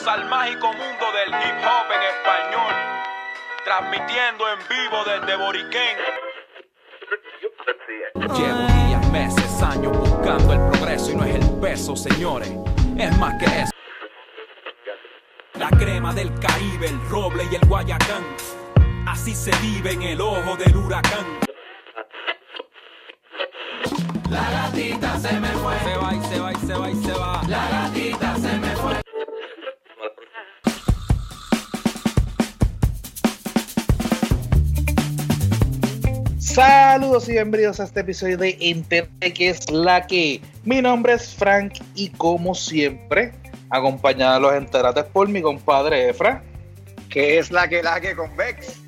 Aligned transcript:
Bienvenidos 0.00 0.06
al 0.06 0.28
mágico 0.28 0.72
mundo 0.72 1.12
del 1.12 1.28
hip 1.28 1.64
hop 1.64 1.86
en 1.92 2.02
español. 2.02 2.74
Transmitiendo 3.64 4.44
en 4.48 4.58
vivo 4.68 5.04
desde 5.04 5.36
Boriquén. 5.36 5.96
Llevo 8.14 8.66
días, 8.86 9.10
meses, 9.10 9.62
años 9.62 9.96
buscando 9.96 10.52
el 10.52 10.70
progreso 10.70 11.10
y 11.10 11.16
no 11.16 11.24
es 11.24 11.34
el 11.34 11.60
peso, 11.60 11.96
señores. 11.96 12.50
Es 12.98 13.18
más 13.18 13.34
que 13.38 13.44
eso. 13.44 13.72
La 15.54 15.68
crema 15.68 16.14
del 16.14 16.32
Caribe, 16.38 16.86
el 16.86 17.00
roble 17.10 17.44
y 17.50 17.54
el 17.56 17.66
Guayacán. 17.66 18.24
Así 19.06 19.34
se 19.34 19.50
vive 19.58 19.92
en 19.92 20.02
el 20.02 20.20
ojo 20.20 20.56
del 20.56 20.76
huracán. 20.76 21.40
La 24.30 24.50
gatita 24.50 25.18
se 25.18 25.40
me 25.40 25.48
fue. 25.48 25.74
Se 25.80 25.96
va 25.96 26.14
y 26.14 26.20
se 26.22 26.40
va 26.40 26.52
y 26.52 26.56
se 26.56 26.74
va 26.74 26.90
y 26.90 26.94
se 26.94 27.12
va. 27.12 27.42
La 27.48 27.68
gatita 27.68 28.36
se 28.36 28.49
Saludos 36.64 37.26
y 37.30 37.32
bienvenidos 37.32 37.80
a 37.80 37.84
este 37.84 38.00
episodio 38.00 38.36
de 38.36 38.54
Internet 38.60 39.32
que 39.34 39.48
es 39.48 39.70
la 39.70 40.06
que. 40.06 40.42
Mi 40.64 40.82
nombre 40.82 41.14
es 41.14 41.34
Frank 41.34 41.72
y 41.94 42.10
como 42.10 42.54
siempre, 42.54 43.32
acompañado 43.70 44.34
de 44.34 44.40
los 44.40 44.52
enterates 44.52 45.04
por 45.04 45.26
mi 45.26 45.40
compadre 45.40 46.10
Efra. 46.10 46.42
que 47.08 47.38
es 47.38 47.50
la 47.50 47.66
que 47.66 47.82
la 47.82 47.98
que 47.98 48.14
con 48.14 48.36
Vex. 48.36 48.78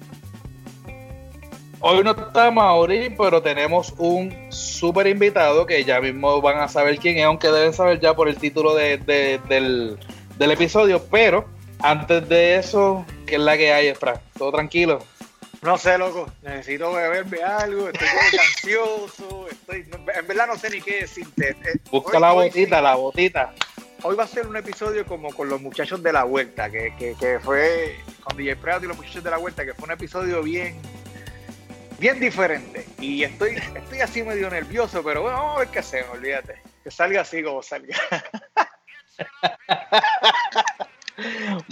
Hoy 1.81 2.05
no 2.05 2.11
está 2.11 2.51
Mauri, 2.51 3.09
pero 3.17 3.41
tenemos 3.41 3.95
un 3.97 4.37
súper 4.51 5.07
invitado 5.07 5.65
que 5.65 5.83
ya 5.83 5.99
mismo 5.99 6.43
van 6.43 6.59
a 6.59 6.69
saber 6.69 6.99
quién 6.99 7.17
es, 7.17 7.25
aunque 7.25 7.49
deben 7.49 7.73
saber 7.73 7.99
ya 8.01 8.15
por 8.15 8.29
el 8.29 8.37
título 8.37 8.75
de- 8.75 8.99
de- 8.99 9.41
del, 9.49 9.97
del 10.37 10.51
episodio. 10.51 11.03
Pero 11.11 11.47
antes 11.81 12.29
de 12.29 12.57
eso, 12.57 13.07
¿qué 13.27 13.37
es 13.37 13.41
la 13.41 13.57
que 13.57 13.73
hay, 13.73 13.87
Efra? 13.87 14.21
¿Todo 14.37 14.53
tranquilo? 14.53 14.99
No 15.63 15.79
sé, 15.79 15.97
loco, 15.97 16.29
necesito 16.43 16.93
beberme 16.93 17.41
algo, 17.43 17.89
estoy 17.89 18.09
como 18.09 18.43
ansioso, 18.43 19.49
estoy, 19.49 19.87
en 20.17 20.27
verdad 20.27 20.49
no 20.49 20.59
sé 20.59 20.71
ni 20.71 20.81
qué 20.81 21.03
decirte. 21.03 21.51
Eh, 21.51 21.79
Busca 21.91 22.17
hoy- 22.17 22.21
la 22.21 22.33
botita, 22.33 22.81
la 22.83 22.95
botita. 22.97 23.55
Hoy 24.03 24.17
va 24.17 24.25
a 24.25 24.27
ser 24.27 24.49
un 24.49 24.57
episodio 24.57 25.07
como 25.07 25.33
con 25.33 25.49
los 25.49 25.61
muchachos 25.61 26.03
de 26.03 26.13
la 26.13 26.25
vuelta, 26.25 26.69
que, 26.69 26.93
que, 26.99 27.15
que 27.15 27.39
fue 27.39 27.97
con 28.25 28.37
DJ 28.37 28.57
Pratt 28.57 28.83
y 28.83 28.87
los 28.89 28.97
muchachos 28.97 29.23
de 29.23 29.31
la 29.31 29.37
vuelta, 29.37 29.65
que 29.65 29.75
fue 29.75 29.85
un 29.85 29.93
episodio 29.93 30.43
bien, 30.43 30.81
bien 32.01 32.19
diferente. 32.19 32.85
Y 32.99 33.23
estoy, 33.23 33.55
estoy 33.55 34.01
así 34.01 34.25
medio 34.25 34.51
nervioso, 34.51 35.05
pero 35.05 35.23
bueno, 35.23 35.37
vamos 35.39 35.57
a 35.57 35.59
ver 35.61 35.69
qué 35.69 35.79
hacemos, 35.79 36.11
olvídate. 36.17 36.61
Que 36.83 36.91
salga 36.91 37.21
así 37.21 37.41
como 37.45 37.63
salga. 37.63 37.97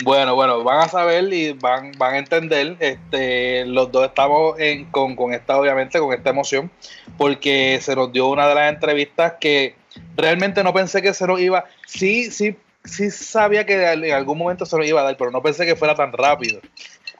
Bueno, 0.02 0.34
bueno, 0.34 0.62
van 0.64 0.80
a 0.80 0.88
saber 0.88 1.32
y 1.32 1.52
van, 1.52 1.92
van 1.98 2.14
a 2.14 2.18
entender. 2.18 2.76
Este, 2.80 3.64
los 3.66 3.90
dos 3.90 4.06
estamos 4.06 4.56
con, 4.90 5.16
con 5.16 5.32
esta, 5.32 5.58
obviamente, 5.58 5.98
con 5.98 6.12
esta 6.12 6.30
emoción, 6.30 6.70
porque 7.16 7.78
se 7.80 7.94
nos 7.96 8.12
dio 8.12 8.28
una 8.28 8.48
de 8.48 8.54
las 8.54 8.72
entrevistas 8.72 9.34
que 9.40 9.74
realmente 10.16 10.62
no 10.62 10.72
pensé 10.72 11.02
que 11.02 11.14
se 11.14 11.26
nos 11.26 11.40
iba. 11.40 11.64
Sí, 11.86 12.30
sí, 12.30 12.56
sí 12.84 13.10
sabía 13.10 13.66
que 13.66 13.92
en 13.92 14.12
algún 14.12 14.38
momento 14.38 14.66
se 14.66 14.76
nos 14.76 14.86
iba 14.86 15.00
a 15.00 15.04
dar, 15.04 15.16
pero 15.16 15.30
no 15.30 15.42
pensé 15.42 15.66
que 15.66 15.76
fuera 15.76 15.94
tan 15.94 16.12
rápido. 16.12 16.60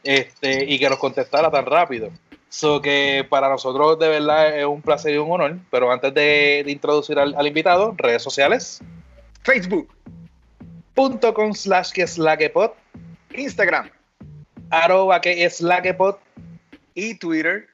Este, 0.02 0.64
y 0.64 0.78
que 0.78 0.88
nos 0.88 0.98
contestara 0.98 1.50
tan 1.50 1.66
rápido. 1.66 2.10
So 2.48 2.80
que 2.80 3.24
para 3.28 3.48
nosotros 3.48 3.98
de 3.98 4.08
verdad 4.08 4.58
es 4.58 4.64
un 4.64 4.82
placer 4.82 5.14
y 5.14 5.18
un 5.18 5.30
honor. 5.30 5.58
Pero 5.70 5.92
antes 5.92 6.12
de, 6.14 6.64
introducir 6.66 7.18
al 7.18 7.46
invitado, 7.46 7.94
redes 7.96 8.22
sociales. 8.22 8.80
Facebook, 9.42 9.88
Punto 11.00 11.32
com 11.32 11.54
slash 11.54 11.92
que 11.92 12.02
es 12.02 12.18
la 12.18 12.36
que 12.36 12.50
pod, 12.50 12.72
Instagram 13.34 13.88
arroba 14.70 15.19
que 15.22 15.47
es 15.47 15.62
la 15.62 15.80
que 15.80 15.94
pod, 15.94 16.16
y 16.94 17.14
Twitter. 17.14 17.69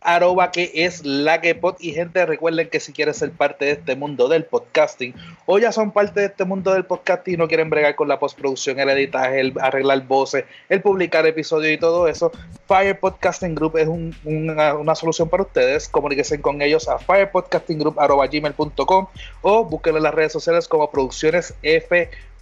arroba 0.00 0.50
que 0.50 0.72
es 0.74 1.04
la 1.04 1.40
que 1.40 1.54
pod. 1.54 1.76
Y 1.78 1.92
gente, 1.92 2.26
recuerden 2.26 2.68
que 2.68 2.80
si 2.80 2.92
quieren 2.92 3.14
ser 3.14 3.30
parte 3.30 3.64
de 3.66 3.70
este 3.72 3.94
mundo 3.94 4.26
del 4.28 4.44
podcasting, 4.44 5.14
o 5.46 5.58
ya 5.60 5.70
son 5.70 5.92
parte 5.92 6.18
de 6.20 6.26
este 6.26 6.44
mundo 6.44 6.72
del 6.74 6.84
podcasting 6.84 7.34
y 7.34 7.36
no 7.36 7.46
quieren 7.46 7.70
bregar 7.70 7.94
con 7.94 8.08
la 8.08 8.18
postproducción, 8.18 8.80
el 8.80 8.88
editaje, 8.90 9.38
el 9.38 9.54
arreglar 9.60 10.04
voces, 10.08 10.44
el 10.68 10.82
publicar 10.82 11.24
episodios 11.26 11.72
y 11.72 11.78
todo 11.78 12.08
eso, 12.08 12.32
Fire 12.66 12.98
Podcasting 12.98 13.54
Group 13.54 13.76
es 13.76 13.86
un- 13.86 14.12
una, 14.24 14.96
solución 14.96 15.28
para 15.28 15.44
ustedes. 15.44 15.88
Comuníquense 15.88 16.40
con 16.40 16.60
ellos 16.60 16.88
a 16.88 16.98
firepodcastinggroup.gmail.com 16.98 19.06
o 19.42 19.64
búsquenlo 19.64 19.98
en 19.98 20.02
las 20.04 20.14
redes 20.14 20.32
sociales 20.32 20.66
como 20.66 20.90
Producciones 20.90 21.54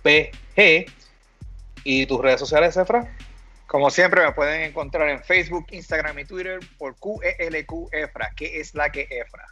FPG. 0.06 0.86
¿Y 1.84 2.06
tus 2.06 2.20
redes 2.20 2.40
sociales, 2.40 2.76
Efra? 2.76 3.06
Como 3.66 3.90
siempre, 3.90 4.24
me 4.24 4.32
pueden 4.32 4.62
encontrar 4.62 5.08
en 5.08 5.22
Facebook, 5.22 5.66
Instagram 5.70 6.18
y 6.20 6.24
Twitter 6.24 6.60
por 6.78 6.94
QELQ 6.96 7.88
Efra, 7.92 8.30
que 8.36 8.60
es 8.60 8.74
la 8.74 8.90
que 8.90 9.02
Efra. 9.10 9.44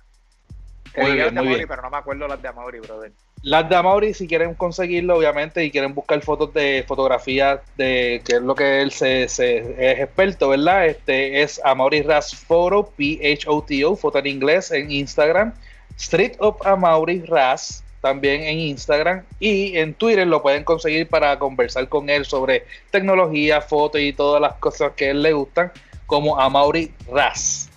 Muy 0.97 1.13
bien, 1.15 1.35
muy 1.35 1.39
Amaury, 1.41 1.55
bien. 1.57 1.69
pero 1.69 1.83
no 1.83 1.91
me 1.91 1.97
acuerdo 1.97 2.29
las 2.29 2.41
de 2.41 2.49
Amaury, 2.49 2.79
brother. 2.81 3.13
Las 3.43 3.69
de 3.69 3.77
Amaury, 3.77 4.15
si 4.15 4.27
quieren 4.27 4.55
conseguirlo, 4.55 5.19
obviamente, 5.19 5.63
y 5.65 5.71
quieren 5.71 5.95
buscar 5.95 6.21
fotos 6.23 6.55
de 6.55 6.85
fotografía 6.89 7.61
de 7.77 8.23
que 8.25 8.37
es 8.37 8.43
lo 8.43 8.55
que 8.55 8.81
él 8.81 8.91
se, 8.91 9.29
se- 9.29 9.59
es 9.93 10.01
experto, 10.01 10.49
¿verdad? 10.49 10.87
Este 10.87 11.43
es 11.43 11.61
Amaury 11.65 12.03
Ras 12.03 12.35
Photo, 12.35 12.91
P-H-O-T-O, 12.97 13.97
foto 13.97 14.19
en 14.19 14.27
inglés 14.29 14.71
en 14.71 14.91
Instagram. 14.91 15.53
Street 15.99 16.33
of 16.39 16.65
Amaury 16.67 17.21
Ras, 17.27 17.84
también 18.05 18.43
en 18.43 18.59
Instagram. 18.59 19.23
Y 19.41 19.79
en 19.79 19.95
Twitter 19.95 20.27
lo 20.27 20.43
pueden 20.43 20.63
conseguir 20.63 21.09
para 21.09 21.39
conversar 21.39 21.89
con 21.89 22.11
él 22.11 22.27
sobre 22.27 22.67
tecnología, 22.91 23.63
fotos 23.63 24.03
y 24.03 24.13
todas 24.13 24.43
las 24.43 24.57
cosas 24.57 24.93
que 24.95 25.07
a 25.07 25.11
él 25.13 25.23
le 25.23 25.33
gustan, 25.33 25.73
como 26.05 26.39
Amaury 26.39 26.93
Ras. 27.11 27.71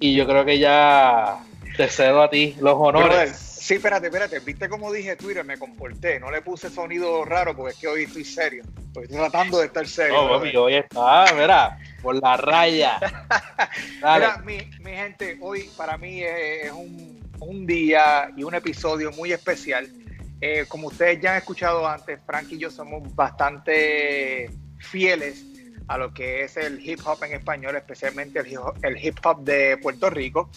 Y 0.00 0.14
yo 0.14 0.26
creo 0.26 0.46
que 0.46 0.58
ya 0.58 1.40
te 1.76 1.88
cedo 1.88 2.22
a 2.22 2.30
ti 2.30 2.56
los 2.58 2.74
honores. 2.78 3.36
Sí, 3.36 3.74
espérate, 3.74 4.06
espérate. 4.06 4.38
¿Viste 4.40 4.66
cómo 4.66 4.90
dije 4.90 5.14
Twitter? 5.16 5.44
Me 5.44 5.58
comporté. 5.58 6.18
No 6.18 6.30
le 6.30 6.40
puse 6.40 6.70
sonido 6.70 7.22
raro 7.26 7.54
porque 7.54 7.72
es 7.72 7.78
que 7.78 7.88
hoy 7.88 8.04
estoy 8.04 8.24
serio. 8.24 8.64
Porque 8.94 9.12
estoy 9.12 9.18
tratando 9.18 9.58
de 9.58 9.66
estar 9.66 9.86
serio. 9.86 10.22
No, 10.22 10.28
papi, 10.30 10.56
hoy 10.56 10.76
está, 10.76 11.26
mira, 11.34 11.78
por 12.00 12.14
la 12.14 12.38
raya. 12.38 12.98
Dale. 14.00 14.26
Mira, 14.26 14.38
mi, 14.38 14.56
mi 14.80 14.96
gente, 14.96 15.36
hoy 15.42 15.68
para 15.76 15.98
mí 15.98 16.22
es, 16.22 16.64
es 16.64 16.72
un, 16.72 17.23
un 17.40 17.66
día 17.66 18.30
y 18.36 18.42
un 18.44 18.54
episodio 18.54 19.10
muy 19.12 19.32
especial. 19.32 19.88
Eh, 20.40 20.64
como 20.68 20.88
ustedes 20.88 21.20
ya 21.20 21.32
han 21.32 21.38
escuchado 21.38 21.86
antes, 21.88 22.20
Frank 22.26 22.46
y 22.50 22.58
yo 22.58 22.70
somos 22.70 23.14
bastante 23.14 24.50
fieles 24.78 25.44
a 25.88 25.98
lo 25.98 26.12
que 26.12 26.44
es 26.44 26.56
el 26.56 26.86
hip 26.86 27.00
hop 27.04 27.22
en 27.24 27.34
español, 27.34 27.76
especialmente 27.76 28.40
el 28.40 28.98
hip 29.04 29.16
hop, 29.24 29.42
de 29.44 29.76
Puerto 29.78 30.10
Rico. 30.10 30.50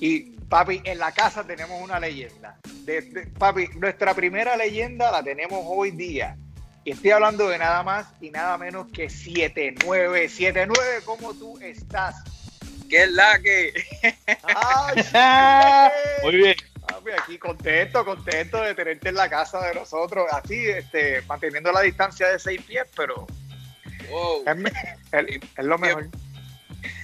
Y 0.00 0.32
papi, 0.48 0.80
en 0.84 0.98
la 0.98 1.12
casa 1.12 1.44
tenemos 1.44 1.80
una 1.82 1.98
leyenda. 2.00 2.58
De- 2.84 3.30
papi, 3.38 3.68
nuestra 3.76 4.14
primera 4.14 4.56
leyenda 4.56 5.10
la 5.10 5.22
tenemos 5.22 5.60
hoy 5.64 5.90
día. 5.92 6.36
Y 6.84 6.90
estoy 6.90 7.12
hablando 7.12 7.48
de 7.48 7.56
nada 7.58 7.82
más 7.82 8.06
y 8.20 8.30
nada 8.30 8.58
menos 8.58 8.88
que 8.92 9.06
7-9. 9.06 10.28
7-9, 10.28 10.74
¿cómo 11.04 11.32
tú 11.34 11.58
estás? 11.60 12.16
¿Qué 12.94 13.02
es 13.02 13.10
la 13.10 13.38
que? 13.40 13.72
¡Ay, 14.44 15.02
Muy 16.22 16.36
bien. 16.36 16.54
Papi, 16.86 17.10
aquí 17.10 17.38
contento, 17.38 18.04
contento 18.04 18.62
de 18.62 18.72
tenerte 18.76 19.08
en 19.08 19.16
la 19.16 19.28
casa 19.28 19.60
de 19.66 19.74
nosotros, 19.74 20.26
así, 20.30 20.68
este, 20.68 21.20
manteniendo 21.22 21.72
la 21.72 21.80
distancia 21.80 22.28
de 22.28 22.38
seis 22.38 22.62
pies, 22.62 22.84
pero 22.94 23.26
Wow. 24.08 24.44
es, 24.46 24.56
me- 24.56 24.68
es- 24.70 25.40
es 25.56 25.64
lo 25.64 25.76
mejor. 25.76 26.06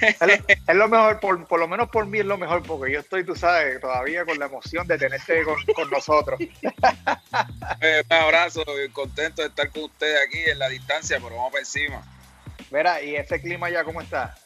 Es 0.00 0.20
lo, 0.20 0.32
es 0.34 0.74
lo 0.76 0.88
mejor, 0.88 1.18
por, 1.20 1.46
por 1.48 1.58
lo 1.58 1.66
menos 1.66 1.88
por 1.88 2.06
mí 2.06 2.18
es 2.20 2.24
lo 2.26 2.36
mejor, 2.38 2.62
porque 2.62 2.92
yo 2.92 3.00
estoy, 3.00 3.24
tú 3.24 3.34
sabes, 3.34 3.80
todavía 3.80 4.24
con 4.26 4.38
la 4.38 4.44
emoción 4.46 4.86
de 4.86 4.96
tenerte 4.98 5.42
con, 5.42 5.56
con 5.74 5.90
nosotros. 5.90 6.38
Eh, 7.80 8.02
un 8.10 8.16
abrazo, 8.16 8.62
contento 8.92 9.40
de 9.42 9.48
estar 9.48 9.70
con 9.70 9.84
ustedes 9.84 10.20
aquí 10.26 10.38
en 10.38 10.58
la 10.58 10.68
distancia, 10.68 11.16
pero 11.20 11.34
vamos 11.34 11.50
para 11.52 11.60
encima. 11.62 12.02
Mira, 12.70 13.02
y 13.02 13.16
ese 13.16 13.40
clima 13.40 13.70
ya, 13.70 13.82
¿cómo 13.82 14.02
está? 14.02 14.36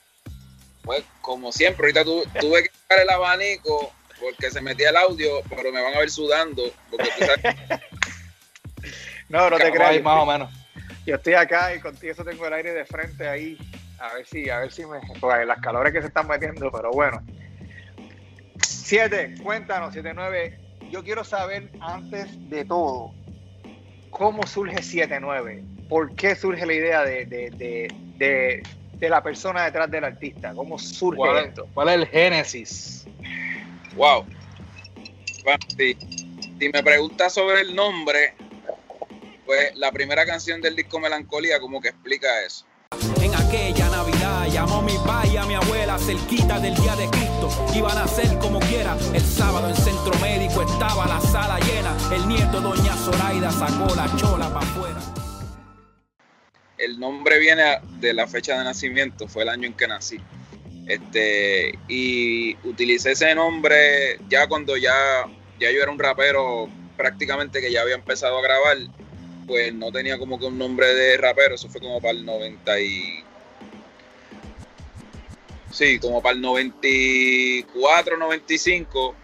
Pues, 0.84 1.04
como 1.20 1.50
siempre, 1.52 1.86
ahorita 1.86 2.04
tu- 2.04 2.24
tuve 2.40 2.62
que 2.64 2.70
sacar 2.82 3.00
el 3.02 3.10
abanico 3.10 3.92
porque 4.20 4.50
se 4.50 4.60
metía 4.60 4.90
el 4.90 4.96
audio, 4.96 5.42
pero 5.48 5.72
me 5.72 5.82
van 5.82 5.94
a 5.94 5.98
ver 5.98 6.10
sudando. 6.10 6.62
Porque 6.90 7.08
tú 7.16 7.24
sabes, 7.24 7.40
No, 9.28 9.48
no 9.50 9.58
te 9.58 9.70
creas. 9.72 10.02
más 10.02 10.22
o 10.22 10.26
menos. 10.26 10.52
Yo 11.06 11.16
estoy 11.16 11.34
acá 11.34 11.74
y 11.74 11.80
contigo 11.80 12.12
eso 12.12 12.24
tengo 12.24 12.46
el 12.46 12.52
aire 12.52 12.72
de 12.72 12.84
frente 12.84 13.26
ahí. 13.28 13.56
A 13.98 14.14
ver 14.14 14.26
si, 14.26 14.48
a 14.50 14.58
ver 14.60 14.72
si 14.72 14.84
me. 14.86 15.00
Porque 15.20 15.44
las 15.44 15.60
calores 15.60 15.92
que 15.92 16.00
se 16.00 16.08
están 16.08 16.26
metiendo, 16.28 16.70
pero 16.70 16.90
bueno. 16.90 17.22
Siete, 18.62 19.34
cuéntanos, 19.42 19.92
siete, 19.92 20.12
nueve. 20.14 20.58
Yo 20.90 21.02
quiero 21.02 21.24
saber 21.24 21.70
antes 21.80 22.28
de 22.48 22.64
todo, 22.64 23.14
¿cómo 24.10 24.46
surge 24.46 24.76
7-9? 24.82 25.64
¿Por 25.88 26.14
qué 26.14 26.36
surge 26.36 26.66
la 26.66 26.72
idea 26.74 27.02
de, 27.04 27.24
de, 27.26 27.50
de, 27.50 27.92
de, 28.18 28.62
de 29.04 29.10
la 29.10 29.22
persona 29.22 29.64
detrás 29.64 29.90
del 29.90 30.04
artista? 30.04 30.52
¿Cómo 30.54 30.78
surge 30.78 31.16
¿Cuál 31.18 31.36
es, 31.38 31.46
esto? 31.48 31.68
cuál 31.74 31.88
es 31.90 31.94
el 31.96 32.06
génesis? 32.08 33.06
wow. 33.96 34.24
Bueno, 35.44 35.58
si, 35.76 35.94
si 36.58 36.68
me 36.70 36.82
preguntas 36.82 37.32
sobre 37.34 37.60
el 37.60 37.74
nombre, 37.74 38.34
Pues 39.46 39.76
la 39.76 39.92
primera 39.92 40.24
canción 40.24 40.60
del 40.62 40.74
disco 40.74 40.98
Melancolía 40.98 41.60
como 41.60 41.78
que 41.80 41.88
explica 41.90 42.26
eso. 42.46 42.64
En 43.20 43.34
aquella 43.34 43.90
Navidad 43.90 44.46
llamó 44.50 44.80
mi 44.80 44.96
padre 45.04 45.30
y 45.34 45.36
a 45.36 45.44
mi 45.44 45.54
abuela 45.54 45.98
cerquita 45.98 46.58
del 46.60 46.74
día 46.76 46.96
de 46.96 47.08
Cristo. 47.10 47.48
Iban 47.74 47.98
a 47.98 48.06
ser 48.08 48.38
como 48.38 48.58
quiera. 48.60 48.96
El 49.12 49.20
sábado 49.20 49.68
en 49.68 49.76
centro 49.76 50.18
médico 50.20 50.62
estaba 50.62 51.04
la 51.06 51.20
sala 51.20 51.58
llena. 51.60 51.94
El 52.14 52.26
nieto 52.26 52.58
doña 52.60 52.94
Zoraida 52.96 53.50
sacó 53.50 53.94
la 53.94 54.06
chola 54.16 54.48
para 54.48 54.64
afuera. 54.64 55.00
El 56.78 56.98
nombre 56.98 57.38
viene 57.38 57.78
de 58.00 58.12
la 58.12 58.26
fecha 58.26 58.58
de 58.58 58.64
nacimiento, 58.64 59.28
fue 59.28 59.44
el 59.44 59.48
año 59.48 59.66
en 59.66 59.74
que 59.74 59.86
nací. 59.86 60.18
Este, 60.86 61.78
y 61.88 62.56
utilicé 62.66 63.12
ese 63.12 63.34
nombre 63.34 64.18
ya 64.28 64.46
cuando 64.46 64.76
ya, 64.76 65.24
ya 65.58 65.70
yo 65.70 65.82
era 65.82 65.90
un 65.90 65.98
rapero 65.98 66.68
prácticamente 66.96 67.60
que 67.60 67.72
ya 67.72 67.82
había 67.82 67.94
empezado 67.94 68.38
a 68.38 68.42
grabar 68.42 68.76
pues 69.46 69.74
no 69.74 69.92
tenía 69.92 70.18
como 70.18 70.38
que 70.38 70.46
un 70.46 70.58
nombre 70.58 70.94
de 70.94 71.16
rapero, 71.16 71.54
eso 71.54 71.68
fue 71.68 71.80
como 71.80 72.00
para 72.00 72.12
el 72.12 72.24
90 72.24 72.80
y... 72.80 73.24
Sí, 75.70 75.98
como 75.98 76.22
para 76.22 76.36
el 76.36 76.40
94, 76.40 78.16
95, 78.16 79.14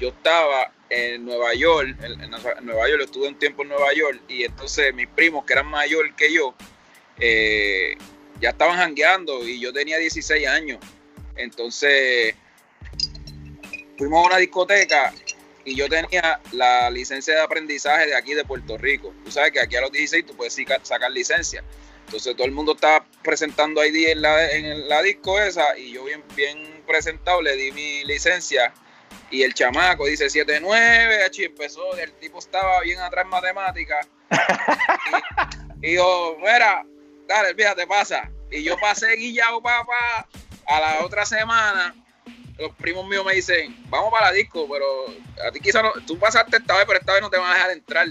yo 0.00 0.08
estaba 0.08 0.72
en 0.88 1.24
Nueva 1.24 1.54
York, 1.54 1.96
en, 2.02 2.30
Nueva 2.64 2.88
York, 2.88 3.02
estuve 3.04 3.28
un 3.28 3.38
tiempo 3.38 3.62
en 3.62 3.68
Nueva 3.68 3.92
York 3.92 4.22
y 4.28 4.44
entonces 4.44 4.94
mis 4.94 5.08
primos 5.08 5.44
que 5.44 5.52
eran 5.52 5.66
mayor 5.66 6.14
que 6.16 6.32
yo, 6.32 6.54
eh, 7.18 7.96
ya 8.40 8.50
estaban 8.50 8.76
jangueando 8.76 9.46
y 9.46 9.60
yo 9.60 9.72
tenía 9.72 9.98
16 9.98 10.46
años. 10.46 10.78
Entonces 11.36 12.34
fuimos 13.96 14.24
a 14.24 14.28
una 14.28 14.36
discoteca 14.38 15.12
y 15.64 15.76
yo 15.76 15.88
tenía 15.88 16.40
la 16.52 16.90
licencia 16.90 17.34
de 17.34 17.40
aprendizaje 17.40 18.06
de 18.06 18.16
aquí 18.16 18.34
de 18.34 18.44
Puerto 18.44 18.76
Rico. 18.76 19.14
Tú 19.24 19.30
sabes 19.30 19.52
que 19.52 19.60
aquí 19.60 19.76
a 19.76 19.82
los 19.82 19.92
16 19.92 20.26
tú 20.26 20.36
puedes 20.36 20.56
sacar 20.82 21.10
licencia. 21.10 21.62
Entonces 22.06 22.36
todo 22.36 22.46
el 22.46 22.52
mundo 22.52 22.72
estaba 22.72 23.06
presentando 23.22 23.84
ID 23.84 24.08
en 24.08 24.22
la, 24.22 24.50
en 24.50 24.88
la 24.88 25.02
disco 25.02 25.40
esa 25.40 25.78
y 25.78 25.92
yo 25.92 26.04
bien, 26.04 26.22
bien 26.34 26.82
presentado 26.86 27.40
le 27.40 27.56
di 27.56 27.72
mi 27.72 28.04
licencia 28.04 28.74
y 29.32 29.42
el 29.42 29.54
chamaco 29.54 30.06
dice 30.06 30.26
7-9, 30.26 31.30
y 31.38 31.44
empezó, 31.44 31.96
el 31.96 32.12
tipo 32.12 32.38
estaba 32.38 32.80
bien 32.82 33.00
atrás 33.00 33.24
en 33.24 33.30
matemática. 33.30 34.06
y, 35.82 35.94
yo, 35.94 36.36
mira, 36.38 36.84
dale, 37.32 37.54
fíjate, 37.54 37.86
pasa. 37.86 38.30
Y 38.50 38.62
yo 38.62 38.76
pasé 38.78 39.16
guillado, 39.16 39.62
papá, 39.62 40.26
a 40.66 40.80
la 40.80 41.04
otra 41.04 41.24
semana 41.24 41.94
los 42.58 42.74
primos 42.76 43.06
míos 43.08 43.24
me 43.24 43.34
dicen, 43.34 43.76
vamos 43.88 44.10
para 44.12 44.26
la 44.26 44.32
disco, 44.32 44.68
pero 44.70 44.86
a 45.46 45.50
ti 45.50 45.60
quizás 45.60 45.82
no, 45.82 45.92
tú 46.06 46.18
pasaste 46.18 46.58
esta 46.58 46.76
vez, 46.76 46.84
pero 46.86 46.98
esta 46.98 47.12
vez 47.12 47.22
no 47.22 47.30
te 47.30 47.38
van 47.38 47.50
a 47.50 47.54
dejar 47.54 47.70
entrar. 47.72 48.06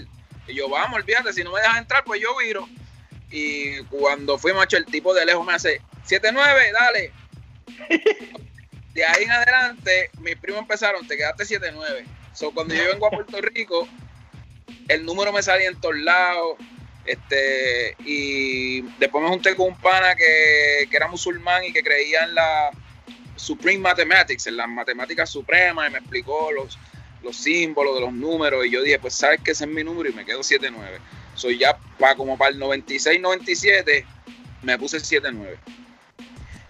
Y 0.46 0.54
yo, 0.54 0.68
vamos, 0.68 0.98
olvídate, 0.98 1.32
si 1.32 1.44
no 1.44 1.52
me 1.52 1.60
dejas 1.60 1.78
entrar, 1.78 2.04
pues 2.04 2.20
yo 2.20 2.36
viro. 2.36 2.68
Y 3.30 3.82
cuando 3.84 4.38
fui 4.38 4.52
macho, 4.52 4.76
el 4.76 4.84
tipo 4.84 5.14
de 5.14 5.24
lejos 5.24 5.46
me 5.46 5.54
hace, 5.54 5.80
7-9, 6.06 6.72
dale. 6.72 7.12
de 8.92 9.04
ahí 9.04 9.24
en 9.24 9.30
adelante, 9.30 10.10
mis 10.18 10.36
primos 10.36 10.62
empezaron, 10.62 11.06
te 11.06 11.16
quedaste 11.16 11.44
7-9. 11.44 12.04
So, 12.34 12.52
cuando 12.52 12.74
yo 12.74 12.84
vengo 12.84 13.06
a 13.06 13.10
Puerto 13.10 13.40
Rico, 13.40 13.88
el 14.88 15.04
número 15.06 15.32
me 15.32 15.42
salía 15.42 15.68
en 15.68 15.80
todos 15.80 15.96
lados. 15.96 16.56
Este, 17.04 17.96
y 18.04 18.82
después 18.98 19.24
me 19.24 19.30
junté 19.30 19.56
con 19.56 19.68
un 19.68 19.76
pana 19.76 20.14
que, 20.14 20.86
que 20.88 20.96
era 20.96 21.08
musulmán 21.08 21.64
y 21.64 21.72
que 21.72 21.82
creía 21.82 22.24
en 22.24 22.34
la, 22.34 22.70
Supreme 23.42 23.78
Mathematics, 23.78 24.46
en 24.46 24.56
las 24.56 24.68
matemáticas 24.68 25.30
supremas, 25.30 25.88
y 25.88 25.92
me 25.92 25.98
explicó 25.98 26.52
los, 26.52 26.78
los 27.22 27.36
símbolos 27.36 27.96
de 27.96 28.00
los 28.02 28.12
números, 28.12 28.64
y 28.64 28.70
yo 28.70 28.82
dije, 28.82 28.98
pues 28.98 29.14
sabes 29.14 29.40
que 29.40 29.50
ese 29.50 29.64
es 29.64 29.70
mi 29.70 29.82
número 29.82 30.08
y 30.08 30.12
me 30.12 30.24
quedo 30.24 30.40
7-9. 30.40 30.72
Soy 31.34 31.58
ya 31.58 31.76
para 31.98 32.14
como 32.14 32.38
para 32.38 32.50
el 32.50 32.60
96-97 32.60 34.04
me 34.62 34.78
puse 34.78 34.98
7-9. 34.98 35.56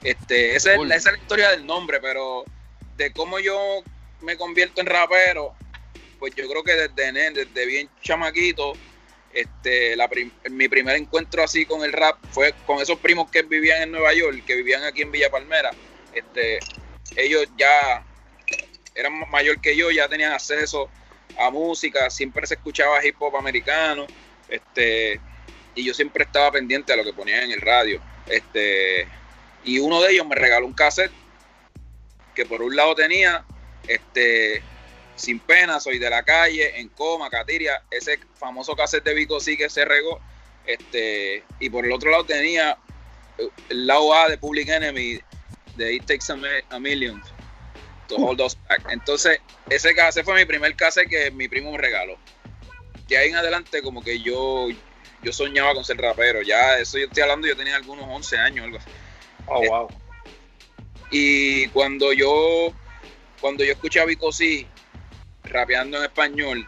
Este, 0.02 0.56
esa, 0.56 0.74
es, 0.74 0.80
esa 0.80 0.96
es 0.96 1.04
la 1.04 1.18
historia 1.18 1.50
del 1.50 1.66
nombre, 1.66 2.00
pero 2.00 2.44
de 2.96 3.12
cómo 3.12 3.38
yo 3.38 3.82
me 4.22 4.36
convierto 4.36 4.80
en 4.80 4.86
rapero, 4.86 5.54
pues 6.18 6.34
yo 6.34 6.48
creo 6.48 6.62
que 6.62 6.72
desde, 6.72 7.30
desde 7.32 7.66
bien 7.66 7.88
chamaquito, 8.02 8.72
este, 9.32 9.96
la 9.96 10.10
mi 10.50 10.68
primer 10.68 10.96
encuentro 10.96 11.42
así 11.42 11.64
con 11.64 11.82
el 11.82 11.92
rap 11.92 12.16
fue 12.30 12.54
con 12.66 12.80
esos 12.80 12.98
primos 12.98 13.30
que 13.30 13.42
vivían 13.42 13.82
en 13.82 13.92
Nueva 13.92 14.12
York, 14.12 14.44
que 14.46 14.54
vivían 14.54 14.84
aquí 14.84 15.02
en 15.02 15.12
Villa 15.12 15.30
Palmera 15.30 15.70
este, 16.12 16.58
ellos 17.16 17.46
ya 17.56 18.04
eran 18.94 19.12
mayor 19.30 19.60
que 19.60 19.76
yo, 19.76 19.90
ya 19.90 20.08
tenían 20.08 20.32
acceso 20.32 20.90
a 21.38 21.50
música, 21.50 22.10
siempre 22.10 22.46
se 22.46 22.54
escuchaba 22.54 23.04
hip 23.04 23.16
hop 23.18 23.36
americano, 23.36 24.06
este, 24.48 25.20
y 25.74 25.84
yo 25.84 25.94
siempre 25.94 26.24
estaba 26.24 26.52
pendiente 26.52 26.92
a 26.92 26.96
lo 26.96 27.04
que 27.04 27.12
ponían 27.12 27.44
en 27.44 27.52
el 27.52 27.60
radio. 27.60 28.02
Este, 28.26 29.08
y 29.64 29.78
uno 29.78 30.02
de 30.02 30.12
ellos 30.12 30.26
me 30.26 30.34
regaló 30.34 30.66
un 30.66 30.74
cassette 30.74 31.12
que 32.34 32.46
por 32.46 32.62
un 32.62 32.76
lado 32.76 32.94
tenía 32.94 33.44
este 33.88 34.62
sin 35.16 35.38
pena, 35.38 35.80
soy 35.80 35.98
de 35.98 36.10
la 36.10 36.22
calle, 36.22 36.80
en 36.80 36.88
coma, 36.88 37.30
Catiria, 37.30 37.82
ese 37.90 38.18
famoso 38.34 38.74
cassette 38.74 39.04
de 39.04 39.14
Vico 39.14 39.40
sí 39.40 39.56
que 39.56 39.68
se 39.68 39.84
regó, 39.84 40.20
este, 40.66 41.44
y 41.60 41.70
por 41.70 41.84
el 41.84 41.92
otro 41.92 42.10
lado 42.10 42.24
tenía 42.24 42.78
el 43.68 43.86
lado 43.86 44.14
A 44.14 44.28
de 44.28 44.38
Public 44.38 44.68
Enemy 44.68 45.20
de 45.76 45.94
It 45.94 46.04
Takes 46.06 46.32
a, 46.70 46.78
Million 46.78 47.22
to 48.08 48.16
Hold 48.16 48.40
Us 48.40 48.56
Back. 48.68 48.86
Entonces, 48.90 49.38
ese 49.70 49.94
cassette 49.94 50.24
fue 50.24 50.34
mi 50.34 50.44
primer 50.44 50.74
cassette 50.76 51.08
que 51.08 51.30
mi 51.30 51.48
primo 51.48 51.72
me 51.72 51.78
regaló. 51.78 52.16
De 53.08 53.16
ahí 53.16 53.30
en 53.30 53.36
adelante, 53.36 53.82
como 53.82 54.02
que 54.02 54.20
yo, 54.20 54.68
yo 55.22 55.32
soñaba 55.32 55.74
con 55.74 55.84
ser 55.84 55.98
rapero. 55.98 56.42
Ya, 56.42 56.78
eso 56.78 56.98
yo 56.98 57.06
estoy 57.06 57.22
hablando, 57.22 57.46
yo 57.46 57.56
tenía 57.56 57.76
algunos 57.76 58.06
11 58.08 58.38
años, 58.38 58.64
algo 58.64 58.78
así. 58.78 58.90
Oh, 59.46 59.66
wow. 59.66 59.88
Y 61.10 61.66
cuando 61.68 62.12
yo, 62.12 62.72
cuando 63.40 63.64
yo 63.64 63.72
escuché 63.72 64.00
a 64.00 64.04
Vico 64.04 64.32
C 64.32 64.66
rapeando 65.44 65.98
en 65.98 66.04
español, 66.04 66.66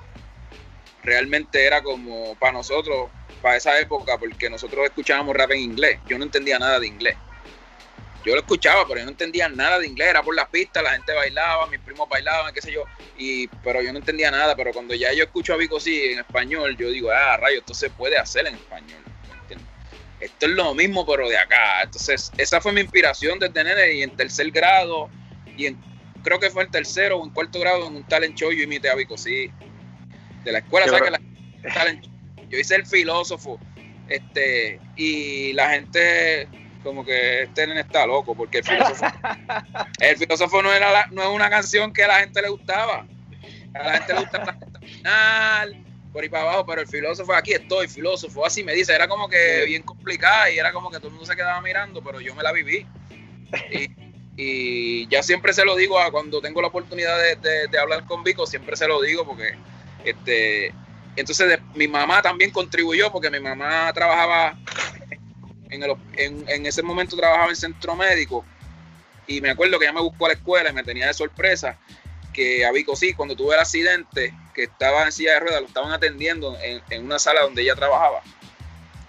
realmente 1.03 1.65
era 1.65 1.83
como 1.83 2.35
para 2.37 2.53
nosotros, 2.53 3.11
para 3.43 3.57
esa 3.57 3.79
época, 3.79 4.19
porque 4.19 4.49
nosotros 4.49 4.85
escuchábamos 4.87 5.37
rap 5.37 5.53
en 5.53 5.61
inglés. 5.61 5.99
Yo 6.07 6.19
no 6.19 6.25
entendía 6.25 6.59
nada 6.59 6.81
de 6.81 6.87
inglés. 6.87 7.17
Yo 8.25 8.33
lo 8.33 8.41
escuchaba, 8.41 8.87
pero 8.89 9.01
yo 9.01 9.05
no 9.05 9.11
entendía 9.11 9.51
nada 9.51 9.79
de 9.79 9.87
inglés, 9.87 10.09
era 10.09 10.23
por 10.23 10.35
las 10.35 10.49
pistas, 10.49 10.83
la 10.83 10.93
gente 10.93 11.13
bailaba, 11.13 11.67
mis 11.67 11.81
primos 11.81 12.09
bailaban, 12.09 12.55
qué 12.55 12.63
sé 12.63 12.73
yo, 12.73 12.85
y, 13.19 13.49
pero 13.63 13.83
yo 13.83 13.93
no 13.93 13.99
entendía 13.99 14.31
nada, 14.31 14.57
pero 14.57 14.73
cuando 14.73 14.95
ya 14.95 15.13
yo 15.13 15.25
escucho 15.25 15.53
a 15.53 15.59
Vico 15.59 15.79
sí 15.79 16.13
en 16.13 16.21
español, 16.21 16.75
yo 16.79 16.89
digo, 16.89 17.11
ah, 17.11 17.37
rayo, 17.37 17.59
esto 17.59 17.75
se 17.75 17.91
puede 17.91 18.17
hacer 18.17 18.47
en 18.47 18.55
español, 18.55 19.03
Esto 20.21 20.47
es 20.47 20.53
lo 20.53 20.75
mismo, 20.75 21.05
pero 21.05 21.29
de 21.29 21.37
acá. 21.37 21.83
Entonces, 21.83 22.33
esa 22.39 22.63
fue 22.63 22.73
mi 22.73 22.81
inspiración 22.81 23.39
desde 23.39 23.63
nene 23.63 23.93
y 23.93 24.03
en 24.03 24.17
tercer 24.17 24.51
grado, 24.51 25.11
y 25.55 25.67
en, 25.67 25.94
creo 26.25 26.41
que 26.41 26.51
fue 26.51 26.65
en 26.65 26.71
tercero 26.71 27.19
o 27.19 27.25
en 27.25 27.31
cuarto 27.31 27.61
grado, 27.61 27.87
en 27.87 27.95
un 27.95 28.05
talent 28.05 28.35
show, 28.35 28.51
yo 28.51 28.65
imité 28.65 28.91
a 28.91 28.97
Vico 28.97 29.17
sí, 29.17 29.53
de 30.43 30.53
la 30.53 30.59
escuela, 30.59 30.87
¿sabes? 30.89 31.03
Que 31.03 31.11
la, 31.11 31.21
yo 32.49 32.59
hice 32.59 32.75
el 32.75 32.87
filósofo, 32.87 33.61
este, 34.09 34.81
y 34.97 35.53
la 35.53 35.71
gente 35.71 36.49
como 36.83 37.05
que 37.05 37.45
este 37.45 37.67
nene 37.67 37.81
está 37.81 38.07
loco, 38.07 38.35
porque 38.35 38.59
el 38.59 38.65
filósofo, 38.65 39.07
el 40.01 40.17
filósofo 40.17 40.63
no, 40.63 40.73
era 40.73 41.07
no 41.13 41.23
es 41.23 41.29
una 41.29 41.49
canción 41.49 41.93
que 41.93 42.05
a 42.05 42.09
la 42.09 42.21
gente 42.21 42.43
le 42.43 42.49
gustaba. 42.49 43.07
A 43.75 43.83
la 43.83 43.93
gente 43.99 44.15
le 44.15 44.21
gusta 44.21 44.45
la 44.45 44.81
final, 44.81 45.85
por 46.13 46.23
ahí 46.23 46.29
para 46.29 46.45
abajo, 46.45 46.67
pero 46.67 46.81
el 46.83 46.87
filósofo, 46.87 47.35
aquí 47.35 47.53
estoy, 47.53 47.89
filósofo, 47.89 48.47
así 48.47 48.63
me 48.63 48.73
dice, 48.73 48.95
era 48.95 49.09
como 49.09 49.29
que 49.29 49.65
bien 49.67 49.83
complicada 49.83 50.51
y 50.51 50.59
era 50.59 50.73
como 50.73 50.91
que 50.91 50.99
todo 50.99 51.09
el 51.09 51.15
mundo 51.15 51.27
se 51.27 51.35
quedaba 51.35 51.61
mirando, 51.61 52.03
pero 52.03 52.21
yo 52.21 52.35
me 52.35 52.43
la 52.43 52.53
viví. 52.53 52.87
Y, 53.73 54.04
ya 54.37 55.23
siempre 55.23 55.53
se 55.53 55.65
lo 55.65 55.77
digo 55.77 55.99
a 55.99 56.11
cuando 56.11 56.41
tengo 56.41 56.61
la 56.61 56.69
oportunidad 56.69 57.17
de, 57.19 57.69
de, 57.69 57.79
hablar 57.79 58.05
con 58.05 58.25
Vico, 58.25 58.47
siempre 58.47 58.77
se 58.77 58.89
lo 58.89 59.01
digo 59.01 59.25
porque 59.25 59.55
este 60.05 60.73
entonces 61.17 61.61
mi 61.75 61.87
mamá 61.87 62.21
también 62.21 62.51
contribuyó 62.51 63.13
porque 63.13 63.31
mi 63.31 63.39
mamá 63.39 63.93
trabajaba 63.93 64.59
en, 65.71 66.67
ese 66.67 66.83
momento 66.83 67.17
trabajaba 67.17 67.51
en 67.51 67.57
centro 67.57 67.97
médico 67.97 68.45
y 69.27 69.41
me 69.41 69.51
acuerdo 69.51 69.79
que 69.79 69.87
ella 69.87 69.95
me 69.95 70.01
buscó 70.01 70.27
a 70.27 70.29
la 70.29 70.35
escuela 70.35 70.71
y 70.71 70.73
me 70.73 70.85
tenía 70.85 71.07
de 71.07 71.15
sorpresa 71.15 71.79
que 72.33 72.65
a 72.67 72.73
Vico 72.73 72.97
sí, 72.97 73.15
cuando 73.15 73.37
tuve 73.37 73.55
el 73.55 73.61
accidente, 73.61 74.35
que 74.55 74.65
estaba 74.65 75.05
en 75.05 75.13
silla 75.13 75.35
de 75.35 75.41
ruedas, 75.41 75.61
lo 75.61 75.69
estaban 75.69 75.93
atendiendo 75.93 76.59
en, 76.61 77.05
una 77.05 77.21
sala 77.21 77.43
donde 77.43 77.63
ella 77.63 77.77
trabajaba. 77.77 78.23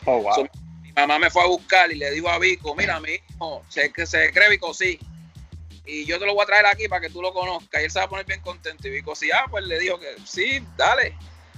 Oh, 0.05 0.47
mi 0.83 0.91
mamá 0.91 1.17
me 1.17 1.31
fue 1.31 1.41
a 1.41 1.47
buscar 1.47 1.91
y 1.91 1.95
le 1.95 2.11
dijo 2.11 2.29
a 2.29 2.37
Vico, 2.37 2.75
mira, 2.75 2.99
mi 2.99 3.13
hijo, 3.13 3.65
se, 3.67 3.91
se 4.05 4.31
cree 4.31 4.51
Vico 4.51 4.75
sí. 4.75 4.99
Y 5.85 6.05
yo 6.05 6.17
te 6.19 6.25
lo 6.25 6.33
voy 6.33 6.43
a 6.43 6.47
traer 6.47 6.65
aquí 6.65 6.87
para 6.87 7.01
que 7.01 7.09
tú 7.09 7.21
lo 7.21 7.33
conozcas. 7.33 7.81
Y 7.81 7.85
él 7.85 7.91
se 7.91 7.99
va 7.99 8.05
a 8.05 8.09
poner 8.09 8.25
bien 8.25 8.41
contento. 8.41 8.87
Y 8.87 8.91
Vico 8.91 9.15
sí, 9.15 9.29
ah, 9.31 9.45
pues 9.49 9.63
le 9.65 9.79
dijo 9.79 9.99
que 9.99 10.15
sí, 10.25 10.65
dale. 10.77 11.15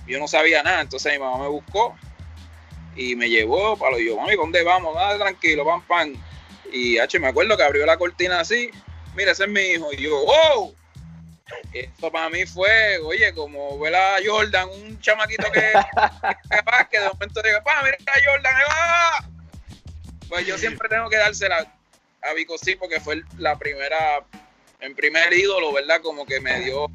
Yo 0.07 0.19
no 0.19 0.27
sabía 0.27 0.63
nada, 0.63 0.81
entonces 0.81 1.13
mi 1.13 1.19
mamá 1.19 1.39
me 1.39 1.49
buscó 1.49 1.97
y 2.97 3.15
me 3.15 3.29
llevó 3.29 3.77
para 3.77 3.91
lo 3.91 3.99
yo, 3.99 4.17
mami, 4.17 4.35
¿dónde 4.35 4.63
vamos? 4.63 4.95
Dale, 4.95 5.19
tranquilo, 5.19 5.65
pam, 5.65 5.81
pam. 5.85 6.13
Y 6.71 6.97
H, 6.97 7.19
me 7.19 7.27
acuerdo 7.27 7.55
que 7.55 7.63
abrió 7.63 7.85
la 7.85 7.97
cortina 7.97 8.39
así, 8.39 8.71
mira, 9.15 9.31
ese 9.31 9.43
es 9.43 9.49
mi 9.49 9.61
hijo. 9.61 9.93
Y 9.93 9.97
yo, 9.97 10.25
wow, 10.25 10.75
Esto 11.73 12.11
para 12.11 12.29
mí 12.29 12.45
fue, 12.45 12.97
oye, 12.99 13.33
como 13.33 13.77
ver 13.79 13.95
a 13.95 14.15
Jordan, 14.25 14.69
un 14.69 14.99
chamaquito 14.99 15.51
que, 15.51 15.61
que, 16.91 16.99
de 16.99 17.07
momento 17.07 17.41
diga, 17.41 17.63
pa, 17.63 17.83
mira 17.83 17.97
a 18.05 18.31
Jordan, 18.31 18.53
¡ah! 18.69 19.29
Pues 20.27 20.45
yo 20.45 20.57
siempre 20.57 20.89
tengo 20.89 21.09
que 21.09 21.17
dársela 21.17 21.73
a 22.27 22.33
Vico 22.33 22.57
sí, 22.57 22.75
porque 22.75 22.99
fue 22.99 23.21
la 23.37 23.57
primera, 23.57 24.25
en 24.79 24.95
primer 24.95 25.33
ídolo, 25.33 25.73
¿verdad? 25.73 26.01
Como 26.01 26.25
que 26.25 26.39
me 26.39 26.59
dio. 26.61 26.87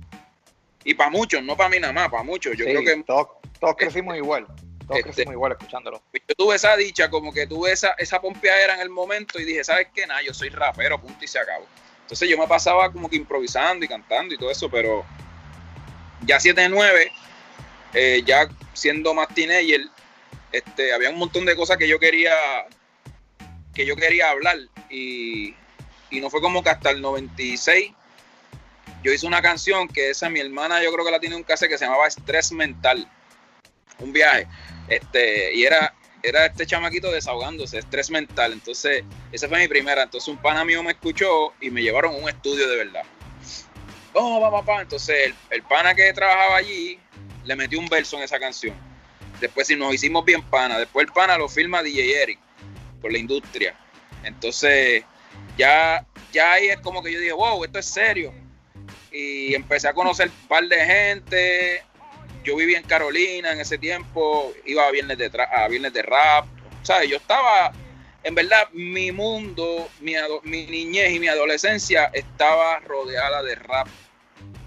Y 0.85 0.95
para 0.95 1.11
muchos, 1.11 1.43
no 1.43 1.57
para 1.57 1.69
mí 1.69 1.79
nada 1.79 1.93
más, 1.93 2.09
para 2.09 2.23
muchos. 2.23 2.57
Yo 2.57 2.65
creo 2.65 2.83
que. 2.83 3.03
Todos, 3.05 3.29
todos 3.61 3.77
crecimos 3.77 4.17
igual. 4.17 4.47
Todos 4.47 4.99
este, 4.99 5.03
crecimos 5.03 5.35
igual 5.35 5.53
escuchándolo. 5.53 6.03
Yo 6.13 6.35
tuve 6.37 6.57
esa 6.57 6.77
dicha, 6.77 7.09
como 7.09 7.33
que 7.33 7.47
tuve 7.47 7.73
esa, 7.73 7.95
esa 7.99 8.21
pompeadera 8.21 8.75
en 8.75 8.81
el 8.81 8.91
momento 8.91 9.41
y 9.41 9.45
dije, 9.45 9.65
¿sabes 9.65 9.89
qué? 9.95 10.07
Nada, 10.07 10.23
yo 10.23 10.35
soy 10.35 10.49
rapero, 10.49 11.01
punto 11.01 11.25
y 11.25 11.29
se 11.29 11.39
acabó. 11.39 11.67
Entonces 12.03 12.29
yo 12.29 12.37
me 12.37 12.47
pasaba 12.47 12.93
como 12.93 13.09
que 13.09 13.17
improvisando 13.17 13.85
y 13.85 13.89
cantando 13.89 14.35
y 14.35 14.39
todo 14.39 14.51
eso, 14.51 14.69
pero 14.71 15.05
ya 16.27 16.39
7-9, 16.39 17.11
eh, 17.95 18.23
ya 18.27 18.49
siendo 18.75 19.15
más 19.15 19.29
teenager, 19.29 19.83
este, 20.51 20.93
había 20.93 21.11
un 21.11 21.19
montón 21.19 21.45
de 21.45 21.57
cosas 21.57 21.79
que 21.79 21.89
yo 21.89 21.99
quería 21.99 22.35
que 23.75 23.87
yo 23.87 23.97
quería 23.97 24.31
hablar 24.31 24.59
y, 24.91 25.55
no 26.13 26.29
fue 26.29 26.41
como 26.41 26.63
que 26.63 26.69
hasta 26.71 26.91
el 26.91 27.01
96 27.01 27.91
yo 29.03 29.13
hice 29.13 29.27
una 29.27 29.41
canción 29.41 29.89
que 29.89 30.11
esa 30.11 30.29
mi 30.29 30.41
hermana 30.41 30.83
yo 30.83 30.93
creo 30.93 31.05
que 31.05 31.11
la 31.11 31.19
tiene 31.19 31.37
un 31.37 31.43
cassette 31.43 31.71
que 31.71 31.79
se 31.79 31.87
llamaba 31.87 32.07
Estrés 32.07 32.53
Mental, 32.53 33.09
un 33.99 34.13
viaje, 34.13 34.47
este, 34.89 35.55
y 35.55 35.65
era, 35.65 35.95
era 36.23 36.47
este 36.47 36.67
chamaquito 36.67 37.11
desahogándose, 37.11 37.79
estrés 37.79 38.11
mental, 38.11 38.53
entonces 38.53 39.05
esa 39.33 39.49
fue 39.49 39.59
mi 39.59 39.69
primera, 39.69 40.03
entonces 40.03 40.29
un 40.29 40.37
pana 40.37 40.65
mío 40.65 40.83
me 40.83 40.93
escuchó 40.93 41.55
y 41.61 41.71
me 41.71 41.83
llevaron 41.83 42.15
a 42.15 42.19
un 42.19 42.29
estudio 42.29 42.69
de 42.69 42.77
verdad. 42.77 43.03
Oh, 44.13 44.41
papá, 44.41 44.61
papá, 44.61 44.83
entonces 44.83 45.29
el, 45.29 45.35
el 45.51 45.63
pana 45.63 45.95
que 45.95 46.13
trabajaba 46.13 46.57
allí 46.57 46.99
le 47.45 47.57
metió 47.57 47.79
un 47.79 47.89
verso 47.89 48.19
en 48.19 48.25
esa 48.25 48.39
canción. 48.39 48.77
Después 49.41 49.67
si 49.67 49.75
nos 49.75 49.95
hicimos 49.95 50.25
bien 50.25 50.43
pana, 50.43 50.79
después 50.79 51.07
el 51.07 51.13
pana 51.13 51.39
lo 51.39 51.49
firma 51.49 51.83
DJ 51.83 52.23
Eric 52.23 52.39
por 53.03 53.13
la 53.13 53.19
industria. 53.19 53.75
Entonces, 54.25 55.05
ya, 55.59 56.07
ya 56.33 56.53
ahí 56.53 56.69
es 56.69 56.79
como 56.79 57.03
que 57.03 57.13
yo 57.13 57.19
dije, 57.19 57.33
wow, 57.33 57.63
esto 57.65 57.79
es 57.81 57.87
serio. 57.87 58.33
Y 59.11 59.55
empecé 59.55 59.89
a 59.89 59.93
conocer 59.93 60.29
un 60.29 60.49
par 60.49 60.65
de 60.65 60.87
gente. 60.87 61.83
Yo 62.45 62.57
vivía 62.57 62.79
en 62.79 62.85
Carolina 62.85 63.53
en 63.53 63.61
ese 63.61 63.77
tiempo, 63.77 64.53
iba 64.65 64.87
a 64.87 64.91
viernes 64.91 65.19
de, 65.19 65.31
a 65.53 65.69
viernes 65.69 65.93
de 65.93 66.03
rap. 66.03 66.47
¿Sabes? 66.83 67.11
Yo 67.11 67.17
estaba, 67.17 67.73
en 68.23 68.35
verdad, 68.35 68.69
mi 68.73 69.13
mundo, 69.13 69.89
mi, 70.01 70.15
mi 70.45 70.67
niñez 70.67 71.13
y 71.13 71.21
mi 71.21 71.29
adolescencia 71.29 72.11
estaba 72.13 72.81
rodeada 72.81 73.43
de 73.43 73.57
rap 73.57 73.89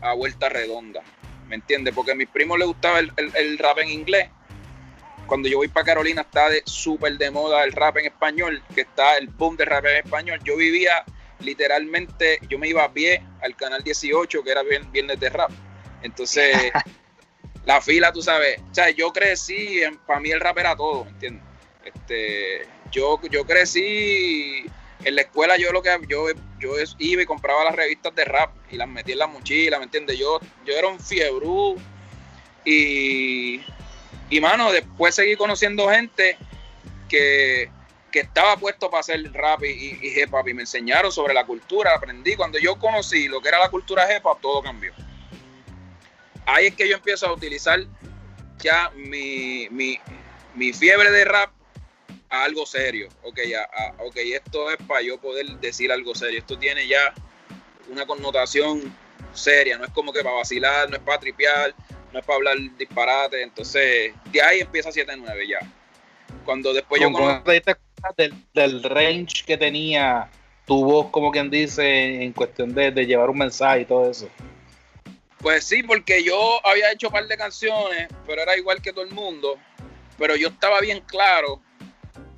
a 0.02 0.14
vuelta 0.14 0.50
redonda. 0.50 1.02
¿Me 1.48 1.56
entiendes? 1.56 1.94
Porque 1.94 2.12
a 2.12 2.16
mis 2.16 2.30
primos 2.30 2.58
les 2.58 2.68
gustaba 2.68 3.00
el 3.00 3.58
rap 3.58 3.80
en 3.80 3.90
inglés 3.90 4.30
cuando 5.28 5.50
yo 5.50 5.58
voy 5.58 5.68
para 5.68 5.86
Carolina 5.86 6.22
está 6.22 6.50
de 6.50 6.62
súper 6.66 7.18
de 7.18 7.32
moda 7.32 7.64
el 7.64 7.72
rap 7.72 7.98
en 7.98 8.06
español, 8.06 8.64
que 8.74 8.82
está 8.82 9.18
el 9.18 9.28
boom 9.28 9.58
de 9.58 9.66
rap 9.66 9.86
en 9.86 9.98
español. 9.98 10.40
Yo 10.44 10.56
vivía 10.56 11.04
literalmente, 11.40 12.40
yo 12.50 12.58
me 12.58 12.68
iba 12.68 12.84
a 12.84 12.92
pie 12.92 13.22
al 13.42 13.56
canal 13.56 13.84
18, 13.84 14.44
que 14.44 14.52
era 14.52 14.64
viernes 14.64 15.20
de 15.20 15.30
rap. 15.30 15.52
Entonces, 16.02 16.72
la 17.66 17.82
fila, 17.82 18.12
tú 18.12 18.22
sabes, 18.22 18.60
o 18.60 18.74
sea, 18.74 18.90
yo 18.92 19.12
crecí, 19.12 19.82
para 20.06 20.20
mí 20.20 20.32
el 20.32 20.40
rap 20.40 20.58
era 20.58 20.76
todo, 20.76 21.06
¿me 21.06 21.12
entiendes? 21.12 21.44
Este, 21.84 22.68
yo, 22.92 23.20
yo 23.30 23.46
crecí 23.46 24.66
en 25.04 25.16
la 25.16 25.22
escuela, 25.22 25.58
yo 25.58 25.72
lo 25.72 25.82
que 25.82 25.90
yo, 26.08 26.28
yo 26.60 26.72
iba 26.98 27.22
y 27.22 27.26
compraba 27.26 27.64
las 27.64 27.76
revistas 27.76 28.16
de 28.16 28.26
rap 28.26 28.52
y 28.72 28.78
las 28.78 28.88
metía 28.88 29.14
en 29.14 29.20
la 29.20 29.28
mochila, 29.28 29.78
¿me 29.78 29.86
entiendes? 29.86 30.18
Yo, 30.18 30.40
yo 30.66 30.74
era 30.74 30.88
un 30.88 31.00
fiebrú 31.00 31.76
y 32.64 33.62
y 34.30 34.40
mano, 34.40 34.72
después 34.72 35.16
seguí 35.16 35.36
conociendo 35.36 35.90
gente 35.90 36.38
que, 37.10 37.70
estaba 38.14 38.56
puesto 38.56 38.90
para 38.90 39.02
hacer 39.02 39.30
rap 39.34 39.62
y, 39.66 40.00
hip 40.02 40.34
hop 40.34 40.48
y 40.48 40.54
me 40.54 40.62
enseñaron 40.62 41.12
sobre 41.12 41.34
la 41.34 41.46
cultura, 41.46 41.94
aprendí. 41.94 42.38
Cuando 42.38 42.58
yo 42.58 42.80
conocí 42.80 43.28
lo 43.28 43.42
que 43.42 43.50
era 43.50 43.60
la 43.60 43.70
cultura 43.70 44.08
hip 44.10 44.26
hop, 44.26 44.40
todo 44.40 44.62
cambió. 44.62 44.94
Ahí 46.46 46.68
es 46.68 46.76
que 46.76 46.88
yo 46.88 46.96
empiezo 46.96 47.28
a 47.28 47.34
utilizar 47.34 47.78
ya 48.60 48.90
mi, 48.96 49.70
fiebre 50.74 51.12
de 51.12 51.26
rap 51.26 51.52
a 52.30 52.44
algo 52.46 52.66
serio. 52.66 53.10
Ok, 53.24 53.42
ya, 53.50 53.68
ok, 54.00 54.16
esto 54.16 54.72
es 54.72 54.78
para 54.88 55.02
yo 55.02 55.20
poder 55.20 55.48
decir 55.60 55.92
algo 55.92 56.16
serio. 56.16 56.40
Esto 56.40 56.58
tiene 56.58 56.88
ya 56.88 57.14
una 57.90 58.06
connotación 58.06 58.96
seria, 59.34 59.78
no 59.78 59.84
es 59.84 59.92
como 59.92 60.14
que 60.14 60.24
para 60.24 60.38
vacilar, 60.38 60.90
no 60.90 60.96
es 60.96 61.02
para 61.02 61.20
tripear, 61.20 61.76
no 62.16 62.22
es 62.22 62.26
para 62.26 62.38
hablar 62.38 62.58
disparate. 62.78 63.44
Entonces, 63.44 64.14
de 64.32 64.42
ahí 64.42 64.62
empieza 64.62 64.90
7-9 64.90 65.50
ya. 65.50 65.60
Cuando 66.46 66.74
después 66.74 67.02
yo 67.02 67.10
del, 68.16 68.34
del 68.54 68.84
range 68.84 69.44
que 69.46 69.58
tenía 69.58 70.30
tu 70.66 70.86
voz, 70.86 71.08
como 71.12 71.32
quien 71.32 71.50
dice, 71.50 72.24
en 72.24 72.32
cuestión 72.32 72.74
de, 72.74 72.92
llevar 73.06 73.30
un 73.30 73.40
mensaje 73.40 73.82
y 73.82 73.86
todo 73.86 74.10
eso. 74.10 74.30
Pues 75.40 75.66
sí, 75.66 75.84
porque 75.84 76.24
yo 76.24 76.66
había 76.66 76.92
hecho 76.92 77.08
un 77.08 77.14
par 77.14 77.28
de 77.28 77.36
canciones, 77.36 78.08
pero 78.26 78.42
era 78.42 78.56
igual 78.56 78.82
que 78.82 78.94
todo 78.94 79.04
el 79.04 79.12
mundo. 79.12 79.58
Pero 80.18 80.38
yo 80.38 80.48
estaba 80.48 80.80
bien 80.80 81.02
claro 81.02 81.62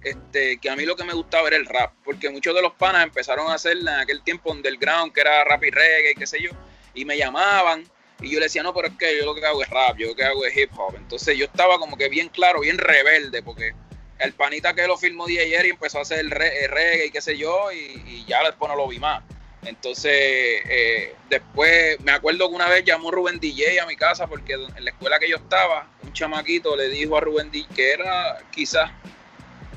este, 0.03 0.57
que 0.57 0.69
a 0.71 0.75
mí 0.75 0.85
lo 0.85 0.95
que 0.95 1.03
me 1.03 1.13
gustaba 1.13 1.49
era 1.49 1.57
el 1.57 1.67
rap, 1.67 1.93
porque 2.03 2.31
muchos 2.31 2.55
de 2.55 2.63
los 2.63 2.73
panas 2.73 3.03
empezaron 3.03 3.51
a 3.51 3.53
hacer 3.53 3.77
en 3.77 3.89
aquel 3.89 4.23
tiempo 4.23 4.51
underground, 4.51 5.13
que 5.13 5.21
era 5.21 5.43
rap 5.43 5.63
y 5.63 5.69
reggae, 5.69 6.15
qué 6.15 6.25
sé 6.25 6.41
yo, 6.41 6.49
y 6.95 7.05
me 7.05 7.17
llamaban 7.17 7.83
y 8.21 8.31
yo 8.31 8.39
le 8.39 8.45
decía, 8.45 8.63
no, 8.63 8.73
pero 8.73 8.87
es 8.87 8.93
que 8.97 9.19
yo 9.19 9.25
lo 9.25 9.35
que 9.35 9.45
hago 9.45 9.61
es 9.61 9.69
rap, 9.69 9.97
yo 9.97 10.07
lo 10.07 10.15
que 10.15 10.23
hago 10.23 10.43
es 10.45 10.57
hip 10.57 10.71
hop. 10.77 10.95
Entonces 10.95 11.37
yo 11.37 11.45
estaba 11.45 11.77
como 11.77 11.97
que 11.97 12.09
bien 12.09 12.29
claro, 12.29 12.61
bien 12.61 12.77
rebelde, 12.77 13.43
porque 13.43 13.73
el 14.19 14.33
panita 14.33 14.73
que 14.73 14.87
lo 14.87 14.97
filmó 14.97 15.27
de 15.27 15.39
ayer 15.39 15.67
y 15.67 15.69
empezó 15.69 15.99
a 15.99 16.01
hacer 16.01 16.19
el, 16.19 16.31
reggae 16.31 17.05
y 17.07 17.11
qué 17.11 17.21
sé 17.21 17.37
yo, 17.37 17.71
y, 17.71 18.25
ya 18.25 18.43
después 18.43 18.69
no 18.69 18.75
lo 18.75 18.87
vi 18.87 18.99
más. 18.99 19.23
Entonces, 19.63 20.13
eh, 20.13 21.13
después 21.29 21.99
me 22.01 22.11
acuerdo 22.11 22.49
que 22.49 22.55
una 22.55 22.69
vez 22.69 22.85
llamó 22.85 23.11
Rubén 23.11 23.39
DJ 23.39 23.81
a 23.81 23.85
mi 23.85 23.95
casa 23.95 24.27
porque 24.27 24.53
en 24.53 24.83
la 24.83 24.91
escuela 24.91 25.19
que 25.19 25.29
yo 25.29 25.37
estaba, 25.37 25.87
un 26.03 26.13
chamaquito 26.13 26.75
le 26.75 26.89
dijo 26.89 27.17
a 27.17 27.21
Rubén 27.21 27.51
DJ, 27.51 27.67
que 27.75 27.91
era 27.91 28.39
quizás 28.51 28.89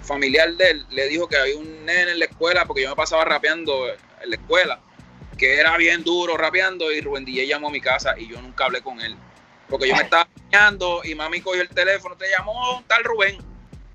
familiar 0.03 0.51
de 0.55 0.71
él, 0.71 0.87
le 0.91 1.09
dijo 1.09 1.29
que 1.29 1.37
había 1.37 1.57
un 1.57 1.85
nene 1.85 2.13
en 2.13 2.19
la 2.21 2.25
escuela 2.25 2.65
porque 2.65 2.83
yo 2.83 2.89
me 2.89 2.97
pasaba 2.97 3.25
rapeando 3.25 3.89
en 3.89 4.31
la 4.31 4.37
escuela 4.37 4.81
que 5.41 5.59
era 5.59 5.75
bien 5.79 6.05
duro 6.05 6.37
rapeando 6.37 6.93
y 6.93 7.01
Rubén 7.01 7.25
DJ 7.25 7.47
llamó 7.47 7.69
a 7.69 7.71
mi 7.71 7.81
casa 7.81 8.15
y 8.19 8.29
yo 8.29 8.43
nunca 8.43 8.67
hablé 8.67 8.83
con 8.83 9.01
él. 9.01 9.17
Porque 9.71 9.89
yo 9.89 9.97
me 9.97 10.03
estaba 10.03 10.29
bañando 10.51 11.01
y 11.03 11.15
mami 11.15 11.41
cogió 11.41 11.63
el 11.63 11.69
teléfono, 11.71 12.15
te 12.15 12.29
llamó 12.29 12.85
tal 12.87 13.03
Rubén. 13.05 13.39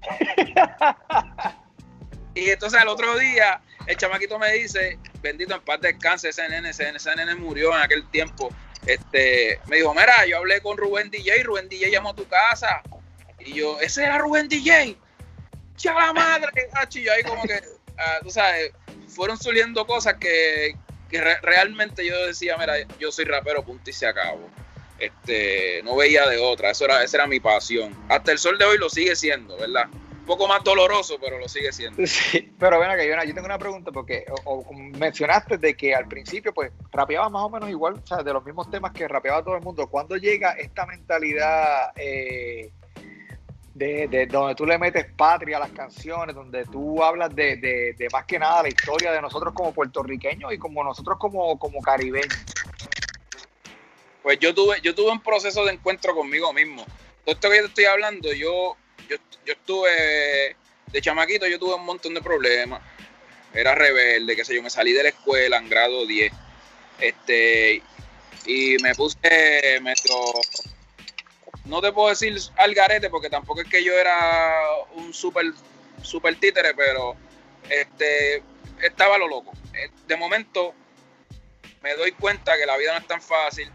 y 2.33 2.49
entonces 2.49 2.81
al 2.81 2.87
otro 2.87 3.19
día 3.19 3.61
el 3.85 3.95
chamaquito 3.95 4.39
me 4.39 4.53
dice, 4.53 4.97
bendito 5.21 5.53
en 5.53 5.61
paz 5.61 5.81
descanse 5.81 6.29
ese 6.29 6.49
nene, 6.49 6.71
ese, 6.71 6.91
nene 7.15 7.35
murió 7.35 7.75
en 7.75 7.81
aquel 7.83 8.09
tiempo. 8.09 8.49
Este, 8.87 9.59
me 9.67 9.77
dijo, 9.77 9.93
mira, 9.93 10.25
yo 10.25 10.37
hablé 10.37 10.61
con 10.61 10.77
Rubén 10.77 11.11
DJ, 11.11 11.43
Rubén 11.43 11.69
DJ 11.69 11.91
llamó 11.91 12.09
a 12.09 12.15
tu 12.15 12.27
casa. 12.27 12.81
Y 13.39 13.53
yo, 13.53 13.79
ese 13.81 14.03
era 14.03 14.17
Rubén 14.17 14.49
DJ. 14.49 14.97
Ya 15.77 15.93
la 15.93 16.11
madre, 16.11 16.49
y 16.91 17.03
yo 17.03 17.13
ahí 17.13 17.21
como 17.21 17.43
que, 17.43 17.61
ah, 17.99 18.17
tú 18.23 18.31
sabes, 18.31 18.71
fueron 19.09 19.37
subiendo 19.37 19.85
cosas 19.85 20.15
que, 20.15 20.75
que 21.15 21.35
realmente 21.41 22.05
yo 22.05 22.27
decía, 22.27 22.55
mira, 22.57 22.75
yo 22.99 23.11
soy 23.11 23.25
rapero, 23.25 23.63
punto 23.63 23.89
y 23.89 23.93
se 23.93 24.07
acabó. 24.07 24.49
Este, 24.97 25.81
no 25.83 25.95
veía 25.95 26.27
de 26.27 26.37
otra, 26.37 26.71
eso 26.71 26.85
era, 26.85 27.03
esa 27.03 27.17
era 27.17 27.27
mi 27.27 27.39
pasión. 27.39 27.93
Hasta 28.09 28.31
el 28.31 28.37
sol 28.37 28.57
de 28.57 28.65
hoy 28.65 28.77
lo 28.77 28.89
sigue 28.89 29.15
siendo, 29.15 29.57
¿verdad? 29.57 29.87
Un 29.91 30.25
poco 30.25 30.47
más 30.47 30.63
doloroso, 30.63 31.17
pero 31.19 31.37
lo 31.37 31.47
sigue 31.47 31.71
siendo. 31.71 32.01
Sí, 32.07 32.53
pero 32.57 32.79
ven 32.79 32.89
acá, 32.89 33.03
yo 33.03 33.33
tengo 33.33 33.45
una 33.45 33.59
pregunta, 33.59 33.91
porque 33.91 34.25
mencionaste 34.97 35.57
de 35.57 35.75
que 35.75 35.93
al 35.93 36.07
principio, 36.07 36.53
pues, 36.53 36.71
rapeabas 36.91 37.31
más 37.31 37.43
o 37.43 37.49
menos 37.49 37.69
igual, 37.69 37.95
o 38.01 38.07
sea, 38.07 38.23
de 38.23 38.33
los 38.33 38.43
mismos 38.45 38.69
temas 38.71 38.93
que 38.93 39.07
rapeaba 39.07 39.43
todo 39.43 39.55
el 39.55 39.61
mundo. 39.61 39.87
¿Cuándo 39.87 40.15
llega 40.15 40.51
esta 40.51 40.85
mentalidad 40.85 41.91
eh, 41.95 42.71
de, 43.75 44.27
donde 44.31 44.55
tú 44.55 44.65
le 44.65 44.77
metes 44.77 45.05
patria 45.17 45.57
a 45.57 45.59
las 45.59 45.71
canciones, 45.71 46.33
donde 46.33 46.63
tú 46.65 47.03
hablas 47.03 47.35
de, 47.35 47.57
de, 47.57 48.07
más 48.11 48.25
que 48.25 48.39
nada 48.39 48.63
la 48.63 48.69
historia 48.69 49.11
de 49.11 49.21
nosotros 49.21 49.53
como 49.53 49.73
puertorriqueños 49.73 50.53
y 50.53 50.57
como 50.57 50.81
nosotros 50.81 51.17
como, 51.19 51.59
como 51.59 51.81
caribeños. 51.81 52.39
Pues 54.23 54.39
yo 54.39 54.55
tuve, 54.55 54.79
yo 54.81 54.95
tuve 54.95 55.11
un 55.11 55.19
proceso 55.19 55.65
de 55.65 55.73
encuentro 55.73 56.15
conmigo 56.15 56.53
mismo. 56.53 56.85
Todo 57.25 57.35
esto 57.35 57.49
que 57.49 57.55
yo 57.57 57.61
te 57.63 57.67
estoy 57.67 57.85
hablando, 57.85 58.31
yo, 58.31 58.77
yo, 59.09 59.17
yo 59.45 59.53
estuve 59.53 60.55
de 60.91 61.01
chamaquito, 61.01 61.45
yo 61.45 61.59
tuve 61.59 61.75
un 61.75 61.85
montón 61.85 62.13
de 62.13 62.21
problemas. 62.21 62.81
Era 63.53 63.75
rebelde, 63.75 64.37
qué 64.37 64.45
sé 64.45 64.55
yo, 64.55 64.63
me 64.63 64.69
salí 64.69 64.93
de 64.93 65.03
la 65.03 65.09
escuela 65.09 65.57
en 65.57 65.69
grado 65.69 66.05
10. 66.05 66.31
Este, 67.01 67.83
y 68.45 68.77
me 68.81 68.95
puse 68.95 69.79
medio 69.81 70.31
no 71.65 71.81
te 71.81 71.91
puedo 71.91 72.09
decir 72.09 72.37
al 72.57 72.73
garete 72.73 73.09
porque 73.09 73.29
tampoco 73.29 73.61
es 73.61 73.67
que 73.67 73.83
yo 73.83 73.93
era 73.93 74.61
un 74.95 75.13
super, 75.13 75.45
super 76.01 76.35
títere, 76.39 76.73
pero 76.75 77.15
este, 77.69 78.43
estaba 78.81 79.17
lo 79.17 79.27
loco. 79.27 79.51
Eh, 79.73 79.89
de 80.07 80.15
momento 80.15 80.73
me 81.81 81.95
doy 81.95 82.11
cuenta 82.13 82.57
que 82.57 82.65
la 82.65 82.77
vida 82.77 82.93
no 82.93 82.99
es 82.99 83.07
tan 83.07 83.21
fácil, 83.21 83.71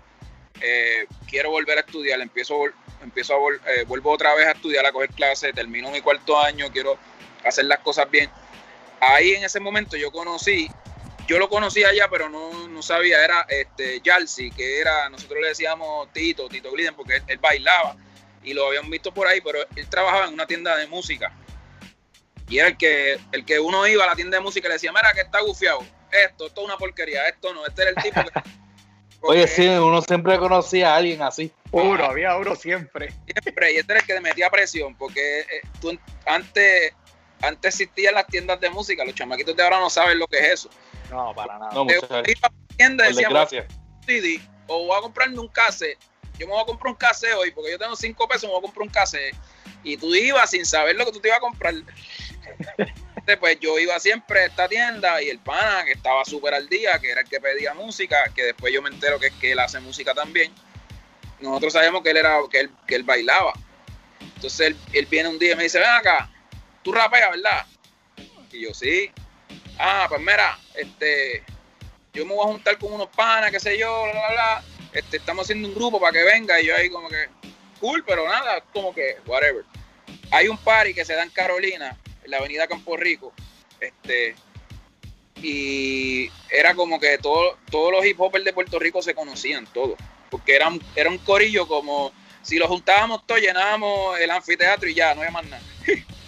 eh, 0.60 1.06
quiero 1.28 1.50
volver 1.50 1.78
a 1.78 1.80
estudiar, 1.82 2.20
empiezo, 2.20 2.54
empiezo 3.02 3.34
a 3.34 3.70
eh, 3.70 3.84
vuelvo 3.86 4.10
otra 4.10 4.34
vez 4.34 4.46
a 4.46 4.52
estudiar, 4.52 4.84
a 4.84 4.92
coger 4.92 5.10
clases, 5.10 5.54
termino 5.54 5.90
mi 5.90 6.00
cuarto 6.00 6.38
año, 6.38 6.70
quiero 6.72 6.98
hacer 7.44 7.64
las 7.64 7.78
cosas 7.80 8.10
bien. 8.10 8.30
Ahí 9.00 9.32
en 9.32 9.44
ese 9.44 9.60
momento 9.60 9.96
yo 9.96 10.10
conocí, 10.10 10.68
yo 11.30 11.38
lo 11.38 11.48
conocía 11.48 11.90
allá, 11.90 12.08
pero 12.10 12.28
no, 12.28 12.66
no 12.66 12.82
sabía, 12.82 13.22
era 13.22 13.46
este 13.48 14.00
Yalsi, 14.00 14.50
que 14.50 14.80
era, 14.80 15.08
nosotros 15.10 15.38
le 15.40 15.46
decíamos 15.46 16.12
Tito, 16.12 16.48
Tito 16.48 16.72
Gliden, 16.72 16.96
porque 16.96 17.22
él, 17.24 17.38
bailaba 17.38 17.94
y 18.42 18.52
lo 18.52 18.66
habían 18.66 18.90
visto 18.90 19.14
por 19.14 19.28
ahí, 19.28 19.40
pero 19.40 19.60
él 19.76 19.88
trabajaba 19.88 20.26
en 20.26 20.34
una 20.34 20.44
tienda 20.48 20.74
de 20.76 20.88
música. 20.88 21.32
Y 22.48 22.58
era 22.58 22.66
el 22.66 22.76
que, 22.76 23.20
el 23.30 23.44
que 23.44 23.60
uno 23.60 23.86
iba 23.86 24.02
a 24.02 24.08
la 24.08 24.16
tienda 24.16 24.38
de 24.38 24.42
música 24.42 24.66
y 24.66 24.70
le 24.70 24.74
decía, 24.74 24.90
mira 24.90 25.12
que 25.12 25.20
está 25.20 25.40
gufiado, 25.40 25.78
esto, 26.10 26.48
esto 26.48 26.62
es 26.62 26.66
una 26.66 26.76
porquería, 26.76 27.28
esto 27.28 27.54
no, 27.54 27.64
este 27.64 27.82
era 27.82 27.90
el 27.92 28.02
tipo 28.02 28.20
que 28.24 28.50
Oye, 29.20 29.46
sí, 29.46 29.68
uno 29.68 30.02
siempre 30.02 30.36
conocía 30.36 30.94
a 30.94 30.96
alguien 30.96 31.22
así. 31.22 31.52
Uno, 31.70 32.06
había 32.06 32.36
uno 32.38 32.56
siempre. 32.56 33.14
Siempre, 33.40 33.74
y 33.74 33.76
este 33.76 33.92
era 33.92 34.00
el 34.00 34.06
que 34.06 34.14
le 34.14 34.20
metía 34.20 34.50
presión, 34.50 34.96
porque 34.96 35.42
eh, 35.42 35.60
tú, 35.80 35.96
antes, 36.26 36.92
antes 37.40 37.80
existían 37.80 38.14
las 38.14 38.26
tiendas 38.26 38.58
de 38.60 38.68
música, 38.70 39.04
los 39.04 39.14
chamaquitos 39.14 39.54
de 39.54 39.62
ahora 39.62 39.78
no 39.78 39.90
saben 39.90 40.18
lo 40.18 40.26
que 40.26 40.38
es 40.38 40.48
eso. 40.54 40.70
No, 41.10 41.34
para 41.34 41.58
nada. 41.58 41.72
No, 41.72 41.84
muchas 41.84 43.30
gracias. 43.30 43.66
CD, 44.06 44.40
o 44.66 44.86
voy 44.86 44.98
a 44.98 45.02
comprarme 45.02 45.38
un 45.38 45.48
cassette, 45.48 45.98
yo 46.38 46.46
me 46.46 46.52
voy 46.52 46.62
a 46.62 46.66
comprar 46.66 46.92
un 46.92 46.98
cassette 46.98 47.34
hoy, 47.34 47.50
porque 47.50 47.72
yo 47.72 47.78
tengo 47.78 47.94
cinco 47.96 48.26
pesos, 48.26 48.44
me 48.44 48.50
voy 48.50 48.60
a 48.60 48.62
comprar 48.62 48.86
un 48.86 48.92
cassette, 48.92 49.34
y 49.82 49.96
tú 49.96 50.14
ibas 50.14 50.50
sin 50.50 50.64
saber 50.64 50.96
lo 50.96 51.04
que 51.04 51.12
tú 51.12 51.20
te 51.20 51.28
ibas 51.28 51.38
a 51.38 51.40
comprar. 51.40 51.74
pues 53.38 53.60
yo 53.60 53.78
iba 53.78 53.98
siempre 54.00 54.40
a 54.40 54.46
esta 54.46 54.68
tienda 54.68 55.22
y 55.22 55.28
el 55.28 55.38
pana 55.38 55.84
que 55.84 55.92
estaba 55.92 56.24
súper 56.24 56.54
al 56.54 56.68
día, 56.68 56.98
que 56.98 57.10
era 57.10 57.20
el 57.20 57.28
que 57.28 57.40
pedía 57.40 57.74
música, 57.74 58.16
que 58.34 58.44
después 58.44 58.72
yo 58.72 58.82
me 58.82 58.90
entero 58.90 59.18
que, 59.18 59.30
que 59.40 59.52
él 59.52 59.58
hace 59.58 59.78
música 59.80 60.14
también. 60.14 60.52
Nosotros 61.40 61.72
sabemos 61.72 62.02
que 62.02 62.10
él 62.10 62.16
era, 62.16 62.38
que 62.50 62.60
él, 62.60 62.70
que 62.86 62.96
él 62.96 63.04
bailaba. 63.04 63.52
Entonces 64.36 64.74
él, 64.92 65.06
viene 65.06 65.28
un 65.28 65.38
día 65.38 65.52
y 65.52 65.56
me 65.56 65.64
dice, 65.64 65.78
ven 65.78 65.88
acá, 65.88 66.30
tú 66.82 66.92
rapeas, 66.92 67.30
¿verdad? 67.30 67.66
Y 68.52 68.64
yo, 68.64 68.74
sí. 68.74 69.10
Ah, 69.82 70.04
pues 70.10 70.20
mira, 70.20 70.58
este, 70.74 71.42
yo 72.12 72.26
me 72.26 72.34
voy 72.34 72.44
a 72.46 72.52
juntar 72.52 72.76
con 72.76 72.92
unos 72.92 73.08
panas, 73.08 73.50
qué 73.50 73.58
sé 73.58 73.78
yo, 73.78 74.02
bla, 74.02 74.12
bla, 74.12 74.30
bla. 74.30 74.64
Este, 74.92 75.16
estamos 75.16 75.46
haciendo 75.46 75.68
un 75.68 75.74
grupo 75.74 75.98
para 75.98 76.12
que 76.12 76.22
venga 76.22 76.60
y 76.60 76.66
yo 76.66 76.76
ahí 76.76 76.90
como 76.90 77.08
que, 77.08 77.28
cool, 77.80 78.04
pero 78.06 78.28
nada, 78.28 78.62
como 78.74 78.94
que, 78.94 79.16
whatever. 79.24 79.64
Hay 80.32 80.48
un 80.48 80.58
party 80.58 80.92
que 80.92 81.06
se 81.06 81.14
da 81.14 81.22
en 81.22 81.30
Carolina 81.30 81.96
la 82.26 82.36
avenida 82.36 82.68
Campo 82.68 82.94
Rico. 82.98 83.32
Este, 83.80 84.34
y 85.36 86.30
era 86.50 86.74
como 86.74 87.00
que 87.00 87.16
todo, 87.16 87.56
todos 87.70 87.90
los 87.90 88.04
hip 88.04 88.20
hopers 88.20 88.44
de 88.44 88.52
Puerto 88.52 88.78
Rico 88.78 89.00
se 89.00 89.14
conocían 89.14 89.66
todos, 89.72 89.98
porque 90.28 90.56
eran, 90.56 90.78
era 90.94 91.08
un 91.08 91.16
corillo 91.16 91.66
como 91.66 92.12
si 92.42 92.58
lo 92.58 92.68
juntábamos 92.68 93.26
todos, 93.26 93.40
llenábamos 93.40 94.20
el 94.20 94.30
anfiteatro 94.30 94.90
y 94.90 94.94
ya, 94.94 95.14
no 95.14 95.22
había 95.22 95.32
más 95.32 95.46
nada. 95.46 95.62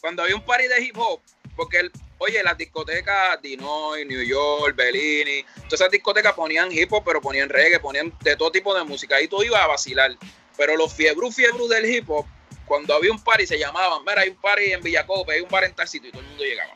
Cuando 0.00 0.22
había 0.22 0.36
un 0.36 0.44
party 0.44 0.66
de 0.68 0.82
hip 0.82 0.96
hop, 0.98 1.20
porque 1.56 1.80
el, 1.80 1.92
oye, 2.18 2.42
las 2.42 2.56
discotecas 2.56 3.40
Dinoy, 3.42 4.04
New 4.04 4.22
York, 4.22 4.74
Bellini, 4.74 5.44
todas 5.64 5.74
esas 5.74 5.90
discotecas 5.90 6.32
ponían 6.34 6.72
hip 6.72 6.92
hop, 6.92 7.02
pero 7.04 7.20
ponían 7.20 7.48
reggae, 7.48 7.80
ponían 7.80 8.12
de 8.20 8.36
todo 8.36 8.50
tipo 8.50 8.74
de 8.74 8.84
música. 8.84 9.16
Ahí 9.16 9.28
tú 9.28 9.42
ibas 9.42 9.62
a 9.62 9.66
vacilar. 9.66 10.16
Pero 10.56 10.76
los 10.76 10.92
fiebru 10.92 11.30
fiebru 11.30 11.68
del 11.68 11.86
hip 11.86 12.10
hop, 12.10 12.26
cuando 12.66 12.94
había 12.94 13.10
un 13.10 13.22
party 13.22 13.46
se 13.46 13.58
llamaban, 13.58 14.02
mira, 14.04 14.22
hay 14.22 14.30
un 14.30 14.36
party 14.36 14.72
en 14.72 14.80
Villacope, 14.80 15.32
hay 15.32 15.40
un 15.40 15.48
bar 15.48 15.64
en 15.64 15.74
tal 15.74 15.88
sitio 15.88 16.08
y 16.08 16.12
todo 16.12 16.22
el 16.22 16.28
mundo 16.28 16.44
llegaba. 16.44 16.74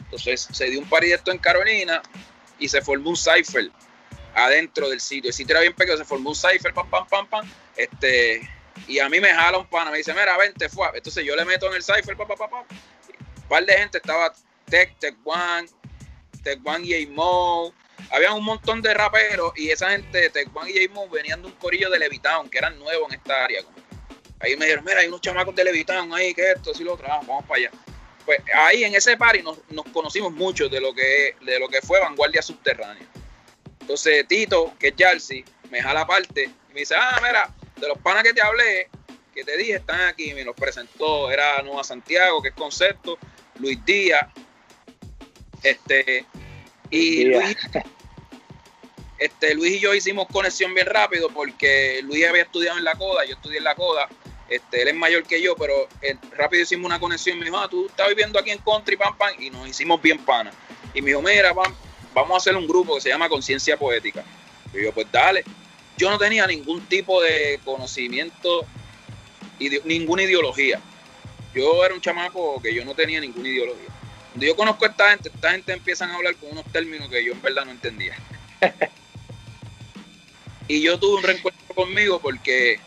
Entonces 0.00 0.48
se 0.50 0.66
dio 0.66 0.80
un 0.80 0.88
party 0.88 1.08
de 1.08 1.14
esto 1.14 1.30
en 1.30 1.38
Carolina 1.38 2.02
y 2.58 2.68
se 2.68 2.82
formó 2.82 3.10
un 3.10 3.16
cipher 3.16 3.70
adentro 4.34 4.88
del 4.88 5.00
sitio. 5.00 5.28
El 5.28 5.34
sitio 5.34 5.54
era 5.54 5.60
bien 5.60 5.74
pequeño, 5.74 5.98
se 5.98 6.04
formó 6.04 6.30
un 6.30 6.36
cipher, 6.36 6.72
pam, 6.72 6.88
pam, 6.88 7.06
pam, 7.06 7.26
pam. 7.28 7.52
Este, 7.76 8.48
y 8.86 8.98
a 8.98 9.08
mí 9.08 9.20
me 9.20 9.32
jala 9.32 9.58
un 9.58 9.66
pana, 9.66 9.90
me 9.90 9.98
dice, 9.98 10.12
mira, 10.12 10.36
vente, 10.36 10.68
fue. 10.68 10.88
Entonces 10.94 11.24
yo 11.24 11.36
le 11.36 11.44
meto 11.44 11.68
en 11.68 11.74
el 11.74 11.82
cipher, 11.82 12.16
pam, 12.16 12.28
pam, 12.28 12.38
pam, 12.38 12.50
pam. 12.50 12.64
Un 13.42 13.48
par 13.48 13.64
de 13.64 13.72
gente 13.72 13.98
estaba 13.98 14.32
Tech, 14.66 14.96
Tech 14.98 15.16
One, 15.24 15.68
Tech 16.42 16.60
One 16.64 16.86
y 16.86 17.06
Mo, 17.06 17.74
había 18.10 18.32
un 18.32 18.44
montón 18.44 18.80
de 18.82 18.94
raperos 18.94 19.52
y 19.56 19.70
esa 19.70 19.90
gente 19.90 20.30
Tech 20.30 20.48
One 20.54 20.70
y 20.70 20.88
J 20.88 21.06
venían 21.12 21.42
de 21.42 21.48
un 21.48 21.54
corillo 21.54 21.90
de 21.90 21.98
Levitown, 21.98 22.48
que 22.48 22.58
eran 22.58 22.78
nuevos 22.78 23.12
en 23.12 23.18
esta 23.18 23.44
área. 23.44 23.62
Ahí 24.40 24.56
me 24.56 24.64
dijeron, 24.64 24.84
mira, 24.84 25.00
hay 25.00 25.08
unos 25.08 25.20
chamacos 25.20 25.54
de 25.54 25.64
Levitown 25.64 26.12
ahí, 26.14 26.32
que 26.32 26.52
esto, 26.52 26.70
así 26.70 26.82
lo 26.82 26.94
otro, 26.94 27.06
vamos 27.08 27.44
para 27.44 27.60
allá. 27.60 27.70
Pues 28.24 28.40
ahí 28.54 28.84
en 28.84 28.94
ese 28.94 29.16
party 29.16 29.42
nos, 29.42 29.58
nos 29.70 29.84
conocimos 29.86 30.32
mucho 30.32 30.68
de 30.68 30.80
lo, 30.80 30.94
que, 30.94 31.36
de 31.42 31.58
lo 31.58 31.68
que 31.68 31.80
fue 31.82 32.00
Vanguardia 32.00 32.42
Subterránea. 32.42 33.06
Entonces 33.80 34.26
Tito, 34.28 34.74
que 34.78 34.88
es 34.88 34.94
Jalsi, 34.98 35.44
me 35.70 35.82
jala 35.82 36.02
aparte 36.02 36.44
y 36.44 36.72
me 36.72 36.80
dice, 36.80 36.94
ah, 36.96 37.20
mira, 37.22 37.52
de 37.76 37.88
los 37.88 37.98
panas 37.98 38.22
que 38.22 38.32
te 38.32 38.42
hablé, 38.42 38.88
que 39.34 39.44
te 39.44 39.56
dije, 39.56 39.74
están 39.74 40.00
aquí, 40.02 40.34
me 40.34 40.44
los 40.44 40.54
presentó, 40.54 41.30
era 41.30 41.62
Nueva 41.62 41.84
Santiago, 41.84 42.42
que 42.42 42.48
es 42.48 42.54
concepto, 42.54 43.18
Luis 43.58 43.84
Díaz, 43.84 44.26
este, 45.62 46.24
y 46.90 47.24
Luis, 47.24 47.56
este, 49.18 49.54
Luis 49.54 49.74
y 49.74 49.80
yo 49.80 49.94
hicimos 49.94 50.26
conexión 50.28 50.74
bien 50.74 50.86
rápido 50.86 51.28
porque 51.28 52.00
Luis 52.02 52.26
había 52.26 52.42
estudiado 52.42 52.78
en 52.78 52.84
la 52.84 52.94
coda, 52.94 53.24
yo 53.24 53.34
estudié 53.34 53.58
en 53.58 53.64
la 53.64 53.74
coda, 53.74 54.08
este, 54.50 54.82
él 54.82 54.88
es 54.88 54.94
mayor 54.94 55.22
que 55.22 55.40
yo, 55.40 55.54
pero 55.54 55.88
eh, 56.02 56.16
rápido 56.36 56.64
hicimos 56.64 56.86
una 56.86 56.98
conexión. 56.98 57.38
Me 57.38 57.44
dijo, 57.44 57.56
ah, 57.56 57.68
tú 57.70 57.86
estás 57.86 58.08
viviendo 58.08 58.38
aquí 58.38 58.50
en 58.50 58.58
country, 58.58 58.96
pam, 58.96 59.16
pam, 59.16 59.30
y 59.38 59.48
nos 59.48 59.68
hicimos 59.68 60.02
bien 60.02 60.18
pana. 60.18 60.50
Y 60.92 61.00
me 61.00 61.10
dijo, 61.10 61.22
mira, 61.22 61.54
pam, 61.54 61.72
vamos 62.14 62.32
a 62.32 62.36
hacer 62.36 62.56
un 62.56 62.66
grupo 62.66 62.94
que 62.94 63.00
se 63.00 63.08
llama 63.08 63.28
Conciencia 63.28 63.76
Poética. 63.76 64.24
Y 64.72 64.82
yo, 64.84 64.92
pues 64.92 65.06
dale. 65.10 65.44
Yo 65.96 66.10
no 66.10 66.18
tenía 66.18 66.46
ningún 66.46 66.86
tipo 66.86 67.20
de 67.22 67.60
conocimiento, 67.64 68.66
y 69.60 69.78
ninguna 69.84 70.22
ideología. 70.22 70.80
Yo 71.54 71.84
era 71.84 71.94
un 71.94 72.00
chamaco 72.00 72.60
que 72.60 72.74
yo 72.74 72.84
no 72.84 72.94
tenía 72.94 73.20
ninguna 73.20 73.48
ideología. 73.48 73.88
Cuando 74.30 74.46
yo 74.46 74.56
conozco 74.56 74.84
a 74.86 74.88
esta 74.88 75.10
gente, 75.10 75.30
esta 75.32 75.50
gente 75.52 75.72
empiezan 75.72 76.10
a 76.10 76.16
hablar 76.16 76.34
con 76.36 76.50
unos 76.50 76.64
términos 76.72 77.08
que 77.08 77.24
yo 77.24 77.32
en 77.32 77.42
verdad 77.42 77.66
no 77.66 77.72
entendía. 77.72 78.16
y 80.68 80.82
yo 80.82 80.98
tuve 80.98 81.18
un 81.18 81.22
reencuentro 81.22 81.74
conmigo 81.74 82.20
porque 82.20 82.80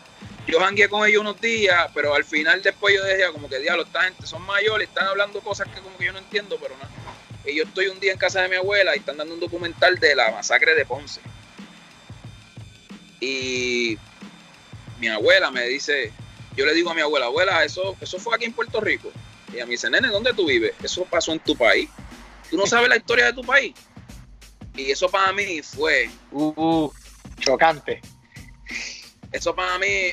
yo 0.46 0.58
jangué 0.58 0.88
con 0.88 1.06
ellos 1.06 1.20
unos 1.20 1.40
días, 1.40 1.90
pero 1.94 2.14
al 2.14 2.24
final 2.24 2.62
después 2.62 2.94
yo 2.94 3.04
decía 3.04 3.30
como 3.30 3.48
que 3.48 3.60
diablo, 3.60 3.84
esta 3.84 4.02
gente 4.02 4.26
son 4.26 4.42
mayores, 4.42 4.88
están 4.88 5.06
hablando 5.06 5.40
cosas 5.40 5.68
que 5.68 5.80
como 5.80 5.96
que 5.96 6.06
yo 6.06 6.12
no 6.12 6.18
entiendo, 6.18 6.58
pero 6.60 6.74
no. 6.76 7.03
Y 7.46 7.56
yo 7.56 7.64
estoy 7.64 7.88
un 7.88 8.00
día 8.00 8.12
en 8.12 8.18
casa 8.18 8.42
de 8.42 8.48
mi 8.48 8.56
abuela 8.56 8.94
y 8.94 9.00
están 9.00 9.16
dando 9.16 9.34
un 9.34 9.40
documental 9.40 9.98
de 9.98 10.14
la 10.14 10.30
masacre 10.30 10.74
de 10.74 10.86
Ponce. 10.86 11.20
Y 13.20 13.98
mi 14.98 15.08
abuela 15.08 15.50
me 15.50 15.66
dice, 15.66 16.12
yo 16.56 16.64
le 16.64 16.74
digo 16.74 16.90
a 16.90 16.94
mi 16.94 17.00
abuela, 17.00 17.26
abuela, 17.26 17.64
eso, 17.64 17.96
eso 18.00 18.18
fue 18.18 18.34
aquí 18.34 18.44
en 18.44 18.52
Puerto 18.52 18.80
Rico. 18.80 19.10
Y 19.52 19.60
a 19.60 19.66
mí 19.66 19.72
dice, 19.72 19.90
nene, 19.90 20.08
¿dónde 20.08 20.32
tú 20.32 20.46
vives? 20.46 20.72
Eso 20.82 21.04
pasó 21.04 21.32
en 21.32 21.40
tu 21.40 21.56
país. 21.56 21.88
¿Tú 22.50 22.56
no 22.56 22.66
sabes 22.66 22.88
la 22.88 22.96
historia 22.96 23.26
de 23.26 23.32
tu 23.32 23.42
país? 23.42 23.74
Y 24.76 24.90
eso 24.90 25.08
para 25.08 25.32
mí 25.32 25.62
fue... 25.62 26.10
Uh, 26.32 26.90
chocante. 27.40 28.00
Eso 29.32 29.54
para 29.54 29.78
mí 29.78 30.12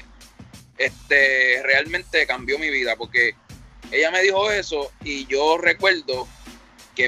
este, 0.77 1.61
realmente 1.63 2.25
cambió 2.25 2.59
mi 2.59 2.69
vida 2.69 2.95
porque 2.95 3.35
ella 3.91 4.11
me 4.11 4.21
dijo 4.21 4.51
eso 4.51 4.91
y 5.03 5.25
yo 5.27 5.57
recuerdo 5.57 6.27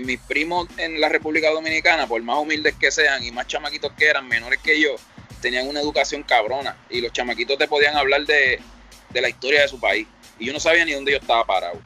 mis 0.01 0.19
primos 0.19 0.67
en 0.77 0.99
la 0.99 1.09
República 1.09 1.49
Dominicana, 1.51 2.07
por 2.07 2.21
más 2.21 2.37
humildes 2.37 2.75
que 2.79 2.91
sean 2.91 3.23
y 3.23 3.31
más 3.31 3.47
chamaquitos 3.47 3.91
que 3.93 4.05
eran, 4.05 4.27
menores 4.27 4.59
que 4.59 4.79
yo, 4.79 4.95
tenían 5.41 5.67
una 5.67 5.81
educación 5.81 6.23
cabrona 6.23 6.77
y 6.89 7.01
los 7.01 7.11
chamaquitos 7.11 7.57
te 7.57 7.67
podían 7.67 7.95
hablar 7.97 8.25
de, 8.25 8.59
de 9.09 9.21
la 9.21 9.29
historia 9.29 9.61
de 9.61 9.67
su 9.67 9.79
país. 9.79 10.07
Y 10.39 10.45
yo 10.45 10.53
no 10.53 10.59
sabía 10.59 10.85
ni 10.85 10.93
dónde 10.93 11.11
yo 11.11 11.17
estaba 11.17 11.45
parado. 11.45 11.79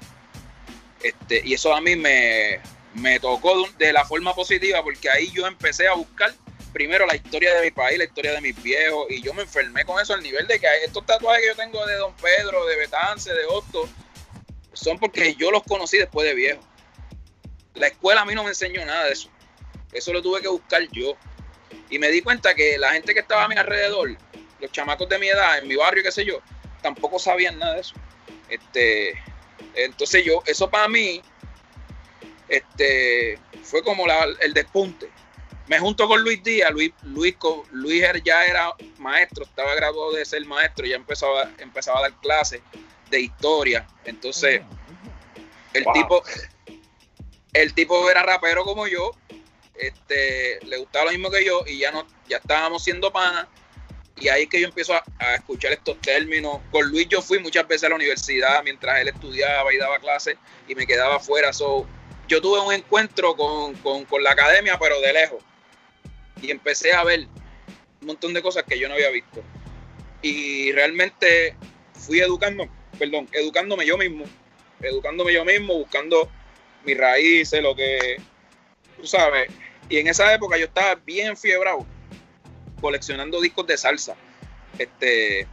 Este, 1.01 1.41
y 1.45 1.53
eso 1.53 1.73
a 1.75 1.81
mí 1.81 1.95
me, 1.95 3.19
tocó 3.19 3.67
de 3.77 3.93
la 3.93 4.05
forma 4.05 4.33
positiva 4.33 4.83
porque 4.83 5.09
ahí 5.09 5.31
yo 5.31 5.45
empecé 5.45 5.87
a 5.87 5.93
buscar 5.93 6.33
primero 6.73 7.05
la 7.05 7.15
historia 7.15 7.53
de 7.55 7.65
mi 7.65 7.71
país, 7.71 7.97
la 7.97 8.05
historia 8.05 8.33
de 8.33 8.41
mis 8.41 8.61
viejos, 8.61 9.07
y 9.09 9.21
yo 9.21 9.33
me 9.33 9.43
enfermé 9.43 9.83
con 9.85 9.99
eso 10.01 10.13
al 10.13 10.21
nivel 10.21 10.45
de 10.47 10.59
que 10.59 10.67
estos 10.85 11.05
tatuajes 11.05 11.41
que 11.41 11.47
yo 11.47 11.55
tengo 11.55 11.85
de 11.85 11.95
Don 11.95 12.13
Pedro, 12.15 12.65
de 12.65 12.75
Betance, 12.75 13.33
de 13.33 13.45
Otto, 13.45 13.89
son 14.73 14.99
porque 14.99 15.35
yo 15.35 15.49
los 15.49 15.63
conocí 15.63 15.97
después 15.97 16.27
de 16.27 16.35
viejo. 16.35 16.61
La 17.77 17.87
escuela 17.87 18.21
a 18.21 18.25
mí 18.25 18.33
no 18.35 18.43
me 18.43 18.49
enseñó 18.49 18.83
nada 18.85 19.05
de 19.05 19.13
eso. 19.13 19.29
Eso 19.91 20.13
lo 20.13 20.21
tuve 20.21 20.41
que 20.41 20.47
buscar 20.47 20.81
yo. 20.91 21.15
Y 21.89 21.99
me 21.99 22.09
di 22.09 22.21
cuenta 22.21 22.53
que 22.53 22.77
la 22.77 22.91
gente 22.91 23.13
que 23.13 23.21
estaba 23.21 23.45
a 23.45 23.47
mi 23.47 23.55
alrededor, 23.55 24.15
los 24.59 24.71
chamacos 24.71 25.07
de 25.09 25.19
mi 25.19 25.27
edad, 25.27 25.59
en 25.59 25.67
mi 25.67 25.75
barrio, 25.75 26.03
qué 26.03 26.11
sé 26.11 26.25
yo, 26.25 26.41
tampoco 26.81 27.19
sabían 27.19 27.57
nada 27.57 27.75
de 27.75 27.81
eso. 27.81 27.95
Este, 28.49 29.13
entonces 29.75 30.25
yo, 30.25 30.41
eso 30.45 30.69
para 30.69 30.87
mí, 30.87 31.21
este, 32.49 33.39
fue 33.63 33.83
como 33.83 34.05
el 34.39 34.53
despunte. 34.53 35.09
Me 35.67 35.79
junto 35.79 36.07
con 36.07 36.21
Luis 36.21 36.41
Díaz, 36.43 36.71
Luis, 36.71 36.93
Luis, 37.03 37.35
Luis 37.71 38.03
ya 38.23 38.45
era 38.45 38.73
maestro, 38.99 39.43
estaba 39.43 39.75
graduado 39.75 40.13
de 40.13 40.23
ser 40.23 40.45
maestro, 40.45 40.85
ya 40.85 40.95
empezaba, 40.95 41.51
empezaba 41.57 41.99
a 41.99 42.01
dar 42.03 42.19
clases 42.21 42.61
de 43.09 43.19
historia. 43.19 43.85
Entonces, 44.05 44.61
el 45.73 45.85
tipo, 45.93 46.23
el 47.53 47.73
tipo 47.73 48.09
era 48.09 48.23
rapero 48.23 48.63
como 48.63 48.87
yo, 48.87 49.11
este, 49.75 50.59
le 50.65 50.77
gustaba 50.77 51.05
lo 51.05 51.11
mismo 51.11 51.29
que 51.29 51.45
yo 51.45 51.63
y 51.65 51.79
ya 51.79 51.91
no, 51.91 52.07
ya 52.27 52.37
estábamos 52.37 52.83
siendo 52.83 53.11
panas. 53.11 53.47
Y 54.19 54.29
ahí 54.29 54.43
es 54.43 54.49
que 54.49 54.59
yo 54.59 54.67
empiezo 54.67 54.95
a, 54.95 55.35
escuchar 55.35 55.73
estos 55.73 56.01
términos. 56.01 56.59
Con 56.71 56.89
Luis 56.89 57.07
yo 57.07 57.21
fui 57.21 57.37
muchas 57.39 57.67
veces 57.67 57.83
a 57.83 57.89
la 57.89 57.95
universidad 57.95 58.63
mientras 58.63 58.99
él 58.99 59.09
estudiaba 59.09 59.71
y 59.71 59.77
daba 59.77 59.99
clases 59.99 60.37
y 60.67 60.73
me 60.73 60.87
quedaba 60.87 61.17
afuera. 61.17 61.53
So, 61.53 61.87
yo 62.27 62.41
tuve 62.41 62.59
un 62.59 62.73
encuentro 62.73 63.35
con, 63.35 63.75
con 63.75 64.23
la 64.23 64.31
academia, 64.31 64.79
pero 64.79 64.99
de 65.01 65.13
lejos. 65.13 65.43
Y 66.41 66.49
empecé 66.49 66.93
a 66.93 67.03
ver 67.03 67.27
un 68.01 68.07
montón 68.07 68.33
de 68.33 68.41
cosas 68.41 68.63
que 68.63 68.79
yo 68.79 68.87
no 68.87 68.95
había 68.95 69.11
visto. 69.11 69.43
Y 70.23 70.71
realmente 70.71 71.55
fui 71.93 72.19
educando, 72.19 72.67
perdón, 72.97 73.29
educándome 73.31 73.85
yo 73.85 73.97
mismo, 73.97 74.25
educándome 74.81 75.33
yo 75.33 75.45
mismo, 75.45 75.75
buscando 75.75 76.31
mis 76.87 76.97
raíces, 76.97 77.61
lo 77.61 77.75
que, 77.75 78.17
tú 78.95 79.05
sabes. 79.05 79.51
Y 79.89 79.97
en 79.97 80.07
esa 80.07 80.33
época 80.33 80.57
yo 80.57 80.65
estaba 80.65 80.95
bien 80.95 81.37
fiebrado, 81.37 81.85
coleccionando 82.81 83.39
discos 83.41 83.67
de 83.67 83.77
salsa. 83.77 84.15
Este, 84.79 85.45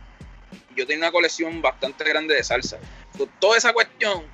yo 0.77 0.87
tenía 0.87 1.05
una 1.05 1.13
colección 1.13 1.61
bastante 1.61 2.05
grande 2.05 2.35
de 2.35 2.45
salsa. 2.45 2.79
toda 3.41 3.59
esa 3.59 3.73
cuestión, 3.73 4.25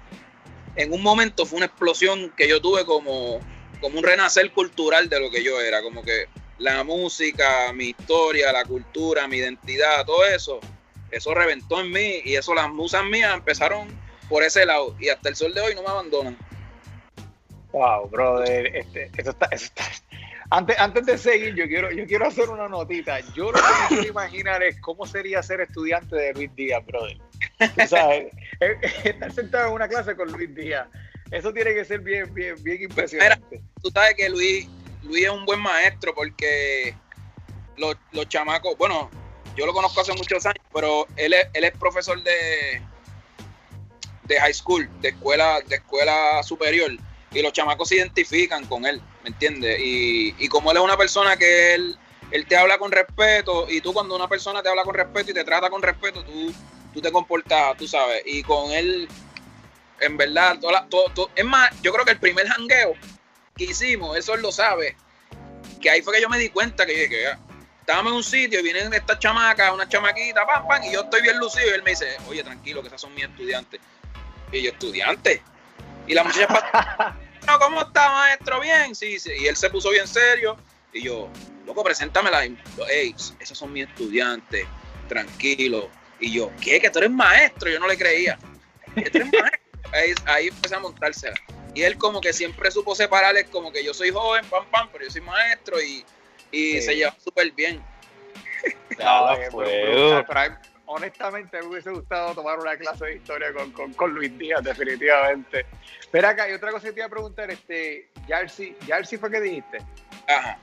en 0.76 0.92
un 0.92 1.02
momento 1.02 1.46
fue 1.46 1.56
una 1.56 1.66
explosión 1.66 2.32
que 2.36 2.46
yo 2.46 2.60
tuve 2.60 2.84
como, 2.84 3.40
como 3.80 3.98
un 3.98 4.04
renacer 4.04 4.52
cultural 4.52 5.08
de 5.08 5.20
lo 5.20 5.30
que 5.30 5.42
yo 5.42 5.60
era, 5.60 5.82
como 5.82 6.02
que 6.02 6.26
la 6.58 6.84
música, 6.84 7.72
mi 7.72 7.88
historia, 7.88 8.52
la 8.52 8.64
cultura, 8.64 9.26
mi 9.26 9.38
identidad, 9.38 10.04
todo 10.04 10.26
eso, 10.26 10.60
eso 11.10 11.34
reventó 11.34 11.80
en 11.80 11.90
mí 11.90 12.20
y 12.24 12.36
eso 12.36 12.54
las 12.54 12.68
musas 12.70 13.04
mías 13.04 13.34
empezaron 13.34 13.88
por 14.28 14.42
ese 14.42 14.64
lado 14.66 14.94
y 15.00 15.08
hasta 15.08 15.30
el 15.30 15.36
sol 15.36 15.54
de 15.54 15.62
hoy 15.62 15.74
no 15.74 15.82
me 15.82 15.88
abandonan. 15.88 16.49
Wow, 17.72 18.09
brother, 18.09 18.74
este, 18.74 19.11
eso 19.16 19.30
está, 19.30 19.46
eso 19.52 19.66
está. 19.66 19.85
Antes, 20.50 20.76
antes 20.80 21.06
de 21.06 21.16
seguir, 21.16 21.54
yo 21.54 21.66
quiero, 21.68 21.92
yo 21.92 22.04
quiero 22.06 22.26
hacer 22.26 22.50
una 22.50 22.68
notita. 22.68 23.20
Yo 23.35 23.52
lo 23.52 23.59
que 23.59 23.61
me 23.61 23.88
quiero 23.88 24.09
imaginar 24.09 24.62
es 24.64 24.80
cómo 24.80 25.06
sería 25.06 25.40
ser 25.44 25.61
estudiante 25.61 26.16
de 26.16 26.35
Luis 26.35 26.54
Díaz, 26.56 26.85
brother. 26.85 27.16
Tú 27.59 27.87
sabes, 27.87 28.33
estar 29.04 29.33
sentado 29.33 29.68
en 29.68 29.74
una 29.74 29.88
clase 29.88 30.16
con 30.16 30.33
Luis 30.33 30.52
Díaz. 30.52 30.88
Eso 31.30 31.52
tiene 31.52 31.72
que 31.72 31.85
ser 31.85 32.00
bien, 32.00 32.35
bien, 32.35 32.56
bien 32.64 32.83
impresionante. 32.83 33.62
tú 33.80 33.90
sabes 33.90 34.14
que 34.16 34.28
Luis, 34.28 34.68
Luis 35.04 35.24
es 35.24 35.30
un 35.30 35.46
buen 35.46 35.61
maestro 35.61 36.12
porque 36.12 36.96
los, 37.76 37.96
los 38.11 38.28
chamacos, 38.28 38.76
bueno, 38.76 39.09
yo 39.56 39.66
lo 39.66 39.72
conozco 39.72 40.00
hace 40.00 40.12
muchos 40.14 40.44
años, 40.46 40.64
pero 40.74 41.06
él 41.16 41.33
es, 41.33 41.46
él 41.54 41.62
es 41.62 41.72
profesor 41.78 42.20
de, 42.24 42.83
de 44.24 44.40
high 44.40 44.54
school, 44.54 44.88
de 45.00 45.11
escuela, 45.11 45.61
de 45.68 45.76
escuela 45.76 46.42
superior 46.42 46.90
y 47.32 47.42
los 47.42 47.52
chamacos 47.52 47.88
se 47.88 47.96
identifican 47.96 48.66
con 48.66 48.84
él, 48.86 49.00
¿me 49.22 49.30
entiendes? 49.30 49.78
Y, 49.80 50.48
como 50.48 50.70
él 50.70 50.78
es 50.78 50.82
una 50.82 50.96
persona 50.96 51.36
que 51.36 51.74
él, 51.74 51.96
él 52.30 52.46
te 52.46 52.56
habla 52.56 52.78
con 52.78 52.90
respeto 52.90 53.66
y 53.68 53.80
tú 53.80 53.92
cuando 53.92 54.16
una 54.16 54.28
persona 54.28 54.62
te 54.62 54.68
habla 54.68 54.84
con 54.84 54.94
respeto 54.94 55.30
y 55.30 55.34
te 55.34 55.44
trata 55.44 55.70
con 55.70 55.82
respeto, 55.82 56.24
tú, 56.24 56.52
tú 56.92 57.00
te 57.00 57.12
comportas, 57.12 57.76
tú 57.76 57.86
sabes, 57.86 58.22
y 58.26 58.42
con 58.42 58.72
él, 58.72 59.08
en 60.00 60.16
verdad, 60.16 60.58
todo, 60.88 61.30
es 61.34 61.44
más, 61.44 61.70
yo 61.82 61.92
creo 61.92 62.04
que 62.04 62.12
el 62.12 62.20
primer 62.20 62.48
jangueo 62.48 62.94
que 63.56 63.64
hicimos, 63.64 64.16
eso 64.16 64.34
él 64.34 64.42
lo 64.42 64.50
sabe, 64.50 64.96
que 65.80 65.90
ahí 65.90 66.02
fue 66.02 66.14
que 66.14 66.22
yo 66.22 66.28
me 66.28 66.38
di 66.38 66.48
cuenta 66.48 66.84
que, 66.84 67.08
que 67.08 67.26
estábamos 67.90 68.12
en 68.12 68.16
un 68.16 68.24
sitio 68.24 68.60
y 68.60 68.62
vienen 68.62 68.92
estas 68.92 69.18
chamacas, 69.18 69.72
una 69.72 69.88
chamaquita, 69.88 70.46
pam, 70.46 70.66
pam, 70.66 70.82
y 70.84 70.92
yo 70.92 71.02
estoy 71.02 71.22
bien 71.22 71.38
lucido 71.38 71.66
y 71.66 71.74
él 71.74 71.82
me 71.82 71.90
dice, 71.90 72.16
oye, 72.28 72.42
tranquilo, 72.42 72.82
que 72.82 72.88
esas 72.88 73.00
son 73.00 73.14
mis 73.14 73.24
estudiantes. 73.24 73.80
Y 74.52 74.62
yo, 74.62 74.70
estudiante. 74.70 75.42
Y 76.06 76.14
la 76.14 76.24
muchacha, 76.24 77.16
no, 77.46 77.58
¿cómo 77.58 77.82
está, 77.82 78.10
maestro? 78.10 78.60
Bien, 78.60 78.94
sí, 78.94 79.18
sí. 79.18 79.32
Y 79.38 79.46
él 79.46 79.56
se 79.56 79.70
puso 79.70 79.90
bien 79.90 80.06
serio. 80.06 80.56
Y 80.92 81.02
yo, 81.02 81.28
loco, 81.66 81.84
preséntamela. 81.84 82.44
Ey, 82.44 83.14
esos 83.38 83.56
son 83.56 83.72
mis 83.72 83.86
estudiantes, 83.88 84.66
tranquilo. 85.08 85.88
Y 86.18 86.32
yo, 86.32 86.50
¿qué? 86.60 86.80
Que 86.80 86.90
tú 86.90 86.98
eres 86.98 87.10
maestro. 87.10 87.70
Yo 87.70 87.78
no 87.78 87.86
le 87.86 87.96
creía. 87.96 88.38
tú 88.94 89.00
eres 89.00 89.14
maestro? 89.32 89.60
Ahí, 89.92 90.14
ahí 90.26 90.48
empecé 90.48 90.74
a 90.74 90.80
montársela. 90.80 91.36
Y 91.74 91.82
él 91.82 91.96
como 91.96 92.20
que 92.20 92.32
siempre 92.32 92.70
supo 92.70 92.94
separarles 92.94 93.48
como 93.48 93.72
que 93.72 93.84
yo 93.84 93.94
soy 93.94 94.10
joven, 94.10 94.44
pam, 94.46 94.66
pam, 94.70 94.88
pero 94.92 95.04
yo 95.04 95.10
soy 95.10 95.20
maestro 95.20 95.80
y, 95.80 96.04
y 96.50 96.80
se 96.82 96.96
lleva 96.96 97.14
súper 97.22 97.52
bien. 97.52 97.82
No, 98.98 99.36
no, 99.36 100.24
honestamente 100.90 101.61
me 101.61 101.66
hubiese 101.66 101.90
gustado 101.90 102.35
tomar 102.35 102.59
una 102.59 102.76
clase 102.76 103.07
de 103.07 103.14
historia 103.16 103.53
con, 103.53 103.92
con, 103.94 104.12
Luis 104.12 104.37
Díaz, 104.37 104.62
definitivamente. 104.62 105.64
Pero 106.11 106.29
acá 106.29 106.44
hay 106.44 106.53
otra 106.53 106.72
cosa 106.72 106.88
que 106.88 106.92
te 106.92 107.00
iba 107.00 107.07
a 107.07 107.11
preguntar, 107.11 107.50
este, 107.50 108.09
Jersey, 108.26 108.76
Jersey 108.85 109.16
fue 109.16 109.31
que 109.31 109.40
dijiste. 109.40 109.79
Ajá. 110.26 110.59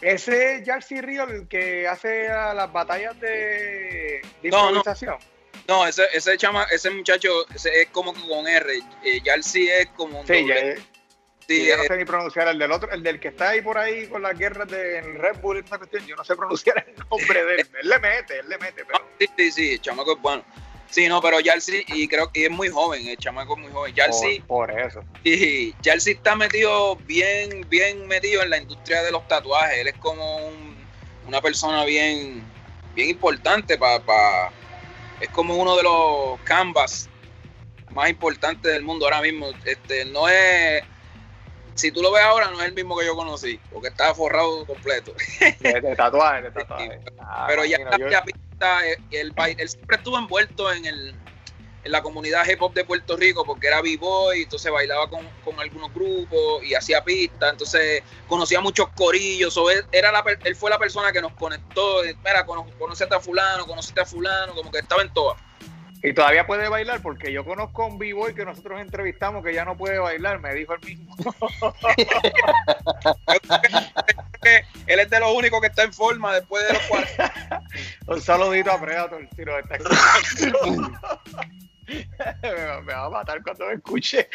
Ese 0.00 0.62
Jersey 0.64 1.00
Río 1.00 1.24
el 1.24 1.48
que 1.48 1.86
hace 1.86 2.28
las 2.28 2.72
batallas 2.72 3.18
de, 3.20 4.20
improvisación. 4.42 5.16
No, 5.66 5.86
ese, 5.86 6.04
ese 6.12 6.36
chama, 6.36 6.64
ese 6.72 6.90
muchacho 6.90 7.28
ese 7.54 7.82
es 7.82 7.88
como 7.90 8.14
con 8.14 8.46
R. 8.46 8.74
Eh, 9.04 9.22
es 9.24 9.86
como 9.96 10.20
un 10.20 10.26
sí, 10.26 10.40
doble. 10.40 10.78
Sí, 11.48 11.66
yo 11.66 11.78
no 11.78 11.84
sé 11.84 11.96
ni 11.96 12.04
pronunciar 12.04 12.46
el 12.48 12.58
del 12.58 12.70
otro, 12.70 12.90
el 12.92 13.02
del 13.02 13.18
que 13.18 13.28
está 13.28 13.50
ahí 13.50 13.62
por 13.62 13.78
ahí 13.78 14.06
con 14.06 14.20
las 14.20 14.38
guerras 14.38 14.68
de 14.68 15.00
Red 15.00 15.40
Bull 15.40 15.56
y 15.56 15.60
esa 15.60 15.78
cuestión, 15.78 16.06
yo 16.06 16.14
no 16.14 16.22
sé 16.22 16.36
pronunciar 16.36 16.84
el 16.86 16.94
nombre 17.10 17.42
de 17.42 17.54
él. 17.54 17.68
Él 17.80 17.88
le 17.88 17.98
mete, 17.98 18.38
él 18.40 18.48
le 18.50 18.58
mete, 18.58 18.84
pero. 18.84 19.02
Sí, 19.18 19.28
sí, 19.34 19.52
sí, 19.52 19.72
el 19.72 19.80
chamaco 19.80 20.12
es 20.12 20.20
bueno. 20.20 20.44
Sí, 20.90 21.08
no, 21.08 21.22
pero 21.22 21.40
Yalsi, 21.40 21.84
y 21.88 22.06
creo 22.06 22.30
que 22.30 22.46
es 22.46 22.50
muy 22.50 22.68
joven, 22.68 23.06
el 23.08 23.16
chamaco 23.16 23.54
es 23.54 23.62
muy 23.62 23.72
joven. 23.72 23.94
Yalsi. 23.94 24.40
Por, 24.40 24.68
por 24.68 24.78
eso. 24.78 25.02
Y 25.24 25.74
Yalsi 25.80 26.12
está 26.12 26.36
metido, 26.36 26.96
bien, 26.96 27.66
bien 27.70 28.06
metido 28.06 28.42
en 28.42 28.50
la 28.50 28.58
industria 28.58 29.02
de 29.02 29.10
los 29.10 29.26
tatuajes. 29.26 29.78
Él 29.78 29.88
es 29.88 29.96
como 29.96 30.50
una 31.26 31.40
persona 31.40 31.84
bien, 31.86 32.42
bien 32.94 33.08
importante 33.08 33.78
para. 33.78 34.50
es 35.18 35.30
como 35.30 35.56
uno 35.56 35.76
de 35.76 35.82
los 35.82 36.40
canvas 36.40 37.08
más 37.90 38.10
importantes 38.10 38.70
del 38.70 38.82
mundo 38.82 39.06
ahora 39.06 39.22
mismo. 39.22 39.48
Este, 39.64 40.04
no 40.04 40.28
es 40.28 40.82
si 41.78 41.92
tú 41.92 42.02
lo 42.02 42.10
ves 42.10 42.22
ahora, 42.24 42.50
no 42.50 42.60
es 42.60 42.66
el 42.66 42.74
mismo 42.74 42.98
que 42.98 43.06
yo 43.06 43.14
conocí, 43.14 43.60
porque 43.70 43.88
estaba 43.88 44.12
forrado 44.14 44.66
completo. 44.66 45.14
De, 45.60 45.94
tatuaje, 45.96 46.42
de 46.42 46.50
tatuaje. 46.52 47.00
Ah, 47.20 47.46
pero 47.48 47.64
ya, 47.64 47.78
ya 48.10 48.24
pinta, 48.24 48.86
eh, 48.86 48.98
él, 49.12 49.32
siempre 49.68 49.96
estuvo 49.96 50.18
envuelto 50.18 50.72
en, 50.72 50.84
el, 50.84 51.14
en 51.84 51.92
la 51.92 52.02
comunidad 52.02 52.44
hip 52.48 52.60
hop 52.60 52.74
de 52.74 52.84
Puerto 52.84 53.16
Rico, 53.16 53.44
porque 53.44 53.68
era 53.68 53.80
b-boy, 53.80 54.42
entonces 54.42 54.72
bailaba 54.72 55.08
con, 55.08 55.28
algunos 55.60 55.94
grupos 55.94 56.64
y 56.64 56.74
hacía 56.74 57.04
pistas, 57.04 57.52
entonces 57.52 58.02
conocía 58.26 58.60
muchos 58.60 58.88
corillos, 58.90 59.56
o 59.56 59.70
él, 59.70 59.84
era 59.92 60.10
la, 60.10 60.24
él 60.44 60.56
fue 60.56 60.70
la 60.70 60.78
persona 60.78 61.12
que 61.12 61.22
nos 61.22 61.32
conectó, 61.34 62.02
mira, 62.02 62.44
conoce 62.44 63.04
a 63.04 63.20
fulano, 63.20 63.66
conoce 63.66 63.92
a 64.00 64.04
fulano, 64.04 64.54
como 64.54 64.72
que 64.72 64.78
estaba 64.78 65.02
en 65.02 65.12
todas. 65.12 65.47
Y 66.02 66.12
todavía 66.12 66.46
puede 66.46 66.68
bailar 66.68 67.02
porque 67.02 67.32
yo 67.32 67.44
conozco 67.44 67.82
a 67.82 67.86
un 67.86 67.98
b-boy 67.98 68.32
que 68.32 68.44
nosotros 68.44 68.80
entrevistamos 68.80 69.44
que 69.44 69.52
ya 69.52 69.64
no 69.64 69.76
puede 69.76 69.98
bailar, 69.98 70.38
me 70.38 70.54
dijo 70.54 70.74
el 70.74 70.80
mismo. 70.80 71.16
Él 74.86 75.00
es 75.00 75.10
de 75.10 75.20
los 75.20 75.32
únicos 75.32 75.60
que 75.60 75.66
está 75.66 75.82
en 75.82 75.92
forma 75.92 76.34
después 76.34 76.64
de 76.66 76.74
los 76.74 76.82
cuatro. 76.84 77.08
un 78.06 78.20
saludito 78.20 78.70
a 78.70 78.80
Predator, 78.80 79.26
si 79.34 79.42
está 79.42 79.78
me, 82.42 82.92
va 82.92 83.06
a 83.06 83.10
matar 83.10 83.42
cuando 83.42 83.66
me 83.66 83.74
escuche. 83.74 84.28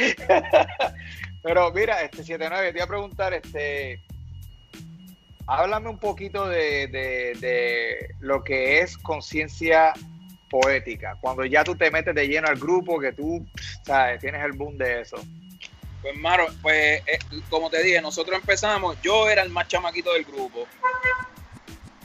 Pero 1.43 1.71
mira, 1.71 2.01
este 2.01 2.17
79, 2.17 2.71
te 2.71 2.77
iba 2.77 2.85
a 2.85 2.87
preguntar, 2.87 3.33
este, 3.33 4.01
háblame 5.47 5.89
un 5.89 5.99
poquito 5.99 6.45
de, 6.47 6.87
de 6.87 8.15
lo 8.19 8.43
que 8.43 8.81
es 8.81 8.97
conciencia 8.97 9.93
poética, 10.53 11.17
cuando 11.19 11.43
ya 11.45 11.63
tú 11.63 11.75
te 11.75 11.89
metes 11.89 12.13
de 12.13 12.27
lleno 12.27 12.47
al 12.47 12.59
grupo, 12.59 12.99
que 12.99 13.11
tú, 13.11 13.43
sabes, 13.83 14.21
tienes 14.21 14.45
el 14.45 14.51
boom 14.51 14.77
de 14.77 15.01
eso. 15.01 15.17
Pues, 15.99 16.15
Maro, 16.17 16.45
pues, 16.61 17.01
eh, 17.07 17.17
como 17.49 17.71
te 17.71 17.81
dije, 17.81 17.99
nosotros 18.01 18.37
empezamos, 18.39 18.95
yo 19.01 19.27
era 19.27 19.41
el 19.41 19.49
más 19.49 19.67
chamaquito 19.67 20.13
del 20.13 20.25
grupo. 20.25 20.67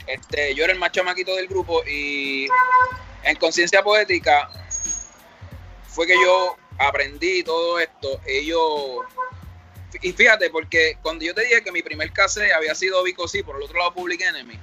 Este, 0.07 0.55
yo 0.55 0.63
era 0.63 0.73
el 0.73 0.79
más 0.79 0.91
chamaquito 0.91 1.35
del 1.35 1.47
grupo 1.47 1.83
y 1.85 2.47
en 3.21 3.35
conciencia 3.35 3.83
poética 3.83 4.49
fue 5.83 6.07
que 6.07 6.15
yo 6.15 6.57
aprendí 6.79 7.43
todo 7.43 7.79
esto. 7.79 8.19
Ellos, 8.25 9.05
y 10.01 10.11
fíjate, 10.11 10.49
porque 10.49 10.97
cuando 11.03 11.23
yo 11.23 11.35
te 11.35 11.41
dije 11.41 11.63
que 11.63 11.71
mi 11.71 11.83
primer 11.83 12.11
cassette 12.11 12.53
había 12.53 12.73
sido 12.73 13.03
Vico 13.03 13.27
sí, 13.27 13.43
por 13.43 13.57
el 13.57 13.61
otro 13.61 13.77
lado 13.77 13.93
Public 13.93 14.21
Enemy, 14.21 14.57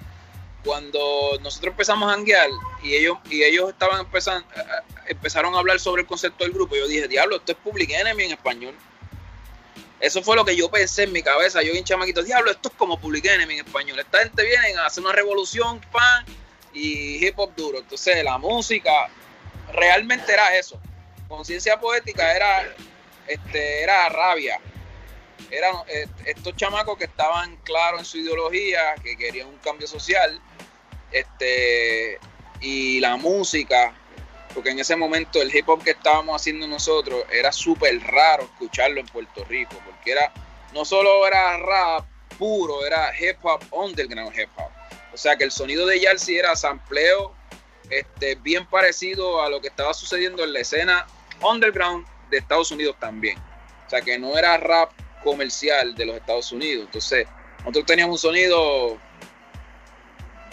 cuando 0.67 1.39
nosotros 1.43 1.71
empezamos 1.71 2.11
a 2.11 2.15
hanguear 2.15 2.51
y 2.83 2.95
ellos, 2.95 3.19
y 3.31 3.45
ellos 3.45 3.71
estaban 3.71 4.01
empezando, 4.01 4.47
empezaron 5.07 5.55
a 5.55 5.59
hablar 5.59 5.79
sobre 5.79 6.03
el 6.03 6.09
concepto 6.09 6.45
del 6.45 6.53
grupo, 6.53 6.75
yo 6.75 6.89
dije, 6.89 7.07
diablo, 7.07 7.37
esto 7.37 7.53
es 7.53 7.59
Public 7.59 7.91
Enemy 7.91 8.25
en 8.25 8.33
español. 8.33 8.75
Eso 10.01 10.23
fue 10.23 10.37
lo 10.37 10.45
que 10.45 10.57
yo 10.57 10.69
pensé 10.71 11.05
en 11.05 11.13
mi 11.13 11.23
cabeza. 11.23 11.63
Yo 11.63 11.73
bien 11.73 11.85
chamaquito, 11.85 12.23
diablo, 12.23 12.51
esto 12.51 12.69
es 12.69 12.75
como 12.75 13.01
Public 13.01 13.25
Enemy 13.25 13.55
en 13.55 13.67
español. 13.67 13.99
Esta 13.99 14.19
gente 14.19 14.45
viene 14.45 14.75
a 14.79 14.87
hacer 14.87 15.03
una 15.03 15.13
revolución, 15.13 15.81
pan, 15.91 16.27
y 16.75 17.25
hip 17.25 17.39
hop 17.39 17.55
duro. 17.57 17.79
Entonces, 17.79 18.23
la 18.23 18.37
música 18.37 19.09
realmente 19.73 20.33
era 20.33 20.55
eso. 20.57 20.79
Conciencia 21.29 21.81
poética 21.81 22.35
era, 22.35 22.75
este, 23.27 23.83
era 23.83 24.09
rabia. 24.11 24.61
eran 25.51 25.77
eh, 25.89 26.07
estos 26.27 26.55
chamacos 26.57 26.99
que 26.99 27.05
estaban 27.05 27.57
claros 27.59 28.01
en 28.01 28.05
su 28.05 28.19
ideología, 28.19 28.97
que 29.03 29.17
querían 29.17 29.49
un 29.49 29.59
cambio 29.59 29.87
social, 29.87 30.41
este, 31.13 32.19
y 32.61 33.01
la 33.01 33.17
música, 33.17 33.95
porque 34.55 34.71
en 34.71 34.79
ese 34.79 34.97
momento 34.97 35.41
el 35.41 35.55
hip 35.55 35.69
hop 35.69 35.83
que 35.83 35.91
estábamos 35.91 36.41
haciendo 36.41 36.67
nosotros 36.67 37.25
era 37.31 37.53
súper 37.53 38.01
raro 38.01 38.45
escucharlo 38.45 39.01
en 39.01 39.07
Puerto 39.07 39.45
Rico, 39.45 39.77
porque 39.85 40.13
era, 40.13 40.33
no 40.73 40.85
solo 40.85 41.27
era 41.27 41.59
rap 41.59 42.07
puro, 42.39 42.85
era 42.85 43.13
hip 43.19 43.39
hop 43.43 43.63
underground 43.71 44.35
hip 44.39 44.51
hop. 44.57 44.71
O 45.13 45.17
sea 45.17 45.37
que 45.37 45.45
el 45.45 45.51
sonido 45.51 45.87
de 45.87 46.01
Yalsi 46.01 46.37
era 46.37 46.55
sampleo 46.57 47.35
este, 47.91 48.35
bien 48.35 48.67
parecido 48.67 49.43
a 49.43 49.49
lo 49.49 49.61
que 49.61 49.69
estaba 49.69 49.95
sucediendo 49.95 50.45
en 50.45 50.53
la 50.53 50.61
escena 50.61 51.07
underground 51.41 52.07
de 52.31 52.39
Estados 52.39 52.71
Unidos 52.71 52.97
también. 52.99 53.39
O 53.87 53.91
sea 53.91 54.01
que 54.01 54.19
no 54.19 54.37
era 54.37 54.57
rap 54.57 54.91
comercial 55.23 55.95
de 55.95 56.07
los 56.07 56.17
Estados 56.17 56.53
Unidos. 56.53 56.87
Entonces, 56.87 57.27
nosotros 57.61 57.87
teníamos 57.87 58.25
un 58.25 58.31
sonido 58.31 58.99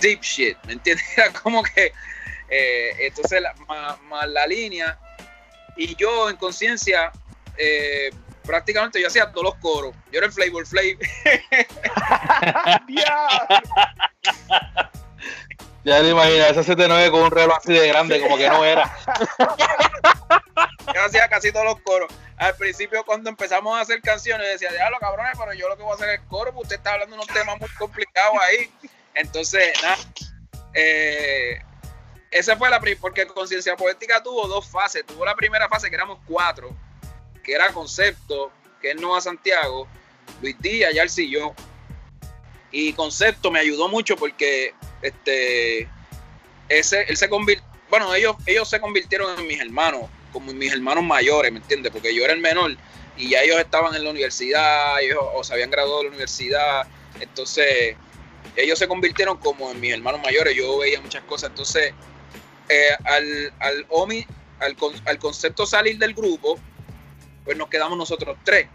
deep 0.04 0.22
shit, 0.22 0.58
¿me 0.66 0.74
entiendes? 0.74 1.06
Era 1.18 1.34
como 1.34 1.64
que, 1.64 1.92
eh, 2.50 2.92
entonces, 3.00 3.42
más, 3.68 4.30
la 4.30 4.46
línea. 4.46 5.00
Y 5.76 5.96
yo 5.96 6.30
en 6.30 6.36
conciencia, 6.36 7.12
eh, 7.58 8.12
prácticamente 8.46 9.02
yo 9.02 9.08
hacía 9.08 9.32
todos 9.32 9.46
los 9.46 9.56
coros. 9.56 9.96
Yo 10.12 10.20
era 10.20 10.28
el 10.28 10.34
Flavor 10.34 10.68
Flav. 10.68 10.84
Ya 15.86 16.00
te 16.00 16.08
imaginas, 16.08 16.52
ese 16.52 16.64
79 16.64 17.12
con 17.12 17.24
un 17.24 17.32
reloj 17.32 17.58
así 17.58 17.74
de 17.74 17.90
grande, 17.90 18.22
como 18.22 18.38
que 18.38 18.48
no 18.48 18.64
era. 18.64 18.90
Yo 20.96 21.06
hacía 21.06 21.28
casi 21.28 21.52
todos 21.52 21.66
los 21.66 21.82
coros. 21.82 22.10
Al 22.38 22.56
principio, 22.56 23.04
cuando 23.04 23.30
empezamos 23.30 23.78
a 23.78 23.82
hacer 23.82 24.02
canciones, 24.02 24.48
decía, 24.48 24.72
déjalo 24.72 24.98
cabrones, 25.00 25.34
pero 25.38 25.54
yo 25.54 25.68
lo 25.68 25.76
que 25.76 25.84
voy 25.84 25.92
a 25.92 25.96
hacer 25.96 26.10
es 26.10 26.22
coro, 26.30 26.54
porque 26.54 26.64
usted 26.64 26.76
está 26.78 26.94
hablando 26.94 27.18
de 27.18 27.22
unos 27.22 27.34
temas 27.34 27.60
muy 27.60 27.68
complicados 27.78 28.38
ahí. 28.42 28.72
Entonces, 29.16 29.74
nada. 29.82 29.98
Eh, 30.74 31.60
esa 32.32 32.58
fue 32.58 32.70
la 32.70 32.80
primera, 32.80 33.00
porque 33.00 33.28
Conciencia 33.28 33.76
Poética 33.76 34.24
tuvo 34.24 34.48
dos 34.48 34.68
fases. 34.68 35.06
Tuvo 35.06 35.26
la 35.26 35.36
primera 35.36 35.70
fase, 35.70 35.90
que 35.90 35.96
éramos 35.96 36.20
cuatro, 36.26 36.76
que 37.44 37.54
era 37.54 37.72
concepto, 37.72 38.52
que 38.82 38.92
es 38.92 38.96
Nueva 38.96 39.22
Santiago, 39.22 39.88
Luis 40.42 40.56
Díaz, 40.60 40.94
Yarsi 40.94 41.26
y 41.26 41.32
yo. 41.32 41.54
Y 42.72 42.94
concepto 42.94 43.52
me 43.52 43.60
ayudó 43.60 43.88
mucho 43.88 44.16
porque 44.16 44.74
este, 45.04 45.88
ese, 46.70 47.04
él 47.04 47.18
se 47.18 47.30
convirtió, 47.30 47.66
bueno, 47.90 48.16
ellos, 48.16 48.36
ellos 48.48 48.68
se 48.68 48.80
convirtieron 48.80 49.40
en 49.40 49.46
mis 49.48 49.60
hermanos, 49.60 50.10
como 50.32 50.52
mis 50.54 50.74
hermanos 50.74 51.04
mayores, 51.04 51.52
¿me 51.52 51.60
entiendes? 51.60 51.92
Porque 51.92 52.16
yo 52.16 52.24
era 52.24 52.34
el 52.34 52.40
menor 52.40 52.76
y 53.16 53.30
ya 53.30 53.44
ellos 53.44 53.60
estaban 53.60 53.94
en 53.94 54.04
la 54.04 54.10
universidad, 54.10 55.00
ellos 55.00 55.20
se 55.44 55.54
habían 55.54 55.70
graduado 55.70 56.00
de 56.00 56.04
la 56.06 56.10
universidad, 56.10 56.88
entonces 57.20 57.96
ellos 58.56 58.80
se 58.80 58.88
convirtieron 58.88 59.38
como 59.38 59.72
en 59.72 59.80
mis 59.80 59.94
hermanos 59.94 60.22
mayores, 60.24 60.56
yo 60.56 60.78
veía 60.80 61.02
muchas 61.02 61.24
cosas, 61.24 61.50
entonces 61.50 61.94
eh, 62.70 62.90
al, 63.06 63.54
al 63.60 63.86
OMI, 63.90 64.26
al, 64.60 64.76
al 65.06 65.20
concepto 65.20 65.66
salir 65.66 65.98
del 65.98 66.14
grupo, 66.14 66.58
pues 67.44 67.58
nos 67.58 67.70
quedamos 67.70 67.98
nosotros 67.98 68.38
tres. 68.44 68.68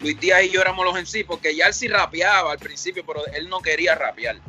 Luis 0.00 0.18
Díaz 0.18 0.44
y 0.44 0.50
yo 0.50 0.60
éramos 0.60 0.84
los 0.84 0.98
en 0.98 1.06
sí, 1.06 1.22
porque 1.22 1.54
ya 1.54 1.66
él 1.66 1.74
sí 1.74 1.86
rapeaba 1.88 2.52
al 2.52 2.58
principio, 2.58 3.04
pero 3.06 3.24
él 3.28 3.48
no 3.48 3.60
quería 3.60 3.94
rapear 3.94 4.40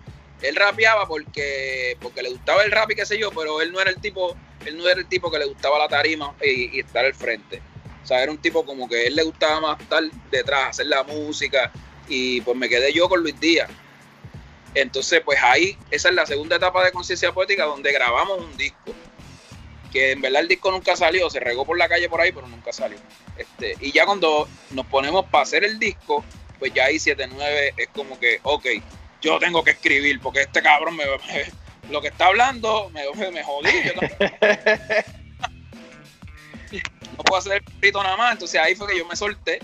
él 0.43 0.55
rapeaba 0.55 1.07
porque, 1.07 1.97
porque 2.01 2.21
le 2.21 2.29
gustaba 2.29 2.63
el 2.63 2.71
rap 2.71 2.91
y 2.91 2.95
qué 2.95 3.05
sé 3.05 3.17
yo, 3.17 3.31
pero 3.31 3.61
él 3.61 3.71
no 3.71 3.79
era 3.79 3.89
el 3.89 3.99
tipo, 3.99 4.35
él 4.65 4.77
no 4.77 4.87
era 4.87 4.99
el 4.99 5.07
tipo 5.07 5.31
que 5.31 5.39
le 5.39 5.45
gustaba 5.45 5.79
la 5.79 5.87
tarima 5.87 6.35
y, 6.43 6.79
estar 6.79 7.05
al 7.05 7.13
frente. 7.15 7.61
O 8.03 8.05
sea, 8.05 8.21
era 8.21 8.31
un 8.31 8.37
tipo 8.37 8.65
como 8.65 8.87
que 8.87 9.07
él 9.07 9.15
le 9.15 9.23
gustaba 9.23 9.61
más 9.61 9.79
estar 9.79 10.03
detrás, 10.29 10.71
hacer 10.71 10.87
la 10.87 11.03
música, 11.03 11.71
y 12.09 12.41
pues 12.41 12.57
me 12.57 12.67
quedé 12.67 12.91
yo 12.91 13.07
con 13.07 13.21
Luis 13.21 13.39
Díaz. 13.39 13.69
Entonces, 14.75 15.21
pues 15.23 15.39
ahí, 15.41 15.77
esa 15.91 16.09
es 16.09 16.15
la 16.15 16.25
segunda 16.25 16.55
etapa 16.55 16.83
de 16.83 16.91
Conciencia 16.91 17.31
Poética 17.31 17.65
donde 17.65 17.91
grabamos 17.91 18.39
un 18.39 18.57
disco. 18.57 18.93
Que 19.91 20.11
en 20.11 20.21
verdad 20.21 20.41
el 20.41 20.47
disco 20.47 20.71
nunca 20.71 20.95
salió, 20.95 21.29
se 21.29 21.39
regó 21.39 21.65
por 21.65 21.77
la 21.77 21.87
calle 21.87 22.09
por 22.09 22.19
ahí, 22.19 22.31
pero 22.31 22.47
nunca 22.47 22.73
salió. 22.73 22.97
Este, 23.37 23.77
y 23.79 23.91
ya 23.91 24.05
cuando 24.05 24.47
nos 24.71 24.85
ponemos 24.87 25.25
para 25.25 25.43
hacer 25.43 25.63
el 25.63 25.77
disco, 25.77 26.23
pues 26.57 26.73
ya 26.73 26.85
ahí 26.85 26.95
7-9 26.95 27.73
es 27.77 27.87
como 27.89 28.19
que, 28.19 28.39
ok, 28.41 28.65
yo 29.21 29.37
tengo 29.39 29.63
que 29.63 29.71
escribir, 29.71 30.19
porque 30.19 30.41
este 30.41 30.63
cabrón 30.63 30.95
me, 30.95 31.03
lo 31.89 32.01
que 32.01 32.07
está 32.07 32.27
hablando 32.27 32.89
me, 32.89 33.03
me 33.31 33.43
jodí. 33.43 33.69
no 37.17 37.23
puedo 37.23 37.39
hacer 37.39 37.53
el 37.53 37.63
escrito 37.63 38.03
nada 38.03 38.17
más. 38.17 38.33
Entonces 38.33 38.59
ahí 38.59 38.75
fue 38.75 38.87
que 38.87 38.97
yo 38.97 39.05
me 39.05 39.15
solté 39.15 39.59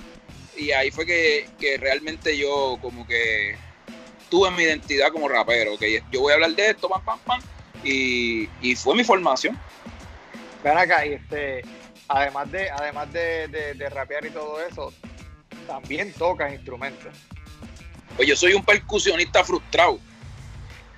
y 0.58 0.72
ahí 0.72 0.92
fue 0.92 1.06
que, 1.06 1.78
realmente 1.80 2.38
yo 2.38 2.78
como 2.82 3.08
que 3.08 3.58
tuve 4.30 4.52
mi 4.52 4.64
identidad 4.64 5.12
como 5.12 5.28
rapero. 5.28 5.78
Que 5.78 6.04
yo 6.12 6.22
voy 6.22 6.32
a 6.32 6.36
hablar 6.36 6.52
de 6.52 6.70
esto, 6.70 6.90
pam, 6.90 7.04
pam, 7.04 7.20
pam. 7.20 7.42
Y, 7.84 8.48
fue 8.76 8.96
mi 8.96 9.04
formación. 9.04 9.58
Ven 10.64 10.78
acá, 10.78 11.06
y 11.06 11.14
este, 11.14 11.64
además 12.08 12.52
de, 12.52 12.70
además 12.70 13.12
de, 13.14 13.48
de 13.48 13.90
rapear 13.90 14.26
y 14.26 14.30
todo 14.32 14.62
eso, 14.62 14.94
también 15.68 16.12
tocas 16.14 16.52
instrumentos. 16.52 17.14
Pues 18.16 18.28
yo 18.28 18.36
soy 18.36 18.54
un 18.54 18.64
percusionista 18.66 19.44
frustrado. 19.44 20.00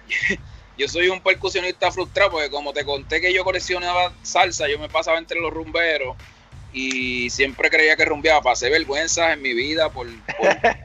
yo 0.78 0.88
soy 0.88 1.10
un 1.10 1.22
percusionista 1.22 1.92
frustrado 1.92 2.32
porque 2.32 2.50
como 2.50 2.74
te 2.74 2.84
conté 2.84 3.22
que 3.22 3.34
yo 3.34 3.44
coleccionaba 3.44 4.14
salsa, 4.24 4.68
yo 4.68 4.80
me 4.80 4.90
pasaba 4.90 5.18
entre 5.18 5.40
los 5.40 5.54
rumberos 5.54 6.18
y 6.74 7.30
siempre 7.30 7.70
creía 7.70 7.96
que 7.96 8.06
rumbeaba. 8.06 8.42
Pasé 8.42 8.70
vergüenzas 8.70 9.34
en 9.34 9.42
mi 9.42 9.54
vida 9.54 9.90
por, 9.90 10.08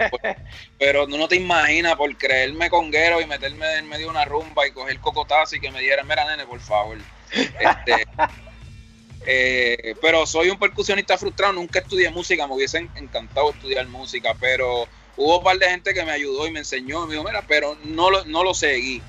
pero 0.79 1.07
no, 1.07 1.29
te 1.29 1.37
imaginas 1.37 1.96
por 1.96 2.16
creerme 2.16 2.70
conguero 2.70 3.20
y 3.20 3.27
meterme 3.27 3.79
en 3.79 3.88
medio 3.88 4.07
de 4.07 4.11
una 4.11 4.25
rumba 4.25 4.66
y 4.66 4.72
coger 4.72 4.99
cocotazo 5.01 5.57
y 5.57 5.61
que 5.61 5.70
me 5.70 5.81
dieran, 5.81 6.07
mira 6.07 6.25
nene, 6.29 6.46
por 6.46 6.61
favor. 6.61 6.99
Este, 7.33 8.07
eh, 9.27 9.94
pero 10.01 10.27
soy 10.27 10.51
un 10.51 10.59
percusionista 10.59 11.16
frustrado, 11.18 11.53
nunca 11.53 11.81
estudié 11.81 12.11
música, 12.11 12.46
me 12.46 12.55
hubiese 12.55 12.79
encantado 12.96 13.51
estudiar 13.51 13.87
música, 13.88 14.35
pero 14.38 14.88
hubo 15.16 15.38
un 15.38 15.44
par 15.44 15.59
de 15.59 15.70
gente 15.70 15.94
que 15.94 16.05
me 16.05 16.12
ayudó 16.12 16.46
y 16.46 16.51
me 16.51 16.61
enseñó, 16.61 17.07
me 17.07 17.12
dijo, 17.12 17.25
mira, 17.25 17.42
pero 17.46 17.77
no 17.85 18.11
lo, 18.11 18.25
no 18.25 18.42
lo 18.42 18.55
seguí, 18.55 19.03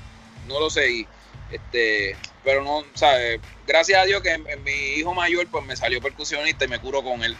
no 0.48 0.60
lo 0.60 0.70
seguí. 0.70 1.08
Este, 1.52 2.16
pero 2.48 2.64
no, 2.64 2.86
¿sabes? 2.94 3.42
Gracias 3.68 4.02
a 4.02 4.06
Dios 4.06 4.24
que 4.24 4.38
mi 4.38 4.98
hijo 4.98 5.14
mayor 5.14 5.46
pues 5.52 5.66
me 5.66 5.76
salió 5.76 6.02
percusionista 6.02 6.64
y 6.64 6.70
me 6.70 6.80
curó 6.80 7.04
con 7.04 7.22
él. 7.22 7.36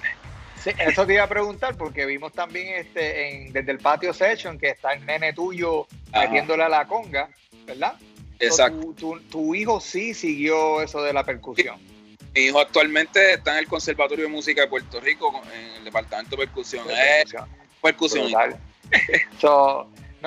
Sí, 0.62 0.72
eso 0.78 1.08
te 1.08 1.14
iba 1.14 1.24
a 1.24 1.30
preguntar 1.30 1.78
porque 1.78 2.06
vimos 2.06 2.34
también 2.34 2.76
este 2.76 3.30
en, 3.30 3.54
desde 3.54 3.72
el 3.72 3.78
patio 3.78 4.14
session 4.14 4.60
que 4.60 4.72
está 4.72 4.92
el 4.92 5.06
nene 5.06 5.32
tuyo 5.32 5.88
metiéndole 6.12 6.64
a 6.64 6.68
la 6.68 6.86
conga, 6.90 7.30
¿verdad? 7.66 7.94
Exacto. 8.38 9.22
tu, 9.30 9.56
hijo 9.56 9.80
sí 9.80 10.14
siguió 10.14 10.82
eso 10.82 11.02
de 11.02 11.14
la 11.14 11.24
percusión. 11.24 11.80
Mi 12.36 12.42
hijo 12.42 12.60
actualmente 12.60 13.36
está 13.36 13.54
en 13.54 13.60
el 13.60 13.68
Conservatorio 13.68 14.26
de 14.26 14.32
Música 14.32 14.64
de 14.64 14.68
Puerto 14.68 15.00
Rico, 15.00 15.42
en 15.54 15.78
el 15.78 15.84
departamento 15.86 16.32
de 16.32 16.48
percusión. 16.48 16.86
percusión. 16.86 17.48
Percusionista. 17.82 18.60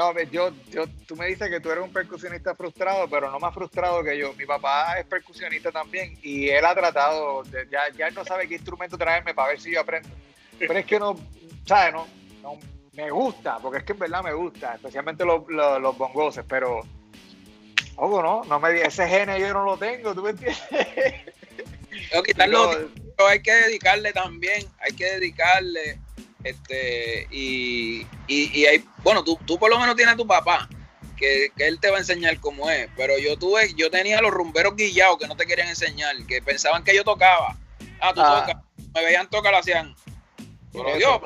No, 0.01 0.19
yo, 0.31 0.51
yo, 0.71 0.87
tú 1.07 1.15
me 1.15 1.27
dices 1.27 1.51
que 1.51 1.61
tú 1.61 1.71
eres 1.71 1.85
un 1.85 1.93
percusionista 1.93 2.55
frustrado, 2.55 3.07
pero 3.09 3.31
no 3.31 3.39
más 3.39 3.53
frustrado 3.53 4.03
que 4.03 4.17
yo. 4.17 4.33
Mi 4.33 4.47
papá 4.47 4.99
es 4.99 5.05
percusionista 5.05 5.71
también 5.71 6.19
y 6.23 6.49
él 6.49 6.65
ha 6.65 6.75
tratado, 6.75 7.43
ya, 7.71 7.83
ya 7.95 8.09
él 8.09 8.15
no 8.15 8.25
sabe 8.25 8.49
qué 8.49 8.55
instrumento 8.55 8.97
traerme 8.97 9.35
para 9.35 9.49
ver 9.49 9.61
si 9.61 9.73
yo 9.73 9.81
aprendo. 9.81 10.09
Pero 10.59 10.79
es 10.79 10.87
que 10.87 10.99
no, 10.99 11.17
¿sabes? 11.67 11.93
No, 11.93 12.07
no 12.43 12.59
me 12.93 13.11
gusta, 13.11 13.59
porque 13.59 13.79
es 13.79 13.85
que 13.85 13.93
en 13.93 13.99
verdad 13.99 14.23
me 14.23 14.33
gusta, 14.33 14.75
especialmente 14.75 15.25
los, 15.25 15.47
los, 15.49 15.99
bongoses, 15.99 16.45
pero, 16.49 16.81
ojo, 17.97 18.23
no, 18.23 18.43
no 18.45 18.59
me 18.59 18.81
ese 18.81 19.07
genio 19.07 19.37
yo 19.37 19.53
no 19.53 19.65
lo 19.65 19.77
tengo, 19.77 20.15
¿tú 20.15 20.23
me 20.23 20.31
entiendes? 20.31 20.63
hay 23.19 23.43
que 23.43 23.53
dedicarle 23.53 24.15
también, 24.15 24.67
hay 24.79 24.97
que 24.97 25.05
dedicarle 25.05 25.99
este, 26.45 27.27
y, 27.31 28.07
y, 28.27 28.65
hay, 28.67 28.85
bueno, 29.03 29.23
tú, 29.23 29.39
tú 29.47 29.59
por 29.59 29.71
lo 29.71 29.79
menos 29.79 29.97
tienes 29.97 30.15
a 30.15 30.17
tu 30.17 30.27
papá, 30.27 30.69
que, 31.21 31.53
él 31.59 31.79
te 31.79 31.91
va 31.91 31.97
a 31.97 32.01
enseñar 32.01 32.41
cómo 32.41 32.71
es. 32.71 32.89
Pero 32.97 33.19
yo 33.19 33.37
tuve, 33.37 33.73
yo 33.75 33.91
tenía 33.91 34.21
los 34.21 34.33
rumberos 34.33 34.75
guillados 34.75 35.19
que 35.19 35.29
no 35.29 35.37
te 35.37 35.47
querían 35.47 35.69
enseñar, 35.69 36.17
que 36.27 36.43
pensaban 36.43 36.83
que 36.83 36.95
yo 36.97 37.05
tocaba. 37.05 37.57
Ah, 38.01 38.13
tú 38.15 38.23
ah. 38.23 38.47
tocas. 38.47 38.63
Me 38.95 39.05
veían 39.05 39.29
tocar, 39.29 39.53
lo 39.53 39.59
hacían. 39.59 39.95
Pero 40.73 40.97
Dios, 40.97 41.21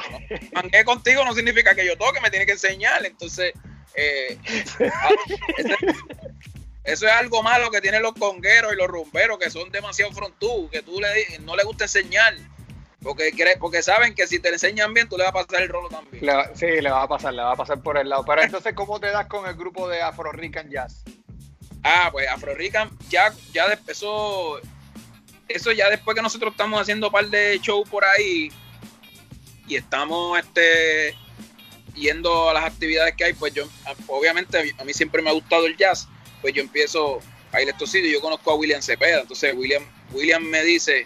mangué 0.52 0.84
contigo 0.84 1.24
no 1.24 1.34
significa 1.34 1.74
que 1.74 1.86
yo 1.86 1.96
toque, 1.96 2.20
me 2.20 2.30
tiene 2.30 2.46
que 2.46 2.52
enseñar. 2.52 3.04
Entonces, 3.04 3.52
eh, 3.94 4.38
ah, 4.92 5.08
eso 6.84 7.06
es 7.06 7.12
algo 7.12 7.42
malo 7.42 7.70
que 7.70 7.80
tienen 7.80 8.02
los 8.02 8.14
congueros 8.14 8.72
y 8.72 8.76
los 8.76 8.88
rumberos, 8.88 9.38
que 9.38 9.50
son 9.50 9.70
demasiado 9.70 10.12
frontú, 10.12 10.68
que 10.70 10.82
tú 10.82 11.00
le, 11.00 11.38
no 11.40 11.56
le 11.56 11.64
gusta 11.64 11.84
enseñar. 11.84 12.34
Porque, 13.04 13.30
porque 13.60 13.82
saben 13.82 14.14
que 14.14 14.26
si 14.26 14.40
te 14.40 14.48
enseñan 14.48 14.92
bien, 14.92 15.08
tú 15.08 15.16
le 15.16 15.24
vas 15.24 15.30
a 15.30 15.44
pasar 15.44 15.62
el 15.62 15.68
rolo 15.68 15.88
también. 15.88 16.24
sí, 16.54 16.66
le 16.66 16.90
va 16.90 17.02
a 17.02 17.08
pasar, 17.08 17.34
le 17.34 17.42
va 17.42 17.52
a 17.52 17.56
pasar 17.56 17.80
por 17.80 17.96
el 17.98 18.08
lado. 18.08 18.24
Pero 18.24 18.42
entonces, 18.42 18.74
¿cómo 18.74 18.98
te 18.98 19.10
das 19.10 19.26
con 19.26 19.46
el 19.46 19.54
grupo 19.54 19.88
de 19.88 20.02
Afro 20.02 20.32
Rican 20.32 20.70
Jazz? 20.70 21.04
Ah, 21.82 22.08
pues 22.10 22.26
Afro 22.28 22.54
Rican 22.54 22.90
ya, 23.10 23.32
ya 23.52 23.66
eso, 23.86 24.58
eso 25.46 25.70
ya 25.70 25.90
después 25.90 26.16
que 26.16 26.22
nosotros 26.22 26.52
estamos 26.52 26.80
haciendo 26.80 27.08
un 27.08 27.12
par 27.12 27.26
de 27.26 27.60
shows 27.62 27.88
por 27.88 28.04
ahí, 28.06 28.50
y 29.66 29.76
estamos 29.76 30.38
este, 30.38 31.14
yendo 31.94 32.50
a 32.50 32.54
las 32.54 32.64
actividades 32.64 33.14
que 33.16 33.24
hay, 33.24 33.32
pues 33.32 33.54
yo, 33.54 33.66
obviamente 34.08 34.74
a 34.78 34.84
mí 34.84 34.92
siempre 34.92 35.22
me 35.22 35.30
ha 35.30 35.32
gustado 35.32 35.66
el 35.66 35.76
jazz, 35.76 36.08
pues 36.40 36.54
yo 36.54 36.62
empiezo 36.62 37.20
a 37.52 37.62
ir 37.62 37.68
a 37.68 37.70
estos 37.72 37.90
sitios. 37.90 38.12
Yo 38.12 38.20
conozco 38.20 38.50
a 38.50 38.56
William 38.56 38.82
Cepeda, 38.82 39.20
entonces 39.20 39.54
William, 39.54 39.82
William 40.12 40.42
me 40.42 40.62
dice, 40.62 41.04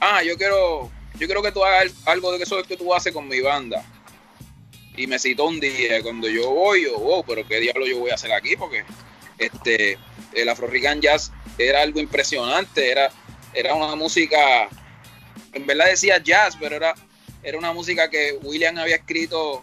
ah, 0.00 0.22
yo 0.22 0.36
quiero, 0.36 0.90
yo 1.20 1.26
quiero 1.26 1.42
que 1.42 1.52
tú 1.52 1.62
hagas 1.62 1.92
algo 2.06 2.32
de 2.32 2.42
eso 2.42 2.62
que 2.62 2.78
tú 2.78 2.94
haces 2.94 3.12
con 3.12 3.28
mi 3.28 3.40
banda. 3.40 3.84
Y 4.96 5.06
me 5.06 5.18
citó 5.18 5.44
un 5.44 5.60
día, 5.60 6.02
cuando 6.02 6.28
yo 6.28 6.50
voy, 6.50 6.84
yo, 6.84 6.98
wow, 6.98 7.22
pero 7.24 7.46
qué 7.46 7.60
diablo 7.60 7.86
yo 7.86 7.98
voy 7.98 8.10
a 8.10 8.14
hacer 8.14 8.32
aquí, 8.32 8.56
porque 8.56 8.84
este, 9.38 9.98
el 10.32 10.48
Afro 10.48 10.66
Rican 10.66 11.00
Jazz 11.00 11.30
era 11.58 11.82
algo 11.82 12.00
impresionante, 12.00 12.90
era, 12.90 13.10
era 13.52 13.74
una 13.74 13.94
música, 13.96 14.68
en 15.52 15.66
verdad 15.66 15.86
decía 15.86 16.18
jazz, 16.18 16.56
pero 16.58 16.76
era, 16.76 16.94
era 17.42 17.58
una 17.58 17.72
música 17.74 18.08
que 18.08 18.38
William 18.42 18.78
había 18.78 18.96
escrito 18.96 19.62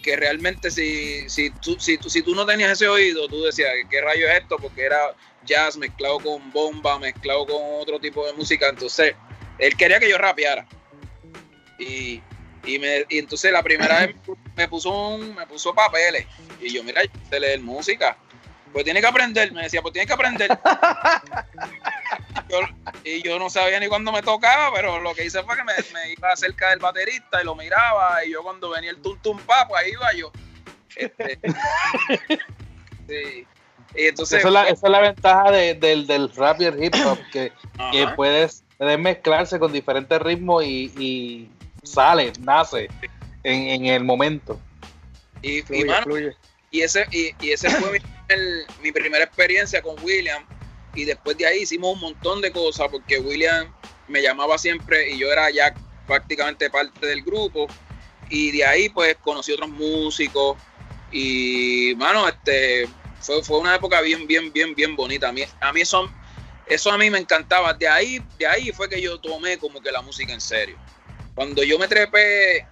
que 0.00 0.14
realmente 0.14 0.70
si, 0.70 1.28
si, 1.28 1.50
tú, 1.50 1.76
si, 1.80 1.98
si 2.06 2.22
tú 2.22 2.36
no 2.36 2.46
tenías 2.46 2.70
ese 2.70 2.86
oído, 2.86 3.26
tú 3.26 3.42
decías, 3.42 3.70
¿qué 3.90 4.00
rayo 4.00 4.28
es 4.28 4.42
esto? 4.42 4.56
Porque 4.58 4.82
era 4.82 5.16
jazz 5.44 5.76
mezclado 5.76 6.20
con 6.20 6.52
bomba, 6.52 7.00
mezclado 7.00 7.46
con 7.46 7.60
otro 7.80 7.98
tipo 7.98 8.24
de 8.24 8.32
música. 8.32 8.68
Entonces, 8.68 9.16
él 9.58 9.76
quería 9.76 10.00
que 10.00 10.08
yo 10.08 10.18
rapeara. 10.18 10.66
Y, 11.78 12.22
y, 12.64 12.78
me, 12.78 13.04
y 13.08 13.18
entonces 13.18 13.52
la 13.52 13.62
primera 13.62 14.06
vez 14.06 14.16
me 14.56 14.68
puso, 14.68 14.90
un, 14.90 15.34
me 15.34 15.46
puso 15.46 15.74
papeles. 15.74 16.26
Y 16.60 16.72
yo, 16.72 16.82
mira, 16.82 17.02
yo 17.04 17.10
sé 17.28 17.40
leer 17.40 17.60
música. 17.60 18.16
Pues 18.72 18.84
tiene 18.84 19.00
que 19.00 19.06
aprender, 19.06 19.52
me 19.52 19.62
decía, 19.62 19.80
pues 19.80 19.94
tiene 19.94 20.06
que 20.06 20.12
aprender. 20.12 20.50
y 23.04 23.22
yo 23.22 23.38
no 23.38 23.48
sabía 23.48 23.80
ni 23.80 23.86
cuándo 23.88 24.12
me 24.12 24.22
tocaba, 24.22 24.74
pero 24.74 25.00
lo 25.00 25.14
que 25.14 25.24
hice 25.24 25.42
fue 25.44 25.56
que 25.56 25.64
me, 25.64 25.72
iba 26.12 26.36
cerca 26.36 26.70
del 26.70 26.78
baterista 26.80 27.40
y 27.40 27.44
lo 27.44 27.54
miraba. 27.54 28.22
Y 28.24 28.32
yo 28.32 28.42
cuando 28.42 28.68
venía 28.68 28.90
el 28.90 29.00
tum 29.00 29.18
tum 29.22 29.38
pa, 29.38 29.66
pues 29.66 29.82
ahí 29.82 29.92
iba 29.92 30.12
yo. 30.12 30.32
Este, 30.94 31.38
sí. 33.08 33.46
Y 33.94 34.08
entonces, 34.08 34.40
esa, 34.40 34.68
es 34.68 34.82
la, 34.82 35.00
ventaja 35.00 35.50
del, 35.50 36.06
del 36.06 36.30
rap 36.34 36.60
y 36.60 36.64
el 36.66 36.84
hip 36.84 36.94
hop, 37.06 37.18
que, 37.32 37.52
puedes, 38.14 38.62
mezclarse 38.78 39.58
con 39.58 39.72
diferentes 39.72 40.20
ritmos 40.20 40.64
y, 40.64 41.48
sale, 41.82 42.32
nace 42.40 42.88
en, 43.42 43.86
el 43.86 44.04
momento. 44.04 44.60
Y, 45.42 45.62
y, 46.70 46.80
ese, 46.80 47.06
y, 47.10 47.50
ese 47.50 47.70
fue 47.70 48.00
mi 48.82 48.92
primera 48.92 49.24
experiencia 49.24 49.80
con 49.82 49.96
William 50.02 50.44
y 50.96 51.04
después 51.04 51.36
de 51.36 51.46
ahí 51.46 51.62
hicimos 51.62 51.94
un 51.94 52.00
montón 52.00 52.40
de 52.40 52.50
cosas 52.50 52.88
porque 52.90 53.18
William 53.18 53.72
me 54.08 54.22
llamaba 54.22 54.58
siempre 54.58 55.10
y 55.10 55.18
yo 55.18 55.30
era 55.30 55.50
ya 55.50 55.74
prácticamente 56.06 56.70
parte 56.70 57.06
del 57.06 57.22
grupo 57.22 57.66
y 58.30 58.50
de 58.50 58.64
ahí 58.64 58.88
pues 58.88 59.16
conocí 59.16 59.52
otros 59.52 59.68
músicos 59.68 60.56
y 61.12 61.94
mano 61.96 62.26
este 62.26 62.88
fue, 63.20 63.42
fue 63.44 63.58
una 63.58 63.76
época 63.76 64.00
bien 64.00 64.26
bien 64.26 64.52
bien 64.52 64.74
bien 64.74 64.96
bonita 64.96 65.28
a 65.28 65.32
mí 65.32 65.42
a 65.60 65.72
mí 65.72 65.82
eso 65.82 66.10
eso 66.66 66.90
a 66.90 66.98
mí 66.98 67.10
me 67.10 67.18
encantaba 67.18 67.72
de 67.74 67.88
ahí 67.88 68.22
de 68.38 68.46
ahí 68.46 68.72
fue 68.72 68.88
que 68.88 69.00
yo 69.00 69.18
tomé 69.20 69.58
como 69.58 69.80
que 69.80 69.90
la 69.92 70.02
música 70.02 70.32
en 70.32 70.40
serio 70.40 70.76
cuando 71.34 71.62
yo 71.62 71.78
me 71.78 71.88
trepé 71.88 72.66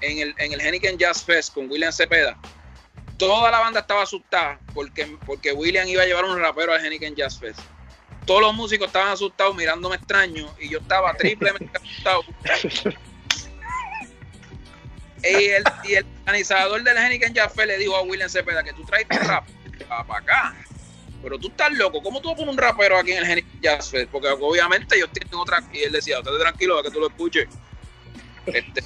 en 0.00 0.18
el 0.18 0.34
en 0.38 0.52
el 0.52 0.60
Henneken 0.60 0.98
Jazz 0.98 1.24
Fest 1.24 1.54
con 1.54 1.70
William 1.70 1.92
Cepeda 1.92 2.38
toda 3.20 3.50
la 3.50 3.60
banda 3.60 3.80
estaba 3.80 4.02
asustada 4.02 4.58
porque, 4.72 5.18
porque 5.26 5.52
William 5.52 5.86
iba 5.86 6.02
a 6.02 6.06
llevar 6.06 6.24
un 6.24 6.40
rapero 6.40 6.72
al 6.72 6.84
Henneken 6.84 7.14
Jazz 7.14 7.38
Fest. 7.38 7.60
Todos 8.24 8.40
los 8.40 8.54
músicos 8.54 8.86
estaban 8.86 9.12
asustados 9.12 9.54
mirándome 9.54 9.96
extraño 9.96 10.52
y 10.58 10.70
yo 10.70 10.78
estaba 10.78 11.12
triplemente 11.18 11.70
asustado. 11.76 12.22
Y 15.22 15.48
el, 15.50 15.64
y 15.84 15.94
el 15.96 16.06
organizador 16.20 16.82
del 16.82 16.96
Henneken 16.96 17.34
Jazz 17.34 17.52
Fest 17.54 17.68
le 17.68 17.76
dijo 17.76 17.94
a 17.94 18.02
William 18.02 18.30
Cepeda 18.30 18.64
que 18.64 18.72
tú 18.72 18.84
traes 18.84 19.06
tu 19.06 19.18
rap 19.18 19.46
para 19.86 20.18
acá. 20.18 20.56
Pero 21.22 21.38
tú 21.38 21.48
estás 21.48 21.72
loco, 21.72 22.02
¿cómo 22.02 22.20
tú 22.20 22.28
vas 22.28 22.34
a 22.34 22.36
poner 22.38 22.52
un 22.52 22.58
rapero 22.58 22.98
aquí 22.98 23.12
en 23.12 23.18
el 23.18 23.24
Henneken 23.24 23.60
Jazz 23.60 23.90
Fest? 23.90 24.10
Porque 24.10 24.28
obviamente 24.28 24.96
ellos 24.96 25.10
tienen 25.12 25.34
otra. 25.34 25.62
Y 25.72 25.80
él 25.80 25.92
decía, 25.92 26.18
usted 26.18 26.32
tranquilo, 26.38 26.78
a 26.78 26.82
que 26.82 26.90
tú 26.90 27.00
lo 27.00 27.08
escuches. 27.08 27.46
Este, 28.46 28.82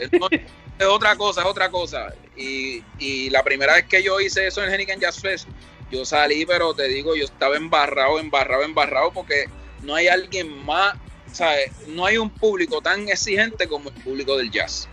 es 0.78 0.86
otra 0.86 1.16
cosa, 1.16 1.42
es 1.42 1.46
otra 1.46 1.70
cosa. 1.70 2.14
Y, 2.36 3.28
la 3.30 3.42
primera 3.44 3.74
vez 3.74 3.84
que 3.84 4.02
yo 4.02 4.20
hice 4.20 4.46
eso 4.46 4.64
en 4.64 4.72
Henneken 4.72 5.00
Jazz 5.00 5.20
Fest, 5.20 5.48
yo 5.90 6.04
salí, 6.04 6.46
pero 6.46 6.72
te 6.74 6.84
digo, 6.84 7.14
yo 7.14 7.24
estaba 7.24 7.56
embarrado, 7.56 8.18
embarrado, 8.18 8.62
embarrado, 8.62 9.12
porque 9.12 9.44
no 9.82 9.94
hay 9.94 10.08
alguien 10.08 10.64
más, 10.64 10.94
¿sabes? 11.32 11.70
No 11.88 12.06
hay 12.06 12.16
un 12.16 12.30
público 12.30 12.80
tan 12.80 13.08
exigente 13.08 13.68
como 13.68 13.90
el 13.90 13.94
público 13.96 14.36
del 14.38 14.50
jazz. 14.50 14.88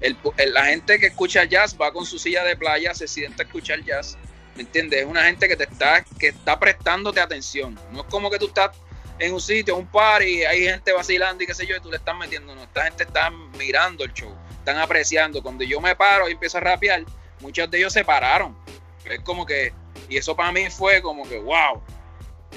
la 0.00 0.64
gente 0.66 0.98
que 0.98 1.06
escucha 1.06 1.44
jazz 1.44 1.76
va 1.80 1.92
con 1.92 2.04
su 2.04 2.18
silla 2.18 2.42
de 2.44 2.56
playa, 2.56 2.94
se 2.94 3.06
siente 3.06 3.42
a 3.42 3.46
escuchar 3.46 3.84
jazz, 3.84 4.16
¿me 4.58 4.64
entiendes? 4.64 5.02
Es 5.02 5.06
una 5.06 5.22
gente 5.22 5.48
que 5.48 5.56
te 5.56 5.64
está, 5.64 6.04
que 6.18 6.28
está 6.28 6.58
prestándote 6.58 7.20
atención. 7.20 7.78
No 7.92 8.00
es 8.00 8.06
como 8.08 8.28
que 8.28 8.38
tú 8.38 8.48
estás 8.48 8.72
en 9.20 9.32
un 9.32 9.40
sitio, 9.40 9.76
un 9.76 9.86
party, 9.86 10.44
hay 10.44 10.64
gente 10.64 10.92
vacilando 10.92 11.44
y 11.44 11.46
qué 11.46 11.54
sé 11.54 11.64
yo, 11.64 11.76
y 11.76 11.80
tú 11.80 11.90
le 11.90 11.96
estás 11.96 12.16
metiendo, 12.16 12.54
no, 12.54 12.64
esta 12.64 12.84
gente 12.84 13.04
está 13.04 13.30
mirando 13.30 14.04
el 14.04 14.12
show 14.12 14.36
están 14.68 14.82
apreciando. 14.82 15.42
Cuando 15.42 15.64
yo 15.64 15.80
me 15.80 15.96
paro 15.96 16.28
y 16.28 16.32
empiezo 16.32 16.58
a 16.58 16.60
rapear, 16.60 17.04
muchos 17.40 17.70
de 17.70 17.78
ellos 17.78 17.92
se 17.92 18.04
pararon. 18.04 18.56
Es 19.04 19.20
como 19.20 19.46
que, 19.46 19.72
y 20.08 20.16
eso 20.16 20.36
para 20.36 20.52
mí 20.52 20.68
fue 20.70 21.00
como 21.00 21.26
que, 21.26 21.38
wow, 21.38 21.80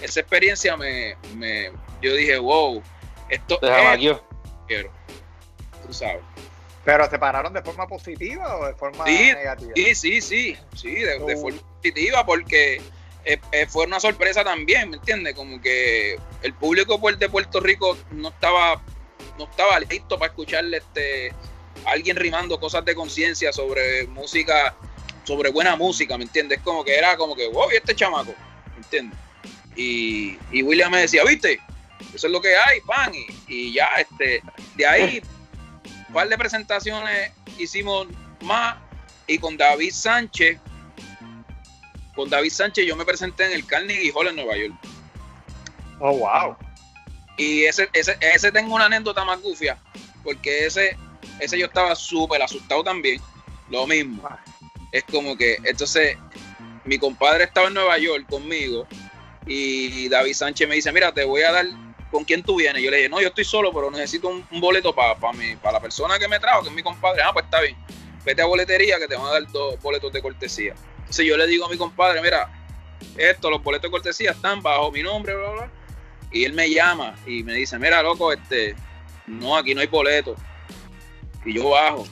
esa 0.02 0.20
experiencia 0.20 0.76
me, 0.76 1.16
me 1.36 1.72
yo 2.02 2.14
dije, 2.16 2.38
wow, 2.38 2.82
esto 3.30 3.60
es 3.62 4.02
yo. 4.02 4.22
quiero, 4.68 4.92
tú 5.86 5.94
sabes. 5.94 6.22
Pero 6.84 7.10
se 7.10 7.20
pararon 7.20 7.54
de 7.54 7.62
forma 7.62 7.88
positiva 7.88 8.58
o 8.58 8.66
de 8.66 8.74
forma 8.74 9.06
negativa? 9.06 9.72
Sí, 9.76 9.96
sí, 9.96 10.22
sí, 10.22 10.58
sí, 10.76 10.96
de, 10.96 11.16
oh. 11.22 11.38
forma 11.38 11.60
porque 12.26 12.82
eh, 13.26 13.40
eh, 13.52 13.66
fue 13.68 13.86
una 13.86 14.00
sorpresa 14.00 14.44
también, 14.44 14.90
¿me 14.90 14.98
entiendes? 14.98 15.36
Como 15.36 15.62
que 15.62 16.20
el 16.42 16.54
público 16.54 17.00
de 17.18 17.30
Puerto 17.30 17.60
Rico 17.60 17.98
no 18.12 18.30
estaba 18.30 18.82
no 19.38 19.46
estaba 19.46 19.80
listo 19.80 20.18
para 20.18 20.32
escucharle 20.32 20.78
este 20.78 21.34
alguien 21.86 22.16
rimando 22.16 22.60
cosas 22.60 22.84
de 22.86 22.96
conciencia 22.96 23.52
sobre 23.54 24.08
música, 24.08 24.76
sobre 25.24 25.50
buena 25.50 25.76
música, 25.76 26.18
¿me 26.18 26.24
entiendes? 26.24 26.60
Como 26.64 26.84
que 26.84 26.96
era 26.96 27.18
como 27.18 27.36
que, 27.36 27.48
wow, 27.48 27.72
¿y 27.72 27.76
este 27.76 27.96
chamaco? 27.96 28.34
¿Me 28.76 28.84
entiendes? 28.84 29.18
Y, 29.76 30.38
William 30.64 30.92
me 30.92 31.02
decía, 31.02 31.24
¿viste? 31.24 31.60
Eso 32.14 32.28
es 32.28 32.34
lo 32.34 32.42
que 32.42 32.56
hay, 32.56 32.82
pan. 32.82 33.12
Y, 33.48 33.74
ya, 33.74 33.88
este, 33.98 34.42
de 34.76 34.86
ahí, 34.86 35.22
un 36.08 36.14
par 36.14 36.28
de 36.28 36.38
presentaciones 36.38 37.32
hicimos 37.58 38.08
más. 38.42 38.78
Y 39.28 39.38
con 39.38 39.56
David 39.56 39.92
Sánchez, 39.94 40.60
con 42.16 42.30
David 42.30 42.52
Sánchez 42.52 42.86
yo 42.86 42.96
me 42.96 43.06
presenté 43.06 43.46
en 43.46 43.54
el 43.54 43.66
Carnegie 43.66 44.12
Hall 44.14 44.28
en 44.28 44.36
Nueva 44.36 44.58
York. 44.58 44.74
Oh, 46.00 46.18
wow. 46.18 46.56
Y 47.38 47.64
ese, 47.64 47.90
ese, 47.94 48.18
ese 48.20 48.52
tengo 48.52 48.76
una 48.76 48.86
anécdota 48.86 49.24
más 49.24 49.42
gufia, 49.42 49.78
porque 50.24 50.66
ese 50.66 50.98
ese 51.42 51.58
yo 51.58 51.66
estaba 51.66 51.96
súper 51.96 52.42
asustado 52.42 52.84
también. 52.84 53.20
Lo 53.70 53.88
mismo. 53.88 54.28
Es 54.92 55.04
como 55.06 55.36
que, 55.36 55.58
entonces, 55.64 56.18
mi 56.86 56.98
compadre 56.98 57.46
estaba 57.46 57.68
en 57.68 57.74
Nueva 57.74 57.98
York 57.98 58.28
conmigo 58.30 58.88
y 59.46 60.08
David 60.10 60.34
Sánchez 60.34 60.68
me 60.68 60.76
dice, 60.76 60.92
mira, 60.92 61.12
te 61.12 61.24
voy 61.24 61.42
a 61.42 61.52
dar 61.52 61.66
con 62.12 62.24
quién 62.26 62.44
tú 62.44 62.58
vienes. 62.58 62.84
Yo 62.84 62.92
le 62.92 62.98
dije, 62.98 63.10
no, 63.10 63.22
yo 63.22 63.30
estoy 63.30 63.46
solo, 63.46 63.74
pero 63.74 63.90
necesito 63.90 64.28
un, 64.28 64.46
boleto 64.60 64.94
para 64.94 65.16
para 65.16 65.72
la 65.72 65.80
persona 65.80 66.20
que 66.20 66.28
me 66.28 66.40
trajo, 66.40 66.64
que 66.64 66.70
es 66.70 66.76
mi 66.76 66.84
compadre. 66.84 67.22
Ah, 67.24 67.32
pues 67.34 67.46
está 67.46 67.62
bien. 67.62 67.76
Vete 68.24 68.42
a 68.42 68.46
boletería 68.46 69.00
que 69.00 69.08
te 69.08 69.16
van 69.16 69.26
a 69.26 69.32
dar 69.32 69.52
dos 69.52 69.82
boletos 69.82 70.14
de 70.14 70.22
cortesía. 70.22 70.76
Entonces 71.02 71.26
yo 71.26 71.38
le 71.38 71.48
digo 71.48 71.66
a 71.66 71.70
mi 71.70 71.78
compadre, 71.78 72.22
mira, 72.22 72.50
esto, 73.18 73.50
los 73.50 73.62
boletos 73.62 73.90
de 73.90 73.92
cortesía 73.92 74.32
están 74.32 74.62
bajo 74.62 74.92
mi 74.92 75.04
nombre, 75.04 75.36
bla, 75.36 75.50
bla. 75.52 75.72
Y 76.32 76.46
él 76.46 76.54
me 76.54 76.70
llama 76.70 77.16
y 77.26 77.44
me 77.44 77.54
dice, 77.54 77.78
mira, 77.78 78.02
loco, 78.02 78.32
este, 78.32 78.76
no, 79.28 79.58
aquí 79.58 79.76
no 79.76 79.82
hay 79.82 79.88
boleto 79.88 80.36
y 81.46 81.54
yo 81.54 81.70
bajo 81.70 82.06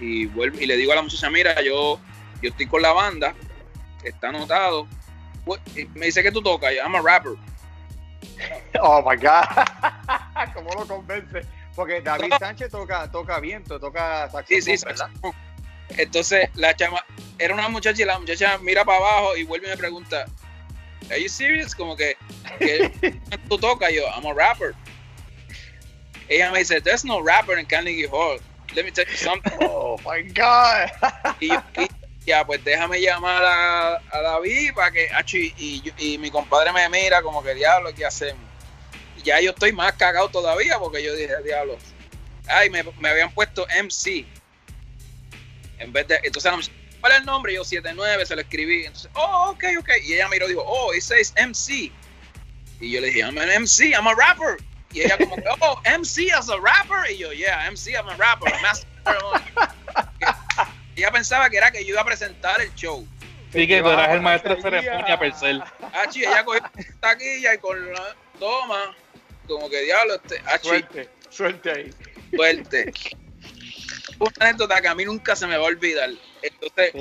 y 0.00 0.26
vuelvo 0.26 0.58
y 0.58 0.66
le 0.66 0.76
digo 0.76 0.92
a 0.92 0.96
la 0.96 1.02
muchacha, 1.02 1.28
mira, 1.30 1.60
yo, 1.62 2.00
yo 2.40 2.50
estoy 2.50 2.66
con 2.66 2.80
la 2.80 2.92
banda, 2.92 3.34
está 4.02 4.28
anotado. 4.28 4.86
Pues, 5.44 5.60
me 5.94 6.06
dice 6.06 6.22
que 6.22 6.32
tú 6.32 6.40
tocas, 6.42 6.72
yo, 6.74 6.82
I'm 6.82 6.96
a 6.96 7.02
rapper. 7.02 7.32
Oh 8.82 9.02
my 9.02 9.16
God, 9.16 9.44
¿cómo 10.54 10.70
lo 10.72 10.86
convence? 10.86 11.42
Porque 11.74 12.00
David 12.00 12.32
Sánchez 12.38 12.70
toca, 12.70 13.10
toca 13.10 13.38
viento, 13.40 13.78
toca 13.78 14.30
saxofón, 14.30 14.62
sí, 14.62 14.76
sí, 14.76 14.84
¿verdad? 14.86 15.10
Entonces 15.96 16.48
la 16.54 16.74
chama, 16.74 17.04
era 17.38 17.54
una 17.54 17.68
muchacha 17.68 18.02
y 18.02 18.04
la 18.04 18.18
muchacha 18.18 18.58
mira 18.58 18.84
para 18.84 18.98
abajo 18.98 19.36
y 19.36 19.44
vuelve 19.44 19.68
y 19.68 19.70
me 19.70 19.76
pregunta, 19.76 20.26
¿Are 21.10 21.20
you 21.20 21.28
serious? 21.28 21.74
Como 21.74 21.96
que, 21.96 22.16
que 22.58 22.90
tú 23.48 23.58
tocas, 23.58 23.92
yo, 23.92 24.06
I'm 24.06 24.26
a 24.26 24.32
rapper. 24.32 24.74
Ella 26.28 26.52
me 26.52 26.60
dice, 26.60 26.80
there's 26.80 27.04
no 27.04 27.20
rapper 27.20 27.58
in 27.58 27.66
Carnegie 27.66 28.06
Hall 28.06 28.38
let 28.74 28.84
me 28.84 28.90
tell 28.90 29.04
you 29.06 29.16
something. 29.16 29.52
Oh 29.60 29.98
my 30.04 30.22
God. 30.22 30.90
y, 31.40 31.50
ya, 32.26 32.44
pues 32.44 32.62
déjame 32.64 33.00
llamar 33.00 33.42
a, 33.44 33.96
a 34.10 34.22
David 34.22 34.74
para 34.74 34.90
que, 34.90 35.10
y, 35.58 35.92
y, 35.98 36.18
mi 36.18 36.30
compadre 36.30 36.72
me 36.72 36.88
mira 36.88 37.22
como 37.22 37.42
que 37.42 37.54
diablo, 37.54 37.92
¿qué 37.94 38.06
hacemos? 38.06 38.42
Y 39.18 39.22
ya 39.22 39.40
yo 39.40 39.50
estoy 39.50 39.72
más 39.72 39.94
cagado 39.94 40.28
todavía 40.28 40.78
porque 40.78 41.02
yo 41.02 41.14
dije, 41.14 41.34
diablo, 41.44 41.76
ay, 42.46 42.70
me, 42.70 42.82
me 43.00 43.08
habían 43.08 43.32
puesto 43.32 43.66
MC. 43.82 44.26
En 45.80 45.92
vez 45.92 46.06
de, 46.06 46.20
entonces, 46.22 46.70
¿cuál 47.00 47.12
es 47.12 47.18
el 47.18 47.24
nombre? 47.24 47.54
Yo 47.54 47.64
79, 47.64 48.26
se 48.26 48.36
lo 48.36 48.42
escribí. 48.42 48.84
Entonces, 48.84 49.10
oh, 49.14 49.50
ok, 49.50 49.64
ok. 49.80 49.88
Y 50.04 50.14
ella 50.14 50.28
miró 50.28 50.46
y 50.46 50.50
dijo, 50.50 50.62
oh, 50.64 50.94
it 50.94 51.02
says 51.02 51.34
MC. 51.36 51.90
Y 52.80 52.92
yo 52.92 53.00
le 53.00 53.08
dije, 53.08 53.20
I'm 53.20 53.36
an 53.38 53.48
MC, 53.62 53.92
I'm 53.92 54.06
a 54.06 54.14
rapper. 54.14 54.56
Y 54.92 55.00
ella 55.00 55.16
como, 55.18 55.36
oh, 55.60 55.80
MC 55.98 56.30
as 56.32 56.48
a 56.48 56.56
rapper. 56.56 57.10
Y 57.10 57.18
yo, 57.18 57.32
yeah, 57.32 57.68
MC 57.70 57.96
as 57.96 58.06
a 58.06 58.16
rapper. 58.16 58.52
ella 60.96 61.10
pensaba 61.10 61.48
que 61.48 61.56
era 61.56 61.70
que 61.70 61.84
yo 61.84 61.94
iba 61.94 62.02
a 62.02 62.04
presentar 62.04 62.60
el 62.60 62.72
show. 62.74 63.06
Sí, 63.52 63.66
que 63.66 63.82
tú 63.82 63.88
eras 63.88 64.10
el 64.10 64.20
maestro 64.20 64.54
de 64.54 64.62
ceremonia 64.62 65.18
per 65.18 65.34
se. 65.34 65.60
Ah, 65.92 66.04
ella 66.14 66.44
cogió 66.44 66.62
taquilla 67.00 67.54
y 67.54 67.58
con 67.58 67.92
la 67.92 68.14
toma, 68.38 68.94
como 69.48 69.68
que 69.68 69.82
diablo, 69.82 70.14
este, 70.14 70.40
ah, 70.46 70.58
Suerte, 70.62 71.08
suerte 71.30 71.70
ahí. 71.70 71.90
Suerte. 72.32 72.92
Una 74.20 74.32
anécdota 74.38 74.80
que 74.80 74.88
a 74.88 74.94
mí 74.94 75.04
nunca 75.04 75.34
se 75.34 75.46
me 75.46 75.56
va 75.56 75.64
a 75.64 75.68
olvidar. 75.68 76.10
Entonces, 76.42 76.92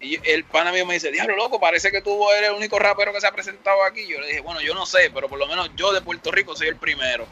y 0.00 0.18
el 0.30 0.44
pana 0.44 0.72
mío 0.72 0.86
me 0.86 0.94
dice, 0.94 1.10
diablo 1.10 1.36
loco, 1.36 1.58
parece 1.58 1.90
que 1.90 2.02
tú 2.02 2.30
eres 2.30 2.50
el 2.50 2.54
único 2.54 2.78
rapero 2.78 3.12
que 3.12 3.20
se 3.20 3.26
ha 3.26 3.32
presentado 3.32 3.82
aquí. 3.82 4.06
Yo 4.06 4.20
le 4.20 4.28
dije, 4.28 4.40
bueno, 4.40 4.60
yo 4.60 4.74
no 4.74 4.86
sé, 4.86 5.10
pero 5.12 5.28
por 5.28 5.38
lo 5.38 5.46
menos 5.46 5.70
yo 5.74 5.92
de 5.92 6.00
Puerto 6.02 6.30
Rico 6.30 6.54
soy 6.54 6.68
el 6.68 6.76
primero. 6.76 7.26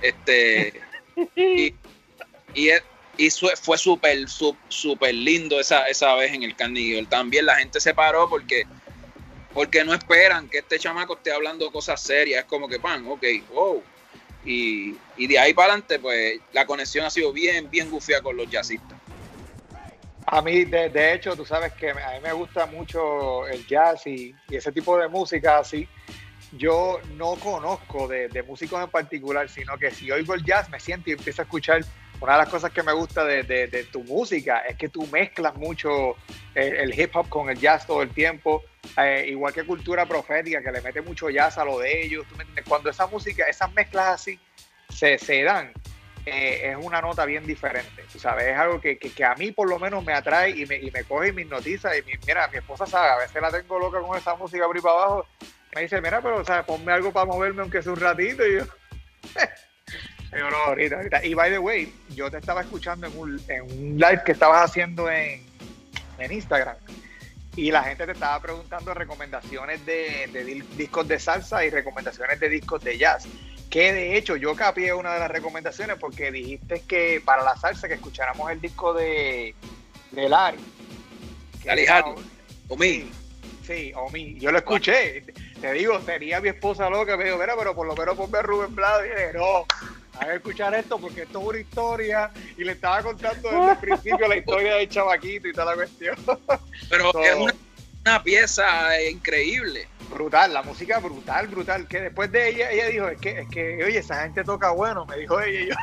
Este, 0.00 0.80
y, 1.36 1.74
y, 2.54 3.30
fue 3.60 3.76
súper, 3.76 4.26
súper 4.28 5.14
lindo 5.14 5.60
esa, 5.60 5.86
esa 5.88 6.14
vez 6.14 6.32
en 6.32 6.42
el 6.42 6.56
Carnegie. 6.56 7.04
También 7.06 7.44
la 7.44 7.56
gente 7.56 7.78
se 7.80 7.92
paró 7.92 8.28
porque, 8.28 8.64
porque 9.52 9.84
no 9.84 9.92
esperan 9.92 10.48
que 10.48 10.58
este 10.58 10.78
chamaco 10.78 11.16
esté 11.16 11.32
hablando 11.32 11.70
cosas 11.70 12.00
serias. 12.00 12.44
Es 12.44 12.46
como 12.46 12.68
que, 12.68 12.80
pan, 12.80 13.06
ok, 13.06 13.24
wow. 13.50 13.82
Y, 14.46 14.96
de 15.26 15.38
ahí 15.38 15.52
para 15.52 15.72
adelante, 15.72 15.98
pues 15.98 16.38
la 16.52 16.64
conexión 16.66 17.04
ha 17.04 17.10
sido 17.10 17.32
bien, 17.32 17.68
bien 17.68 17.90
gufia 17.90 18.22
con 18.22 18.36
los 18.36 18.48
jazzistas. 18.48 18.98
A 20.28 20.40
mí, 20.40 20.64
de, 20.64 21.14
hecho, 21.14 21.36
tú 21.36 21.44
sabes 21.44 21.72
que 21.72 21.90
a 21.90 21.94
mí 21.94 22.20
me 22.22 22.32
gusta 22.32 22.66
mucho 22.66 23.46
el 23.48 23.66
jazz 23.66 24.06
y, 24.06 24.34
ese 24.48 24.72
tipo 24.72 24.96
de 24.98 25.08
música 25.08 25.58
así. 25.58 25.88
Yo 26.52 27.00
no 27.16 27.34
conozco 27.34 28.06
de, 28.06 28.44
músicos 28.46 28.82
en 28.82 28.90
particular, 28.90 29.48
sino 29.48 29.76
que 29.76 29.90
si 29.90 30.10
oigo 30.10 30.34
el 30.34 30.44
jazz 30.44 30.70
me 30.70 30.78
siento 30.78 31.10
y 31.10 31.14
empiezo 31.14 31.42
a 31.42 31.44
escuchar. 31.44 31.84
Una 32.18 32.32
de 32.32 32.38
las 32.38 32.48
cosas 32.48 32.72
que 32.72 32.82
me 32.82 32.94
gusta 32.94 33.24
de, 33.24 33.88
tu 33.92 34.02
música 34.04 34.60
es 34.60 34.76
que 34.76 34.88
tú 34.88 35.06
mezclas 35.12 35.54
mucho 35.56 36.16
el, 36.54 36.98
hip 36.98 37.14
hop 37.14 37.28
con 37.28 37.50
el 37.50 37.58
jazz 37.58 37.86
todo 37.86 38.00
el 38.00 38.10
tiempo, 38.10 38.62
eh, 38.96 39.26
igual 39.28 39.52
que 39.52 39.64
cultura 39.64 40.06
profética, 40.06 40.62
que 40.62 40.72
le 40.72 40.80
mete 40.80 41.02
mucho 41.02 41.30
jazz 41.30 41.58
a 41.58 41.64
lo 41.64 41.78
de 41.78 42.04
ellos. 42.04 42.26
Cuando 42.68 42.90
esa 42.90 43.06
música, 43.06 43.44
esas 43.46 43.72
mezclas 43.72 44.14
así 44.14 44.38
se, 44.88 45.18
se 45.18 45.42
dan, 45.42 45.72
eh, 46.24 46.70
es 46.70 46.76
una 46.84 47.00
nota 47.00 47.24
bien 47.24 47.46
diferente, 47.46 48.02
sabes, 48.18 48.46
es 48.46 48.56
algo 48.56 48.80
que, 48.80 48.98
que, 48.98 49.24
a 49.24 49.36
mí 49.36 49.52
por 49.52 49.68
lo 49.68 49.78
menos 49.78 50.04
me 50.04 50.12
atrae 50.12 50.50
y 50.50 50.66
me, 50.66 50.76
y 50.76 50.90
me 50.90 51.04
coge 51.04 51.32
mis 51.32 51.46
noticias 51.46 51.92
y 51.96 52.02
mira, 52.26 52.48
mi 52.48 52.58
esposa 52.58 52.84
sabe, 52.84 53.10
a 53.10 53.16
veces 53.16 53.40
la 53.40 53.52
tengo 53.52 53.78
loca 53.78 54.00
con 54.00 54.18
esa 54.18 54.34
música 54.34 54.66
por 54.66 54.82
para 54.82 54.94
abajo, 54.94 55.26
me 55.72 55.82
dice, 55.82 56.00
mira, 56.00 56.20
pero 56.20 56.42
ponme 56.64 56.92
algo 56.92 57.12
para 57.12 57.26
moverme 57.26 57.62
aunque 57.62 57.80
sea 57.80 57.92
un 57.92 58.00
ratito 58.00 58.44
y 58.44 58.54
yo... 60.32 60.50
no, 60.50 60.56
ahorita, 60.56 60.96
ahorita. 60.96 61.24
Y 61.24 61.34
by 61.34 61.50
the 61.50 61.58
way, 61.58 61.94
yo 62.08 62.28
te 62.28 62.38
estaba 62.38 62.62
escuchando 62.62 63.06
en 63.06 63.16
un, 63.16 63.40
en 63.48 63.62
un 63.62 63.96
live 63.96 64.22
que 64.24 64.32
estabas 64.32 64.68
haciendo 64.68 65.08
en, 65.08 65.46
en 66.18 66.32
Instagram 66.32 66.76
y 67.56 67.70
la 67.70 67.82
gente 67.82 68.04
te 68.04 68.12
estaba 68.12 68.38
preguntando 68.40 68.92
recomendaciones 68.92 69.84
de, 69.86 70.28
de, 70.30 70.62
discos 70.76 71.08
de 71.08 71.18
salsa 71.18 71.64
y 71.64 71.70
recomendaciones 71.70 72.38
de 72.38 72.50
discos 72.50 72.84
de 72.84 72.98
jazz. 72.98 73.26
Que 73.70 73.92
de 73.92 74.16
hecho 74.16 74.36
yo 74.36 74.54
capié 74.54 74.92
una 74.92 75.14
de 75.14 75.20
las 75.20 75.30
recomendaciones 75.30 75.96
porque 75.98 76.30
dijiste 76.30 76.82
que 76.86 77.20
para 77.24 77.42
la 77.42 77.56
salsa 77.56 77.88
que 77.88 77.94
escucháramos 77.94 78.50
el 78.50 78.60
disco 78.60 78.92
de, 78.92 79.54
de 80.12 80.28
Lari. 80.28 80.58
Omi. 82.68 83.10
Sí, 83.66 83.92
Omi. 83.94 84.38
Yo 84.38 84.52
lo 84.52 84.58
escuché. 84.58 85.24
Te 85.60 85.72
digo, 85.72 86.00
sería 86.02 86.40
mi 86.40 86.48
esposa 86.48 86.90
loca. 86.90 87.16
Me 87.16 87.24
dijo, 87.24 87.38
mira, 87.38 87.54
pero 87.56 87.74
por 87.74 87.86
lo 87.86 87.94
menos 87.94 88.16
ponme 88.16 88.38
a 88.38 88.42
Rubén 88.42 88.74
Blado. 88.74 89.04
Y 89.04 89.08
dije, 89.08 89.32
no, 89.34 89.66
a 90.18 90.34
escuchar 90.34 90.74
esto 90.74 90.98
porque 90.98 91.22
esto 91.22 91.40
es 91.40 91.46
una 91.46 91.58
historia. 91.58 92.30
Y 92.56 92.64
le 92.64 92.72
estaba 92.72 93.02
contando 93.02 93.50
desde 93.50 93.72
el 93.72 93.78
principio 93.78 94.28
la 94.28 94.36
historia 94.36 94.74
del 94.76 94.88
chavaquito 94.88 95.48
y 95.48 95.52
toda 95.52 95.66
la 95.66 95.74
cuestión. 95.74 96.16
Pero 96.90 97.22
es 97.22 97.36
una, 97.36 97.54
una 98.04 98.22
pieza 98.22 99.00
increíble 99.10 99.88
brutal, 100.10 100.52
la 100.52 100.62
música 100.62 100.98
brutal, 100.98 101.48
brutal. 101.48 101.88
Que 101.88 102.00
después 102.00 102.30
de 102.32 102.48
ella, 102.48 102.70
ella 102.70 102.86
dijo, 102.86 103.08
es 103.08 103.20
que, 103.20 103.40
es 103.40 103.48
que, 103.48 103.84
oye, 103.84 103.98
esa 103.98 104.22
gente 104.22 104.44
toca 104.44 104.70
bueno, 104.70 105.04
me 105.06 105.18
dijo 105.18 105.40
ella. 105.40 105.60
Y 105.60 105.68
yo, 105.68 105.74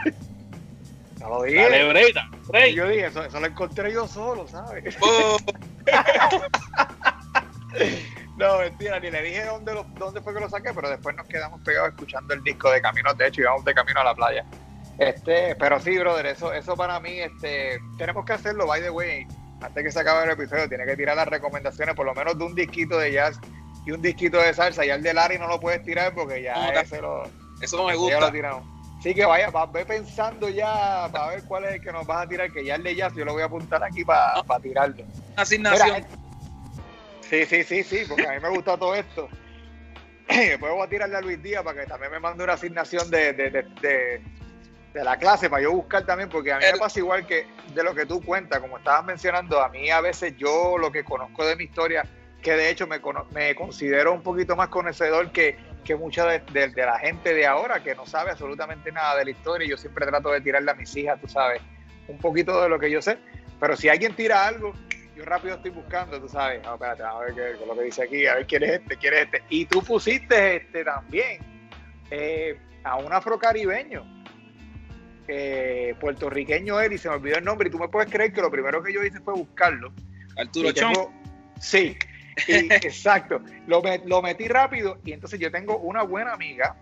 no 1.20 1.30
lo 1.30 1.44
dije. 1.44 1.70
Dale, 2.52 2.70
y 2.70 2.76
yo 2.76 2.88
dije, 2.88 3.08
eso, 3.08 3.24
eso, 3.24 3.40
lo 3.40 3.48
encontré 3.48 3.94
yo 3.94 4.08
solo, 4.08 4.48
¿sabes? 4.48 4.96
Oh. 5.02 5.38
no, 8.38 8.58
mentira, 8.60 9.00
ni 9.00 9.12
le 9.12 9.22
dije 9.22 9.46
dónde, 9.46 9.74
lo, 9.74 9.84
dónde 9.84 10.22
fue 10.22 10.34
que 10.34 10.40
lo 10.40 10.50
saqué, 10.50 10.72
pero 10.74 10.90
después 10.90 11.16
nos 11.16 11.28
quedamos 11.28 11.62
pegados 11.62 11.90
escuchando 11.90 12.34
el 12.34 12.44
disco 12.44 12.72
de 12.72 12.82
Camino, 12.82 13.14
de 13.14 13.28
hecho, 13.28 13.42
íbamos 13.42 13.64
de 13.66 13.74
camino 13.74 14.00
a 14.02 14.04
la 14.04 14.16
playa. 14.16 14.46
Este, 14.98 15.56
pero 15.56 15.80
sí, 15.80 15.98
brother, 15.98 16.28
eso, 16.28 16.54
eso 16.54 16.76
para 16.76 17.00
mí, 17.00 17.20
este, 17.20 17.80
tenemos 17.98 18.26
que 18.26 18.34
hacerlo, 18.34 18.68
by 18.68 18.82
the 18.82 18.90
way, 18.90 19.28
antes 19.62 19.84
que 19.84 19.92
se 19.92 20.00
acabe 20.00 20.26
el 20.26 20.32
episodio, 20.32 20.68
tiene 20.68 20.86
que 20.86 20.96
tirar 20.96 21.16
las 21.16 21.28
recomendaciones, 21.28 21.96
por 21.96 22.06
lo 22.06 22.14
menos 22.14 22.38
de 22.38 22.44
un 22.44 22.54
disquito 22.54 22.98
de 22.98 23.14
jazz 23.14 23.40
y 23.86 23.92
un 23.92 24.02
disquito 24.02 24.38
de 24.38 24.54
salsa. 24.54 24.86
Ya 24.86 24.96
el 24.96 25.04
de 25.04 25.14
Larry 25.14 25.40
no 25.40 25.48
lo 25.48 25.60
puedes 25.60 25.84
tirar 25.84 26.14
porque 26.14 26.44
ya 26.44 26.70
ese 26.70 27.02
lo. 27.02 27.24
Eso 27.62 27.78
no 27.78 27.88
me 27.88 27.96
gusta. 27.96 28.32
Así 29.00 29.14
que 29.14 29.26
vaya, 29.26 29.52
ve 29.74 29.86
pensando 29.86 30.48
ya 30.48 31.10
para 31.12 31.28
ver 31.28 31.44
cuál 31.44 31.66
es 31.66 31.74
el 31.74 31.82
que 31.82 31.92
nos 31.92 32.06
vas 32.06 32.26
a 32.26 32.30
tirar, 32.30 32.52
que 32.52 32.64
ya 32.64 32.76
el 32.76 32.84
de 32.84 32.96
jazz 32.96 33.14
yo 33.16 33.26
lo 33.26 33.34
voy 33.34 33.42
a 33.42 33.46
apuntar 33.46 33.84
aquí 33.84 34.06
para 34.06 34.44
tirarlo. 34.62 35.04
Asignación. 35.36 36.06
Sí, 37.34 37.46
sí, 37.46 37.64
sí, 37.64 37.84
sí, 37.84 38.06
porque 38.08 38.28
a 38.28 38.34
mí 38.34 38.40
me 38.40 38.50
gusta 38.50 38.78
todo 38.78 38.94
esto. 38.96 39.28
Después 40.28 40.72
voy 40.72 40.86
a 40.86 40.90
tirarle 40.90 41.18
a 41.18 41.22
Luis 41.22 41.42
Díaz 41.42 41.64
para 41.64 41.82
que 41.82 41.88
también 41.88 42.12
me 42.12 42.20
mande 42.20 42.44
una 42.44 42.54
asignación 42.54 43.10
de, 43.10 43.34
de, 43.34 43.50
de, 43.50 44.22
de, 44.94 45.04
la 45.04 45.18
clase 45.18 45.50
para 45.50 45.64
yo 45.64 45.72
buscar 45.72 46.06
también, 46.06 46.30
porque 46.30 46.54
a 46.54 46.60
mí 46.60 46.66
me 46.72 46.78
pasa 46.78 47.00
igual 47.00 47.26
que 47.26 47.48
de 47.74 47.84
lo 47.84 47.96
que 47.96 48.06
tú 48.06 48.22
cuentas, 48.22 48.60
como 48.60 48.78
estabas 48.78 49.04
mencionando, 49.06 49.62
a 49.62 49.70
mí 49.70 49.90
a 49.90 50.02
veces 50.02 50.36
yo 50.38 50.78
lo 50.78 50.92
que 50.92 51.04
conozco 51.04 51.46
de 51.46 51.56
mi 51.56 51.64
historia 51.64 52.06
que 52.44 52.52
de 52.56 52.70
hecho 52.70 52.86
me, 52.86 53.00
me 53.34 53.56
considero 53.56 54.14
un 54.14 54.22
poquito 54.22 54.56
más 54.56 54.68
conocedor 54.68 55.32
que, 55.32 55.58
que 55.84 55.96
mucha 55.96 56.26
de, 56.28 56.72
la 56.76 57.00
gente 57.00 57.34
de 57.34 57.48
ahora 57.48 57.82
que 57.82 57.96
no 57.96 58.06
sabe 58.06 58.32
absolutamente 58.32 58.92
nada 58.92 59.18
de 59.18 59.26
la 59.26 59.32
historia. 59.32 59.68
Yo 59.68 59.78
siempre 59.78 60.06
trato 60.06 60.30
de 60.30 60.42
tirarle 60.42 60.70
a 60.70 60.76
mis 60.76 60.96
hijas, 60.96 61.20
tú 61.20 61.28
sabes, 61.28 61.62
un 62.08 62.20
poquito 62.20 62.62
de 62.62 62.70
lo 62.70 62.78
que 62.78 62.92
yo 62.92 63.02
sé. 63.02 63.18
Pero 63.60 63.78
si 63.78 63.90
alguien 63.90 64.14
tira 64.14 64.46
algo, 64.46 64.74
yo 65.16 65.26
rápido 65.26 65.56
estoy 65.56 65.72
buscando, 65.72 66.20
tú 66.20 66.28
sabes, 66.28 66.64
no, 66.64 66.74
espérate, 66.74 67.04
a 67.04 67.18
ver 67.20 67.34
qué, 67.36 67.66
lo 67.66 67.76
que 67.76 67.84
dice 67.84 68.04
aquí, 68.04 68.26
a 68.26 68.36
ver 68.36 68.48
quién 68.48 68.64
es 68.64 68.72
este, 68.72 68.98
quién 68.98 69.14
es 69.14 69.22
este. 69.22 69.44
Y 69.50 69.66
tú 69.66 69.84
pusiste 69.84 70.56
este 70.58 70.84
también 70.84 71.40
eh, 72.10 72.58
a 72.84 72.98
un 72.98 73.14
afrocaribeño, 73.14 74.04
eh, 75.28 75.96
puertorriqueño 76.00 76.80
él, 76.80 76.94
y 76.94 76.98
se 76.98 77.10
me 77.10 77.16
olvidó 77.16 77.38
el 77.38 77.44
nombre, 77.44 77.68
y 77.70 77.72
tú 77.72 77.78
me 77.78 77.88
puedes 77.90 78.12
creer 78.12 78.34
que 78.34 78.42
lo 78.42 78.50
primero 78.50 78.82
que 78.82 78.92
yo 78.92 79.04
hice 79.04 79.20
fue 79.20 79.34
buscarlo. 79.34 79.94
Arturo 80.38 80.72
Chong. 80.72 81.10
Sí, 81.60 81.96
exacto. 82.48 83.42
Lo, 83.68 83.82
lo, 84.06 84.22
metí 84.22 84.48
rápido 84.48 85.00
y 85.06 85.14
entonces 85.14 85.40
yo 85.40 85.52
tengo 85.52 85.78
una 85.78 86.02
buena 86.04 86.34
amiga 86.34 86.76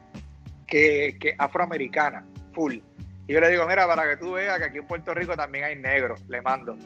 que, 0.66 1.18
que 1.20 1.36
afroamericana, 1.38 2.26
full. 2.54 2.76
Y 3.28 3.34
yo 3.34 3.40
le 3.42 3.50
digo, 3.50 3.68
mira, 3.68 3.86
para 3.88 4.10
que 4.10 4.18
tú 4.18 4.32
veas 4.32 4.58
que 4.58 4.66
aquí 4.66 4.78
en 4.78 4.88
Puerto 4.88 5.14
Rico 5.14 5.36
también 5.36 5.66
hay 5.66 5.76
negros, 5.76 6.24
le 6.30 6.42
mando. 6.42 6.78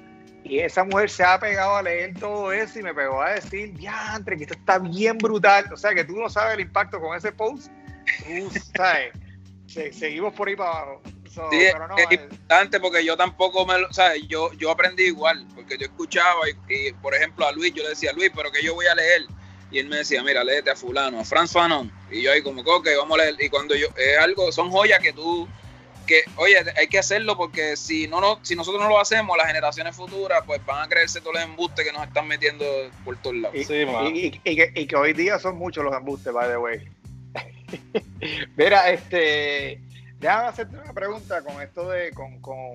Y 0.46 0.60
esa 0.60 0.84
mujer 0.84 1.10
se 1.10 1.24
ha 1.24 1.38
pegado 1.39 1.76
a 1.76 1.82
leer 1.82 2.14
todo 2.18 2.54
eso 2.54 2.80
y 2.80 2.84
me 2.84 2.93
pegó 2.93 3.22
a 3.22 3.32
decir, 3.32 3.74
diantre, 3.74 4.38
que 4.38 4.43
esto 4.43 4.54
está 4.54 4.80
bien 4.80 5.18
brutal. 5.18 5.66
O 5.74 5.78
sea, 5.78 5.93
que 5.93 6.06
tú 6.06 6.14
no 6.14 6.30
sabes 6.30 6.54
el 6.54 6.62
impacto 6.62 7.02
con 7.02 7.18
ese 7.18 7.32
post. 7.32 7.70
Tú 8.26 8.60
sabes, 8.76 9.12
seguimos 9.98 10.34
por 10.34 10.48
ahí 10.48 10.56
para 10.56 10.70
abajo 10.70 11.02
sí, 11.50 11.58
es, 11.62 11.74
eh. 11.74 12.14
importante 12.14 12.80
porque 12.80 13.04
yo 13.04 13.18
tampoco 13.18 13.66
me 13.66 13.80
lo, 13.80 13.91
¿sabes? 13.91 14.28
Yo, 14.28 14.52
yo 14.54 14.72
aprendí 14.72 15.04
igual, 15.04 15.46
porque 15.56 15.78
yo 15.78 15.86
escuchaba 15.86 16.41
y, 16.70 16.91
por 16.93 17.14
ejemplo 17.14 17.48
a 17.48 17.52
Luis, 17.52 17.74
yo 17.74 17.84
le 17.84 17.89
decía, 17.89 18.14
Luis, 18.14 18.32
pero 18.36 18.52
que 18.52 18.64
yo 18.64 18.74
voy 18.74 18.86
a 18.88 18.96
leer. 18.96 19.26
Y 19.72 19.80
él 19.80 19.88
me 19.88 19.98
decía, 19.98 20.24
mira, 20.24 20.43
léete 20.43 20.72
a 20.72 20.76
fulano, 20.76 21.20
a 21.20 21.26
Franz 21.26 21.52
Fanon. 21.52 21.91
Y 22.12 22.22
yo 22.22 22.32
ahí 22.32 22.41
como, 22.41 22.62
ok, 22.62 22.88
vamos 22.98 23.20
a 23.20 23.24
leer. 23.24 23.36
Y 23.39 23.50
cuando 23.50 23.76
yo, 23.76 23.88
es 23.98 24.18
algo, 24.20 24.52
son 24.52 24.70
joyas 24.70 25.00
que 25.00 25.12
tú, 25.12 25.48
que, 26.06 26.22
oye, 26.38 26.58
hay 26.78 26.88
que 26.88 26.99
hacerlo 26.99 27.36
porque 27.36 27.76
si 27.76 28.08
no, 28.08 28.22
no 28.22 28.39
si 28.43 28.56
nosotros 28.56 28.82
no 28.82 28.89
lo 28.89 28.99
hacemos, 28.99 29.38
las 29.38 29.47
generaciones 29.47 29.95
futuras 29.95 30.43
pues 30.45 30.66
van 30.66 30.84
a 30.84 30.88
creerse 30.88 31.20
todos 31.20 31.36
los 31.36 31.43
embustes 31.43 31.86
que 31.86 31.91
nos 31.91 32.03
están 32.08 32.28
metiendo 32.28 32.66
por 33.03 33.18
todos 33.18 33.36
lados. 33.36 33.58
Y, 33.58 34.32
que, 34.32 34.72
y 34.76 34.88
que 34.88 34.95
hoy 34.95 35.14
día 35.14 35.39
son 35.39 35.58
muchos 35.58 35.84
los 35.84 35.95
embustes, 35.95 36.32
by 36.34 36.49
the 36.49 36.58
way. 36.58 36.88
Mira, 38.56 38.89
este, 38.89 39.82
Déjame 40.20 40.47
hacerte 40.47 40.78
una 40.78 40.93
pregunta 40.93 41.41
con 41.41 41.62
esto 41.62 41.89
de 41.89 42.12
con, 42.12 42.39
con, 42.39 42.74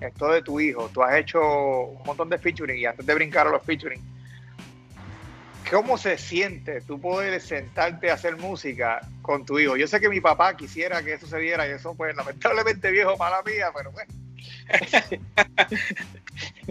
esto 0.00 0.28
de 0.28 0.42
tu 0.42 0.60
hijo. 0.60 0.90
Tú 0.92 1.02
has 1.02 1.16
hecho 1.16 1.40
un 1.40 2.02
montón 2.04 2.28
de 2.28 2.38
featuring 2.38 2.78
y 2.78 2.86
antes 2.86 3.04
de 3.06 3.14
brincar 3.14 3.46
a 3.46 3.50
los 3.50 3.62
featuring, 3.62 4.00
¿Cómo 5.72 5.96
se 5.96 6.18
siente 6.18 6.82
tú 6.82 7.00
poder 7.00 7.40
sentarte 7.40 8.10
a 8.10 8.14
hacer 8.14 8.36
música 8.36 9.00
con 9.22 9.46
tu 9.46 9.58
hijo? 9.58 9.74
Yo 9.74 9.88
sé 9.88 10.00
que 10.00 10.10
mi 10.10 10.20
papá 10.20 10.54
quisiera 10.54 11.02
que 11.02 11.14
eso 11.14 11.26
se 11.26 11.38
diera 11.38 11.66
y 11.66 11.70
eso 11.70 11.94
pues 11.94 12.14
lamentablemente 12.14 12.90
viejo 12.90 13.16
mala 13.16 13.42
mía, 13.42 13.72
pero 13.74 13.90
bueno. 13.90 14.12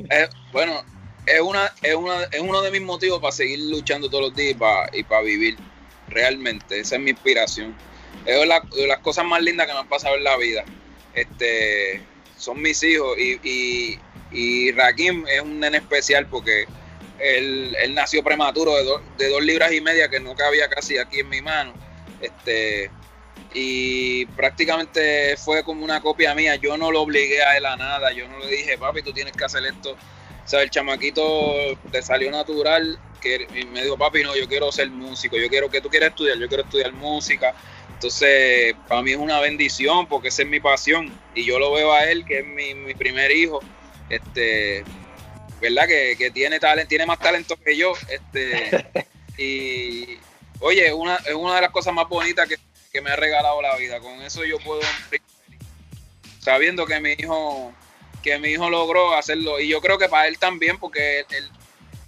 Eh, 0.10 0.28
bueno, 0.52 0.84
es, 1.26 1.40
una, 1.40 1.72
es, 1.82 1.96
una, 1.96 2.24
es 2.24 2.40
uno 2.40 2.62
de 2.62 2.72
mis 2.72 2.82
motivos 2.82 3.20
para 3.20 3.32
seguir 3.32 3.60
luchando 3.60 4.10
todos 4.10 4.26
los 4.26 4.36
días 4.36 4.56
y 4.94 5.04
para, 5.04 5.22
vivir 5.22 5.56
realmente. 6.08 6.80
Esa 6.80 6.96
es 6.96 7.02
mi 7.02 7.12
inspiración. 7.12 7.76
Es 8.26 8.40
de, 8.40 8.88
las 8.88 9.00
cosas 9.00 9.26
más 9.26 9.42
lindas 9.42 9.68
que 9.68 9.74
me 9.74 9.80
han 9.80 9.90
pasado 9.90 10.16
en 10.16 10.24
la 10.24 10.38
vida. 10.38 10.64
Este, 11.14 12.02
son 12.38 12.62
mis 12.62 12.82
hijos 12.84 13.18
y, 13.18 13.40
y, 13.44 14.00
y 14.32 14.70
es 14.70 15.42
un 15.42 15.60
nene 15.60 15.78
especial 15.78 16.28
porque 16.28 16.66
él, 17.22 17.76
nació 17.94 18.24
prematuro 18.24 18.74
de, 19.18 19.30
dos 19.30 19.44
libras 19.44 19.72
y 19.72 19.82
media 19.82 20.10
que 20.10 20.20
no 20.20 20.36
cabía 20.36 20.68
casi 20.70 20.98
aquí 20.98 21.20
en 21.20 21.30
mi 21.30 21.42
mano. 21.42 21.74
Este, 22.20 22.92
y 23.54 24.26
prácticamente 24.28 25.36
fue 25.38 25.64
como 25.64 25.84
una 25.84 26.02
copia 26.02 26.34
mía. 26.34 26.56
Yo 26.56 26.78
no 26.78 26.92
lo 26.92 27.02
obligué 27.02 27.44
a 27.44 27.58
él 27.58 27.66
a 27.66 27.76
nada. 27.76 28.12
Yo 28.12 28.28
no 28.28 28.40
le 28.40 28.48
dije, 28.48 28.78
papi, 28.78 29.02
tú 29.02 29.14
tienes 29.14 29.34
que 29.34 29.44
hacer 29.44 29.66
esto. 29.66 29.92
O 29.92 30.48
sea, 30.48 30.62
el 30.62 30.70
chamaquito 30.70 31.78
le 31.92 32.02
salió 32.02 32.32
natural 32.32 33.00
que 33.22 33.48
me 33.72 33.84
dijo, 33.84 33.98
papi, 33.98 34.24
no, 34.24 34.36
yo 34.36 34.48
quiero 34.48 34.72
ser 34.72 34.90
músico. 34.90 35.38
Yo 35.38 35.50
quiero 35.50 35.70
que 35.70 35.82
tú 35.82 35.90
quieras 35.90 36.10
estudiar. 36.10 36.38
Yo 36.38 36.48
quiero 36.48 36.64
estudiar 36.64 36.94
música. 36.94 37.54
Entonces, 37.94 38.74
para 38.88 39.02
mí 39.04 39.12
es 39.12 39.18
una 39.18 39.40
bendición 39.40 40.08
porque 40.08 40.30
esa 40.30 40.42
es 40.42 40.48
mi 40.48 40.60
pasión. 40.60 41.12
Y 41.36 41.46
yo 41.46 41.60
lo 41.60 41.72
veo 41.72 41.94
a 41.94 42.06
él, 42.06 42.26
que 42.26 42.40
es 42.40 42.46
mi, 42.46 42.74
mi 42.74 42.96
primer 42.96 43.32
hijo. 43.32 43.60
Este, 44.10 44.84
¿verdad? 45.62 45.88
Que, 45.88 46.32
tiene 46.34 46.60
talento, 46.60 46.90
tiene 46.90 47.06
más 47.06 47.20
talento 47.20 47.56
que 47.56 47.78
yo. 47.78 47.94
Este, 48.10 49.08
y 49.38 50.18
oye, 50.60 50.92
una, 50.92 51.16
es 51.18 51.34
una 51.34 51.56
de 51.56 51.62
las 51.62 51.72
cosas 51.72 51.94
más 51.94 52.10
bonitas 52.10 52.50
que, 52.50 52.58
me 53.02 53.12
ha 53.12 53.16
regalado 53.16 53.62
la 53.62 53.78
vida. 53.78 54.02
Con 54.02 54.22
eso 54.22 54.44
yo 54.44 54.60
puedo 54.60 54.82
sabiendo 56.40 56.86
que 56.86 57.00
mi 57.00 57.12
hijo, 57.12 57.72
que 58.22 58.38
mi 58.38 58.50
hijo 58.50 58.70
logró 58.70 59.16
hacerlo. 59.16 59.62
Y 59.62 59.70
yo 59.70 59.80
creo 59.80 59.98
que 59.98 60.10
para 60.10 60.28
él 60.28 60.38
también, 60.38 60.78
porque 60.78 61.20
él, 61.20 61.50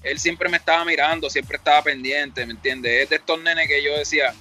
él, 0.01 0.19
siempre 0.19 0.49
me 0.49 0.57
estaba 0.57 0.83
mirando, 0.83 1.29
siempre 1.29 1.55
estaba 1.55 1.81
pendiente, 1.83 2.45
¿me 2.45 2.51
entiendes? 2.51 3.03
Es 3.03 3.09
de 3.11 3.15
estos 3.15 3.41
nenes 3.41 3.67
que 3.69 3.81
yo 3.81 3.97
decía, 3.97 4.33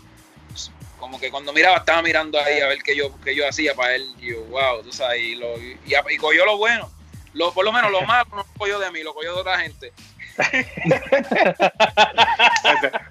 como 0.98 1.20
que 1.20 1.30
cuando 1.30 1.52
miraba 1.52 1.76
estaba 1.76 2.02
mirando 2.02 2.40
ahí 2.40 2.60
a 2.60 2.66
ver 2.66 2.82
qué 2.82 2.96
yo, 2.96 3.16
qué 3.22 3.36
yo 3.36 3.48
hacía 3.48 3.74
para 3.74 3.94
él. 3.94 4.12
Y 4.18 4.30
yo, 4.30 4.42
wow, 4.46 4.82
tú 4.82 4.92
sabes, 4.92 5.22
y, 5.22 5.36
lo, 5.36 5.56
y, 5.58 5.78
y 6.10 6.16
cogió 6.16 6.44
lo 6.44 6.56
bueno 6.56 6.90
lo, 7.34 7.52
por 7.52 7.64
lo 7.64 7.72
menos 7.72 7.90
lo 7.90 8.02
malo 8.06 8.24
no 8.30 8.36
lo 8.38 8.46
cogió 8.56 8.78
de 8.78 8.90
mí, 8.90 9.02
lo 9.02 9.14
cogió 9.14 9.34
de 9.34 9.40
otra 9.40 9.58
gente. 9.58 9.92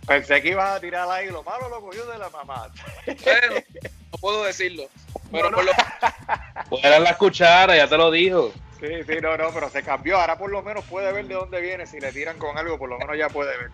pensé, 0.07 0.41
que 0.41 0.49
ibas 0.49 0.78
a 0.78 0.80
tirar 0.80 1.07
ahí, 1.09 1.30
lo 1.30 1.43
malo 1.43 1.69
lo 1.69 1.82
cogió 1.82 2.05
de 2.05 2.17
la 2.17 2.30
mamá. 2.30 2.69
Bueno, 3.05 3.55
no 4.11 4.17
puedo 4.17 4.43
decirlo. 4.43 4.88
Pero 5.32 5.51
por 5.51 5.63
lo 5.63 5.72
Fuera 6.69 6.99
la 6.99 7.17
cuchara, 7.17 7.76
ya 7.76 7.88
te 7.88 7.97
lo 7.97 8.11
dijo. 8.11 8.51
Sí, 8.80 9.03
sí, 9.07 9.17
no, 9.22 9.38
no, 9.38 9.51
pero 9.53 9.69
se 9.69 9.84
cambió. 9.84 10.17
Ahora 10.17 10.38
por 10.38 10.49
lo 10.49 10.63
menos 10.63 10.84
puede 10.86 11.11
ver 11.11 11.28
de 11.28 11.36
dónde 11.36 11.61
viene. 11.61 11.86
Si 11.86 11.99
le 11.99 12.11
tiran 12.11 12.39
con 12.39 12.57
algo, 12.57 12.80
por 12.80 12.89
lo 12.89 12.97
menos 12.97 13.15
ya 13.17 13.30
puede 13.30 13.55
ver. 13.55 13.69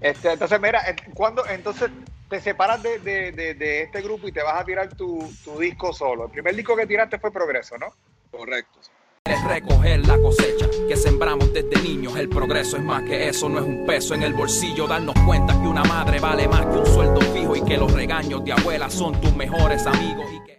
Este, 0.00 0.32
entonces, 0.32 0.60
mira, 0.60 0.82
cuando 1.14 1.46
entonces 1.46 1.90
te 2.28 2.40
separas 2.40 2.82
de, 2.82 2.98
de, 2.98 3.30
de, 3.32 3.82
este 3.82 4.02
grupo 4.02 4.26
y 4.26 4.32
te 4.32 4.42
vas 4.42 4.60
a 4.60 4.64
tirar 4.64 4.88
tu, 4.94 5.32
tu 5.44 5.60
disco 5.60 5.92
solo. 5.92 6.24
El 6.24 6.30
primer 6.32 6.56
disco 6.56 6.74
que 6.74 6.86
tiraste 6.86 7.20
fue 7.20 7.30
Progreso, 7.30 7.78
¿no? 7.78 7.94
Correcto. 8.32 8.80
Es 9.24 9.40
recoger 9.44 10.04
la 10.04 10.18
cosecha 10.18 10.66
que 10.88 10.96
sembramos 10.96 11.52
desde 11.52 11.80
niños. 11.80 12.16
El 12.16 12.28
progreso 12.28 12.76
es 12.76 12.82
más 12.82 13.04
que 13.04 13.28
eso, 13.28 13.48
no 13.48 13.60
es 13.60 13.64
un 13.64 13.86
peso 13.86 14.14
en 14.14 14.24
el 14.24 14.34
bolsillo. 14.34 14.88
Darnos 14.88 15.14
cuenta 15.24 15.52
que 15.52 15.68
una 15.68 15.84
madre 15.84 16.18
vale 16.18 16.48
más 16.48 16.66
que 16.66 16.78
un 16.78 16.86
sueldo 16.86 17.20
fijo 17.32 17.54
y 17.54 17.64
que 17.64 17.76
los 17.76 17.92
regaños 17.92 18.44
de 18.44 18.52
abuela 18.52 18.90
son 18.90 19.20
tus 19.20 19.32
mejores 19.36 19.86
amigos. 19.86 20.26
Y 20.32 20.44
que... 20.44 20.58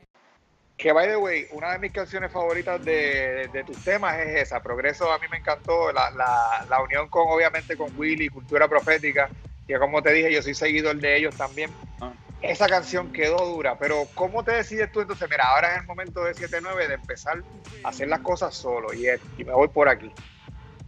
que, 0.78 0.94
by 0.94 1.08
the 1.10 1.18
way, 1.18 1.46
una 1.52 1.74
de 1.74 1.80
mis 1.80 1.92
canciones 1.92 2.32
favoritas 2.32 2.84
de, 2.86 3.50
de, 3.52 3.64
tus 3.66 3.84
temas 3.84 4.18
es 4.20 4.44
esa. 4.44 4.64
Progreso 4.64 5.12
a 5.12 5.20
mí 5.20 5.26
me 5.30 5.40
encantó. 5.40 5.92
La, 5.92 6.10
la, 6.12 6.66
la 6.70 6.82
unión 6.82 7.10
con, 7.10 7.28
obviamente, 7.28 7.76
con 7.76 7.92
Willy, 7.98 8.30
Cultura 8.30 8.70
Profética. 8.70 9.30
Que 9.68 9.78
como 9.78 10.02
te 10.02 10.14
dije, 10.14 10.32
yo 10.32 10.42
soy 10.42 10.54
seguidor 10.54 10.96
de 10.96 11.18
ellos 11.18 11.36
también. 11.36 11.70
Ah 12.00 12.14
esa 12.44 12.68
canción 12.68 13.12
quedó 13.14 13.38
dura, 13.46 13.78
pero 13.80 14.06
¿cómo 14.14 14.44
te 14.44 14.52
decides 14.52 14.92
tú 14.92 15.00
entonces? 15.00 15.30
Mira, 15.30 15.46
ahora 15.46 15.76
es 15.76 15.82
el 15.82 15.88
momento 15.88 16.24
de 16.26 16.36
7-9 16.36 16.90
de 16.90 16.94
empezar 16.96 17.42
a 17.84 17.90
hacer 17.90 18.10
las 18.10 18.20
cosas 18.20 18.54
solo 18.54 18.94
y, 18.94 19.06
me 19.44 19.54
voy 19.54 19.70
por 19.70 19.88
aquí. 19.88 20.12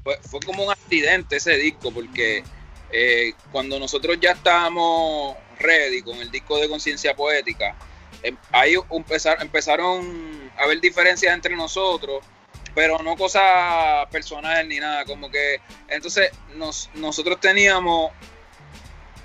Fue, 0.03 0.19
fue 0.21 0.41
como 0.41 0.65
un 0.65 0.71
accidente 0.71 1.37
ese 1.37 1.53
disco, 1.57 1.91
porque 1.91 2.43
eh, 2.91 3.33
cuando 3.53 3.79
nosotros 3.79 4.17
ya 4.19 4.31
estábamos 4.31 5.37
ready 5.57 6.01
con 6.01 6.17
el 6.17 6.29
disco 6.29 6.59
de 6.59 6.67
conciencia 6.67 7.15
poética, 7.15 7.73
em, 8.21 8.35
ahí 8.51 8.75
empezar, 8.91 9.37
empezaron 9.41 10.51
a 10.57 10.63
haber 10.63 10.81
diferencias 10.81 11.33
entre 11.33 11.55
nosotros, 11.55 12.21
pero 12.75 12.99
no 12.99 13.15
cosas 13.15 14.05
personales 14.11 14.67
ni 14.67 14.79
nada, 14.79 15.05
como 15.05 15.31
que 15.31 15.61
entonces 15.87 16.31
nos, 16.55 16.89
nosotros 16.95 17.39
teníamos 17.39 18.11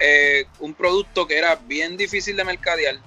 eh, 0.00 0.46
un 0.58 0.74
producto 0.74 1.26
que 1.26 1.38
era 1.38 1.56
bien 1.56 1.96
difícil 1.96 2.36
de 2.36 2.44
mercadear 2.44 2.98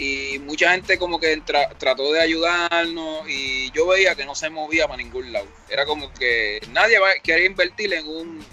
y 0.00 0.38
mucha 0.38 0.72
gente 0.72 0.98
como 0.98 1.20
que 1.20 1.42
trató 1.78 2.12
de 2.12 2.20
ayudarnos 2.20 3.28
y 3.28 3.70
yo 3.72 3.86
veía 3.86 4.14
que 4.14 4.24
no 4.24 4.34
se 4.34 4.48
movía 4.48 4.86
para 4.86 4.96
ningún 4.96 5.30
lado. 5.32 5.46
Era 5.68 5.84
como 5.84 6.12
que 6.14 6.60
nadie 6.70 6.98
quería 7.22 7.46
invertir 7.46 7.92
en 7.92 8.08
un, 8.08 8.44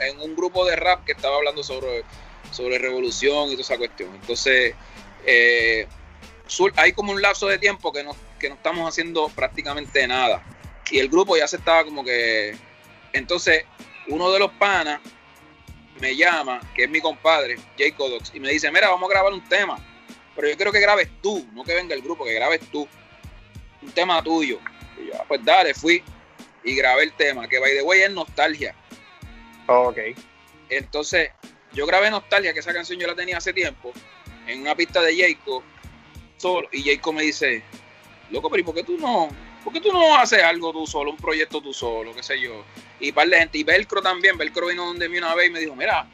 en, 0.00 0.20
un 0.20 0.36
grupo 0.36 0.64
de 0.64 0.76
rap 0.76 1.04
que 1.04 1.12
estaba 1.12 1.36
hablando 1.36 1.64
sobre, 1.64 2.04
sobre 2.52 2.78
revolución 2.78 3.48
y 3.48 3.52
toda 3.52 3.62
esa 3.62 3.76
cuestión. 3.76 4.14
Entonces, 4.14 4.74
eh, 5.26 5.88
hay 6.76 6.92
como 6.92 7.10
un 7.12 7.22
lapso 7.22 7.48
de 7.48 7.58
tiempo 7.58 7.92
que 7.92 8.04
no, 8.04 8.14
que 8.38 8.48
no 8.48 8.54
estamos 8.54 8.88
haciendo 8.88 9.28
prácticamente 9.30 10.06
nada. 10.06 10.44
Y 10.92 11.00
el 11.00 11.08
grupo 11.08 11.36
ya 11.36 11.48
se 11.48 11.56
estaba 11.56 11.84
como 11.84 12.04
que... 12.04 12.56
Entonces, 13.12 13.64
uno 14.06 14.30
de 14.30 14.38
los 14.38 14.52
panas 14.52 15.00
me 15.98 16.16
llama, 16.16 16.60
que 16.74 16.84
es 16.84 16.90
mi 16.90 17.00
compadre, 17.00 17.56
Jay 17.76 17.92
Codox, 17.92 18.32
y 18.34 18.40
me 18.40 18.50
dice, 18.50 18.70
mira, 18.70 18.88
vamos 18.88 19.08
a 19.08 19.12
grabar 19.12 19.32
un 19.32 19.46
tema, 19.48 19.78
pero 20.34 20.48
yo 20.48 20.56
quiero 20.56 20.72
que 20.72 20.80
grabes 20.80 21.08
tú, 21.22 21.46
no 21.52 21.64
que 21.64 21.74
venga 21.74 21.94
el 21.94 22.02
grupo, 22.02 22.24
que 22.24 22.34
grabes 22.34 22.60
tú, 22.70 22.86
un 23.82 23.90
tema 23.92 24.22
tuyo. 24.22 24.58
Y 24.96 25.08
yo, 25.08 25.12
ah, 25.18 25.24
pues 25.26 25.44
dale, 25.44 25.74
fui 25.74 26.02
y 26.64 26.74
grabé 26.74 27.04
el 27.04 27.12
tema, 27.12 27.48
que 27.48 27.58
by 27.58 27.72
the 27.72 27.82
way 27.82 28.02
es 28.02 28.10
Nostalgia. 28.10 28.74
ok. 29.66 29.98
Entonces, 30.68 31.30
yo 31.72 31.86
grabé 31.86 32.10
Nostalgia, 32.10 32.52
que 32.52 32.60
esa 32.60 32.72
canción 32.72 32.98
yo 32.98 33.06
la 33.06 33.14
tenía 33.14 33.38
hace 33.38 33.52
tiempo, 33.52 33.92
en 34.46 34.60
una 34.60 34.74
pista 34.74 35.00
de 35.00 35.16
Jayco, 35.16 35.62
solo, 36.36 36.68
y 36.72 36.82
Jayco 36.82 37.12
me 37.12 37.22
dice, 37.22 37.62
loco, 38.30 38.50
pero 38.50 38.60
¿y 38.60 38.64
por 38.64 38.74
qué 38.74 38.82
tú 38.82 38.98
no, 38.98 39.28
por 39.64 39.72
qué 39.72 39.80
tú 39.80 39.92
no 39.92 40.16
haces 40.16 40.42
algo 40.42 40.72
tú 40.72 40.86
solo, 40.86 41.10
un 41.10 41.16
proyecto 41.16 41.60
tú 41.60 41.72
solo, 41.72 42.14
qué 42.14 42.22
sé 42.22 42.40
yo? 42.40 42.64
y 43.00 43.12
par 43.12 43.28
de 43.28 43.38
gente. 43.38 43.58
Y 43.58 43.64
Velcro 43.64 44.02
también, 44.02 44.36
Velcro 44.36 44.66
vino 44.66 44.86
donde 44.86 45.08
mí 45.08 45.18
una 45.18 45.34
vez 45.34 45.48
y 45.48 45.50
me 45.50 45.60
dijo, 45.60 45.74
mira, 45.74 46.08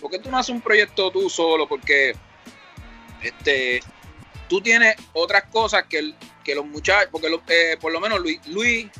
¿por 0.00 0.10
qué 0.10 0.18
tú 0.18 0.30
no 0.30 0.38
haces 0.38 0.54
un 0.54 0.60
proyecto 0.60 1.10
tú 1.10 1.28
solo? 1.28 1.68
Porque 1.68 2.14
este, 3.22 3.80
tú 4.48 4.60
tienes 4.60 4.96
otras 5.12 5.44
cosas 5.44 5.84
que, 5.88 6.14
que 6.44 6.54
los 6.54 6.66
muchachos, 6.66 7.08
porque 7.10 7.28
eh, 7.48 7.76
por 7.80 7.92
lo 7.92 8.00
menos 8.00 8.20
Luis, 8.20 8.90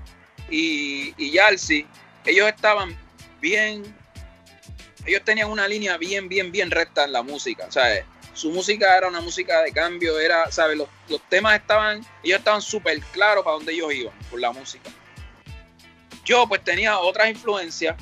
y, 0.50 1.14
y 1.16 1.38
ellos 2.24 2.48
estaban 2.48 2.96
bien, 3.40 3.96
ellos 5.06 5.22
tenían 5.24 5.50
una 5.50 5.68
línea 5.68 5.96
bien, 5.96 6.28
bien, 6.28 6.50
bien 6.50 6.70
recta 6.70 7.04
en 7.04 7.12
la 7.12 7.22
música, 7.22 7.70
¿sabes? 7.70 8.04
Su 8.38 8.52
música 8.52 8.96
era 8.96 9.08
una 9.08 9.20
música 9.20 9.62
de 9.62 9.72
cambio, 9.72 10.20
era, 10.20 10.48
¿sabes? 10.52 10.78
Los, 10.78 10.88
los 11.08 11.20
temas 11.22 11.56
estaban, 11.56 12.06
ellos 12.22 12.38
estaban 12.38 12.62
súper 12.62 13.00
claros 13.12 13.42
para 13.42 13.56
dónde 13.56 13.72
ellos 13.72 13.92
iban 13.92 14.14
por 14.30 14.38
la 14.38 14.52
música. 14.52 14.88
Yo 16.24 16.46
pues 16.46 16.62
tenía 16.62 17.00
otras 17.00 17.30
influencias 17.30 17.96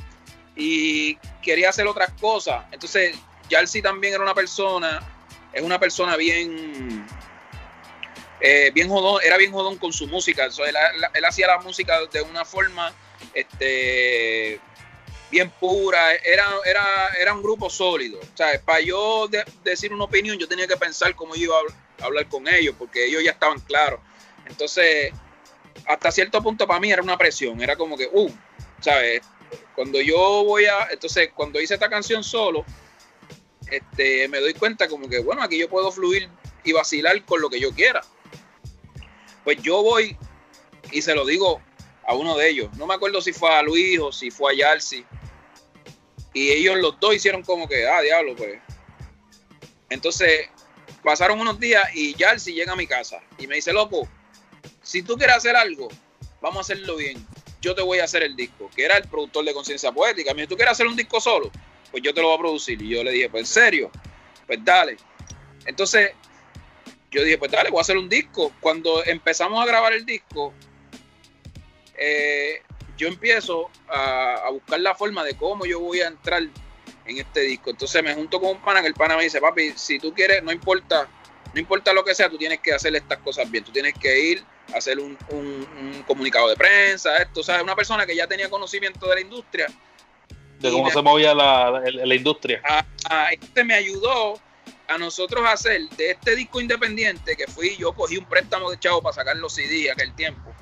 y 0.54 1.16
quería 1.40 1.70
hacer 1.70 1.86
otras 1.86 2.12
cosas. 2.20 2.66
Entonces, 2.70 3.16
Yalsi 3.48 3.80
también 3.80 4.12
era 4.12 4.22
una 4.22 4.34
persona, 4.34 5.00
es 5.54 5.62
una 5.62 5.80
persona 5.80 6.16
bien, 6.16 7.06
eh, 8.42 8.70
bien 8.74 8.90
jodón, 8.90 9.22
era 9.24 9.38
bien 9.38 9.52
jodón 9.52 9.78
con 9.78 9.90
su 9.90 10.06
música. 10.06 10.44
él, 10.44 11.24
hacía 11.24 11.46
la 11.46 11.60
música 11.60 11.98
de 12.12 12.20
una 12.20 12.44
forma 12.44 12.92
este, 13.32 14.60
bien 15.30 15.50
pura, 15.50 16.14
era, 16.14 16.48
era, 16.64 17.08
era 17.20 17.34
un 17.34 17.42
grupo 17.42 17.68
sólido. 17.70 18.18
O 18.20 18.36
sea, 18.36 18.60
para 18.64 18.80
yo 18.80 19.28
decir 19.64 19.92
una 19.92 20.04
opinión, 20.04 20.38
yo 20.38 20.48
tenía 20.48 20.66
que 20.66 20.76
pensar 20.76 21.14
cómo 21.14 21.34
yo 21.34 21.44
iba 21.44 21.56
a 22.00 22.04
hablar 22.04 22.28
con 22.28 22.46
ellos, 22.48 22.74
porque 22.78 23.06
ellos 23.06 23.22
ya 23.24 23.32
estaban 23.32 23.60
claros. 23.60 24.00
Entonces, 24.46 25.12
hasta 25.86 26.10
cierto 26.10 26.42
punto 26.42 26.66
para 26.66 26.80
mí 26.80 26.90
era 26.90 27.02
una 27.02 27.18
presión, 27.18 27.60
era 27.60 27.76
como 27.76 27.96
que, 27.96 28.08
uh, 28.12 28.30
¿sabes? 28.80 29.22
Cuando 29.74 30.00
yo 30.00 30.44
voy 30.44 30.64
a, 30.66 30.88
entonces 30.90 31.30
cuando 31.34 31.60
hice 31.60 31.74
esta 31.74 31.88
canción 31.88 32.24
solo, 32.24 32.64
este, 33.70 34.28
me 34.28 34.40
doy 34.40 34.54
cuenta 34.54 34.88
como 34.88 35.08
que, 35.08 35.18
bueno, 35.18 35.42
aquí 35.42 35.58
yo 35.58 35.68
puedo 35.68 35.90
fluir 35.90 36.28
y 36.64 36.72
vacilar 36.72 37.24
con 37.24 37.40
lo 37.40 37.50
que 37.50 37.60
yo 37.60 37.72
quiera. 37.72 38.02
Pues 39.44 39.60
yo 39.62 39.82
voy 39.82 40.16
y 40.90 41.02
se 41.02 41.14
lo 41.14 41.24
digo 41.24 41.60
a 42.06 42.14
uno 42.14 42.36
de 42.36 42.48
ellos. 42.48 42.70
No 42.76 42.86
me 42.86 42.94
acuerdo 42.94 43.20
si 43.20 43.32
fue 43.32 43.52
a 43.52 43.62
Luis 43.62 43.98
o 44.00 44.12
si 44.12 44.30
fue 44.30 44.52
a 44.52 44.56
Yalsi. 44.56 45.04
Y 46.32 46.50
ellos 46.50 46.76
los 46.76 47.00
dos 47.00 47.14
hicieron 47.14 47.42
como 47.42 47.68
que, 47.68 47.86
ah, 47.86 48.00
diablo, 48.00 48.36
pues. 48.36 48.60
Entonces, 49.88 50.48
pasaron 51.02 51.40
unos 51.40 51.58
días 51.58 51.84
y 51.94 52.14
Yalsi 52.14 52.52
llega 52.52 52.72
a 52.72 52.76
mi 52.76 52.86
casa 52.86 53.20
y 53.38 53.46
me 53.46 53.56
dice, 53.56 53.72
loco, 53.72 54.08
si 54.82 55.02
tú 55.02 55.16
quieres 55.16 55.36
hacer 55.36 55.56
algo, 55.56 55.88
vamos 56.40 56.58
a 56.58 56.60
hacerlo 56.60 56.96
bien. 56.96 57.24
Yo 57.60 57.74
te 57.74 57.82
voy 57.82 57.98
a 57.98 58.04
hacer 58.04 58.22
el 58.22 58.36
disco, 58.36 58.70
que 58.74 58.84
era 58.84 58.96
el 58.96 59.08
productor 59.08 59.44
de 59.44 59.52
Conciencia 59.52 59.90
Poética. 59.90 60.32
Me 60.34 60.42
dice, 60.42 60.50
¿tú 60.50 60.56
quieres 60.56 60.72
hacer 60.72 60.86
un 60.86 60.94
disco 60.94 61.20
solo? 61.20 61.50
Pues 61.90 62.02
yo 62.02 62.14
te 62.14 62.20
lo 62.20 62.28
voy 62.28 62.36
a 62.36 62.40
producir. 62.40 62.80
Y 62.80 62.90
yo 62.90 63.02
le 63.02 63.10
dije, 63.10 63.28
pues 63.28 63.42
en 63.42 63.46
serio, 63.46 63.90
pues 64.46 64.64
dale. 64.64 64.96
Entonces, 65.64 66.12
yo 67.10 67.24
dije, 67.24 67.38
pues 67.38 67.50
dale, 67.50 67.70
voy 67.70 67.78
a 67.78 67.80
hacer 67.80 67.96
un 67.96 68.08
disco. 68.08 68.52
Cuando 68.60 69.04
empezamos 69.04 69.60
a 69.60 69.66
grabar 69.66 69.94
el 69.94 70.04
disco, 70.04 70.52
eh, 71.98 72.62
yo 72.96 73.08
empiezo 73.08 73.70
a, 73.88 74.48
buscar 74.50 74.80
la 74.80 74.94
forma 74.94 75.24
de 75.24 75.34
cómo 75.36 75.66
yo 75.66 75.80
voy 75.80 76.00
a 76.00 76.08
entrar 76.08 76.42
en 76.42 77.18
este 77.18 77.40
disco. 77.40 77.70
Entonces 77.70 78.02
me 78.02 78.14
junto 78.14 78.40
con 78.40 78.50
un 78.50 78.62
pana 78.62 78.80
que 78.80 78.88
el 78.88 78.94
pana 78.94 79.16
me 79.16 79.24
dice, 79.24 79.40
papi, 79.40 79.72
si 79.76 79.98
tú 79.98 80.12
quieres, 80.14 80.42
no 80.42 80.52
importa, 80.52 81.08
no 81.52 81.60
importa 81.60 81.92
lo 81.92 82.04
que 82.04 82.14
sea, 82.14 82.28
tú 82.28 82.38
tienes 82.38 82.60
que 82.60 82.72
hacer 82.72 82.94
estas 82.96 83.18
cosas 83.18 83.50
bien. 83.50 83.64
Tú 83.64 83.72
tienes 83.72 83.94
que 83.94 84.18
ir 84.18 84.44
a 84.72 84.78
hacer 84.78 84.98
un, 84.98 85.16
comunicado 86.06 86.48
de 86.48 86.56
prensa, 86.56 87.16
esto, 87.18 87.42
¿sabes? 87.42 87.62
Una 87.62 87.76
persona 87.76 88.06
que 88.06 88.16
ya 88.16 88.26
tenía 88.26 88.48
conocimiento 88.48 89.08
de 89.08 89.14
la 89.14 89.20
industria. 89.20 89.66
De 90.58 90.70
cómo 90.70 90.90
se 90.90 91.02
movía 91.02 91.34
la, 91.34 92.14
industria. 92.14 92.62
A, 93.10 93.32
este 93.32 93.62
me 93.62 93.74
ayudó 93.74 94.40
a 94.88 94.98
nosotros 94.98 95.44
hacer 95.46 95.82
de 95.90 96.12
este 96.12 96.34
disco 96.34 96.60
independiente 96.60 97.36
que 97.36 97.46
fui, 97.46 97.76
yo 97.76 97.92
cogí 97.92 98.16
un 98.16 98.24
préstamo 98.24 98.70
de 98.70 98.78
chavo 98.78 99.02
para 99.02 99.14
sacar 99.14 99.36
los 99.36 99.52
CD 99.52 99.90
aquel 99.90 100.14
tiempo 100.14 100.55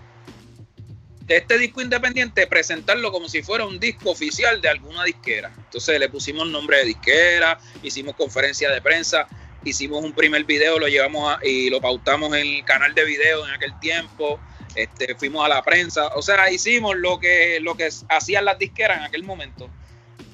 de 1.27 1.39
este 1.39 1.59
disco 1.59 1.81
independiente 1.81 2.47
presentarlo 2.47 3.11
como 3.11 3.29
si 3.29 3.43
fuera 3.43 3.64
un 3.64 3.81
disco 3.81 4.11
oficial 4.11 4.61
de 4.61 4.68
alguna 4.68 5.05
disquera. 5.05 5.53
Entonces 5.57 5.99
le 5.99 6.09
pusimos 6.09 6.47
nombre 6.49 6.79
de 6.79 6.85
disquera, 6.85 7.59
hicimos 7.83 8.14
conferencia 8.14 8.70
de 8.70 8.83
prensa, 8.83 9.27
hicimos 9.64 10.05
un 10.05 10.12
primer 10.12 10.45
video, 10.45 10.79
lo 10.79 10.87
llevamos 10.87 11.37
y 11.43 11.70
lo 11.70 11.81
pautamos 11.81 12.35
en 12.35 12.47
el 12.47 12.64
canal 12.64 12.95
de 12.95 13.05
video 13.05 13.47
en 13.47 13.53
aquel 13.53 13.79
tiempo. 13.81 14.39
Este, 14.75 15.14
fuimos 15.14 15.45
a 15.45 15.49
la 15.49 15.62
prensa, 15.62 16.09
o 16.16 16.20
sea, 16.20 16.51
hicimos 16.51 16.97
lo 16.97 17.20
que, 17.20 17.59
lo 17.61 17.77
que 17.77 17.89
hacían 18.09 18.45
las 18.45 18.59
disqueras 18.59 18.99
en 18.99 19.05
aquel 19.05 19.22
momento. 19.22 19.70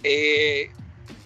Eh, 0.03 0.71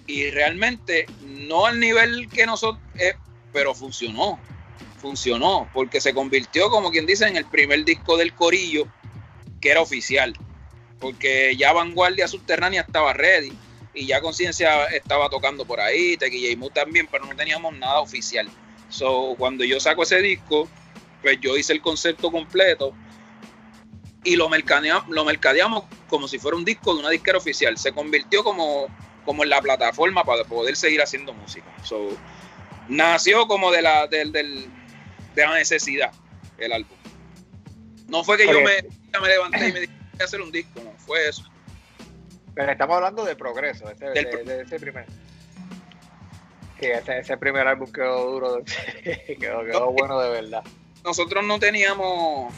y 0.06 0.30
realmente 0.30 1.06
no 1.22 1.64
al 1.64 1.80
nivel 1.80 2.28
que 2.28 2.44
nosotros, 2.44 2.82
eh, 2.96 3.14
pero 3.52 3.74
funcionó, 3.74 4.38
funcionó, 5.00 5.70
porque 5.72 6.00
se 6.00 6.12
convirtió, 6.12 6.68
como 6.70 6.90
quien 6.90 7.06
dice, 7.06 7.26
en 7.26 7.36
el 7.36 7.46
primer 7.46 7.84
disco 7.84 8.16
del 8.16 8.34
Corillo 8.34 8.88
que 9.64 9.70
era 9.70 9.80
oficial, 9.80 10.34
porque 11.00 11.56
ya 11.56 11.72
Vanguardia 11.72 12.28
Subterránea 12.28 12.82
estaba 12.82 13.14
ready 13.14 13.50
y 13.94 14.04
ya 14.04 14.20
Conciencia 14.20 14.84
estaba 14.88 15.30
tocando 15.30 15.64
por 15.64 15.80
ahí, 15.80 16.18
Tequilla 16.18 16.54
también, 16.74 17.08
pero 17.10 17.24
no 17.24 17.34
teníamos 17.34 17.72
nada 17.78 18.00
oficial. 18.00 18.46
So, 18.90 19.34
cuando 19.38 19.64
yo 19.64 19.80
saco 19.80 20.02
ese 20.02 20.20
disco, 20.20 20.68
pues 21.22 21.40
yo 21.40 21.56
hice 21.56 21.72
el 21.72 21.80
concepto 21.80 22.30
completo 22.30 22.92
y 24.22 24.36
lo 24.36 24.50
mercadeamos, 24.50 25.08
lo 25.08 25.24
mercadeamos 25.24 25.84
como 26.08 26.28
si 26.28 26.38
fuera 26.38 26.58
un 26.58 26.64
disco 26.66 26.92
de 26.92 27.00
una 27.00 27.08
disquera 27.08 27.38
oficial. 27.38 27.78
Se 27.78 27.92
convirtió 27.92 28.44
como, 28.44 28.88
como 29.24 29.44
en 29.44 29.48
la 29.48 29.62
plataforma 29.62 30.24
para 30.24 30.44
poder 30.44 30.76
seguir 30.76 31.00
haciendo 31.00 31.32
música. 31.32 31.74
So, 31.84 32.10
nació 32.88 33.46
como 33.46 33.72
de 33.72 33.80
la, 33.80 34.08
del, 34.08 34.30
del, 34.30 34.66
de 35.34 35.42
la 35.42 35.54
necesidad 35.54 36.12
el 36.58 36.70
álbum. 36.70 36.98
No 38.08 38.24
fue 38.24 38.36
que 38.36 38.46
yo 38.46 38.60
me, 38.60 39.03
me 39.20 39.28
levanté 39.28 39.68
y 39.68 39.72
me 39.72 39.80
dije 39.82 39.92
que 40.16 40.24
hacer 40.24 40.40
un 40.40 40.52
disco, 40.52 40.80
no, 40.82 40.92
fue 40.98 41.28
eso. 41.28 41.44
Pero 42.54 42.70
estamos 42.70 42.96
hablando 42.96 43.24
de 43.24 43.34
progreso, 43.34 43.90
ese, 43.90 44.06
de, 44.06 44.62
ese 44.62 44.78
primer. 44.78 45.06
Que 46.78 46.92
ese, 46.92 47.36
primer 47.36 47.66
álbum 47.66 47.90
quedó 47.92 48.30
duro, 48.30 48.62
quedó, 49.04 49.90
bueno 49.92 50.20
de 50.20 50.30
verdad. 50.30 50.64
Nosotros 51.04 51.44
no 51.44 51.58
teníamos 51.58 52.52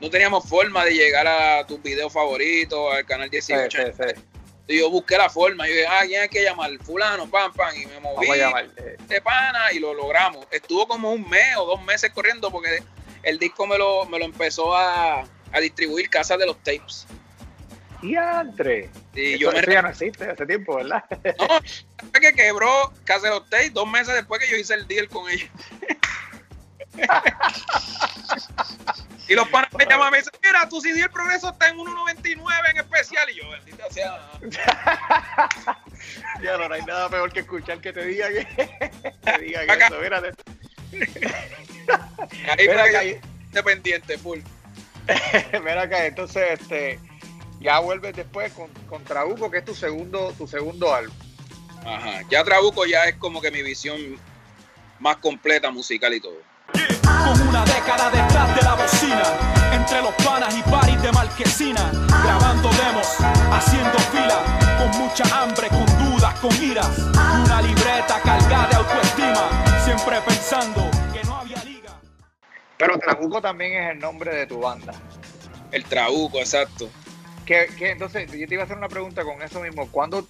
no 0.00 0.10
teníamos 0.10 0.46
forma 0.48 0.84
de 0.84 0.92
llegar 0.92 1.26
a 1.26 1.66
tus 1.66 1.82
videos 1.82 2.12
favoritos, 2.12 2.94
al 2.94 3.06
canal 3.06 3.30
18. 3.30 3.78
Y 4.68 4.80
yo 4.80 4.90
busqué 4.90 5.16
la 5.16 5.30
forma, 5.30 5.66
yo 5.68 5.74
dije, 5.74 5.86
ah, 5.86 6.02
¿quién 6.06 6.22
hay 6.22 6.28
que 6.28 6.42
llamar? 6.42 6.70
Fulano, 6.82 7.30
pam, 7.30 7.52
pam, 7.52 7.74
y 7.76 7.86
me 7.86 8.00
moví 8.00 8.26
eh. 8.28 8.96
de 9.06 9.20
pana 9.20 9.72
y 9.72 9.78
lo 9.78 9.94
logramos. 9.94 10.44
Estuvo 10.50 10.88
como 10.88 11.12
un 11.12 11.28
mes 11.28 11.56
o 11.56 11.64
dos 11.66 11.82
meses 11.84 12.10
corriendo 12.10 12.50
porque 12.50 12.82
el 13.22 13.38
disco 13.38 13.66
me 13.66 13.78
lo, 13.78 14.06
me 14.06 14.18
lo 14.18 14.24
empezó 14.24 14.76
a, 14.76 15.24
a 15.56 15.60
distribuir 15.60 16.10
casas 16.10 16.38
de 16.38 16.46
los 16.46 16.62
tapes. 16.62 17.06
Y 18.02 18.14
entre. 18.14 18.90
Y 19.14 19.38
yo 19.38 19.50
me 19.52 19.62
ya 19.62 19.80
no 19.82 19.88
existe 19.88 20.30
hace 20.30 20.46
tiempo, 20.46 20.76
¿verdad? 20.76 21.04
No, 21.38 21.60
que 22.20 22.32
quebró 22.34 22.92
Casa 23.04 23.28
de 23.28 23.34
los 23.34 23.48
Tapes 23.48 23.74
dos 23.74 23.88
meses 23.88 24.14
después 24.14 24.40
que 24.40 24.50
yo 24.50 24.56
hice 24.56 24.74
el 24.74 24.86
deal 24.86 25.08
con 25.08 25.30
ellos. 25.30 25.48
y 29.28 29.34
los 29.34 29.48
panas 29.48 29.70
me 29.76 29.84
llaman 29.86 30.08
y 30.08 30.12
me 30.12 30.18
dicen, 30.18 30.32
mira, 30.42 30.68
tu 30.68 30.80
CD 30.80 31.02
El 31.02 31.10
Progreso 31.10 31.50
está 31.50 31.68
en 31.68 31.78
1.99 31.78 32.70
en 32.70 32.76
especial. 32.78 33.28
Y 33.30 33.34
yo, 33.34 33.50
bendita 33.50 33.90
sea. 33.90 34.30
ya 36.42 36.58
no, 36.58 36.72
hay 36.72 36.82
nada 36.82 37.08
peor 37.08 37.32
que 37.32 37.40
escuchar 37.40 37.80
que 37.80 37.92
te 37.92 38.04
diga 38.04 38.28
que 38.28 38.44
te 38.44 39.38
diga 39.38 39.66
que 39.66 39.84
eso, 39.84 40.00
mírate. 40.00 40.30
ahí 42.56 42.66
fue 42.66 43.20
independiente, 43.46 44.16
full. 44.18 44.40
Mira 45.64 45.82
acá, 45.82 46.06
entonces 46.06 46.60
este, 46.60 46.98
ya 47.60 47.78
vuelves 47.80 48.14
después 48.16 48.52
con, 48.52 48.68
con, 48.88 49.04
Trabuco, 49.04 49.50
que 49.50 49.58
es 49.58 49.64
tu 49.64 49.74
segundo, 49.74 50.32
tu 50.36 50.46
segundo 50.46 50.92
álbum. 50.94 51.14
Ajá, 51.84 52.22
ya 52.28 52.42
Trabuco 52.42 52.84
ya 52.84 53.04
es 53.04 53.16
como 53.16 53.40
que 53.40 53.50
mi 53.50 53.62
visión 53.62 53.96
más 54.98 55.16
completa 55.18 55.70
musical 55.70 56.12
y 56.14 56.20
todo. 56.20 56.38
Con 56.72 57.48
una 57.48 57.64
década 57.64 58.10
detrás 58.10 58.56
de 58.56 58.62
la 58.62 58.74
bocina, 58.74 59.22
entre 59.72 60.02
los 60.02 60.12
panas 60.14 60.54
y 60.56 60.62
paris 60.68 61.00
de 61.00 61.12
marquesina, 61.12 61.90
grabando 62.08 62.70
demos, 62.70 63.06
haciendo 63.52 63.98
fila, 64.10 64.42
con 64.78 65.00
mucha 65.00 65.24
hambre, 65.42 65.68
con 65.68 65.86
dudas, 66.10 66.34
con 66.40 66.52
iras, 66.62 66.98
una 67.44 67.62
libreta 67.62 68.20
cargada 68.22 68.68
de 68.68 68.76
autoestima, 68.76 69.84
siempre 69.84 70.20
pensando 70.22 70.90
pero 72.78 72.98
Trabuco 72.98 73.40
también 73.40 73.72
es 73.74 73.92
el 73.92 73.98
nombre 73.98 74.34
de 74.34 74.46
tu 74.46 74.60
banda. 74.60 74.92
El 75.72 75.84
Trabuco, 75.84 76.38
exacto. 76.38 76.88
Que, 77.44 77.68
entonces, 77.78 78.30
yo 78.32 78.46
te 78.48 78.54
iba 78.54 78.64
a 78.64 78.66
hacer 78.66 78.76
una 78.76 78.88
pregunta 78.88 79.22
con 79.22 79.40
eso 79.40 79.60
mismo. 79.60 79.88
¿Cuándo, 79.90 80.26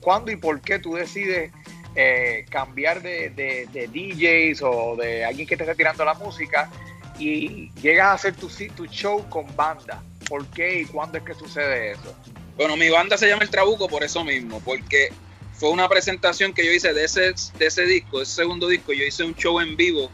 cuándo, 0.00 0.30
y 0.30 0.36
por 0.36 0.60
qué 0.60 0.78
tú 0.78 0.94
decides 0.94 1.52
eh, 1.96 2.46
cambiar 2.48 3.02
de, 3.02 3.30
de, 3.30 3.88
DJs 3.88 4.62
o 4.62 4.96
de 4.96 5.24
alguien 5.24 5.48
que 5.48 5.56
te 5.56 5.64
esté 5.64 5.74
tirando 5.74 6.04
la 6.04 6.14
música 6.14 6.70
y 7.18 7.72
llegas 7.80 8.06
a 8.06 8.12
hacer 8.12 8.34
tu, 8.34 8.48
tu 8.76 8.86
show 8.86 9.28
con 9.28 9.54
banda? 9.56 10.02
¿Por 10.28 10.46
qué 10.46 10.80
y 10.80 10.84
cuándo 10.86 11.18
es 11.18 11.24
que 11.24 11.34
sucede 11.34 11.92
eso? 11.92 12.16
Bueno, 12.56 12.76
mi 12.76 12.88
banda 12.88 13.18
se 13.18 13.28
llama 13.28 13.42
El 13.42 13.50
Trabuco 13.50 13.88
por 13.88 14.04
eso 14.04 14.24
mismo, 14.24 14.60
porque 14.60 15.12
fue 15.54 15.70
una 15.70 15.88
presentación 15.88 16.52
que 16.52 16.64
yo 16.64 16.72
hice 16.72 16.92
de 16.92 17.04
ese, 17.04 17.34
de 17.58 17.66
ese 17.66 17.84
disco, 17.84 18.22
ese 18.22 18.32
segundo 18.32 18.68
disco. 18.68 18.92
Yo 18.92 19.04
hice 19.04 19.24
un 19.24 19.34
show 19.34 19.60
en 19.60 19.76
vivo 19.76 20.08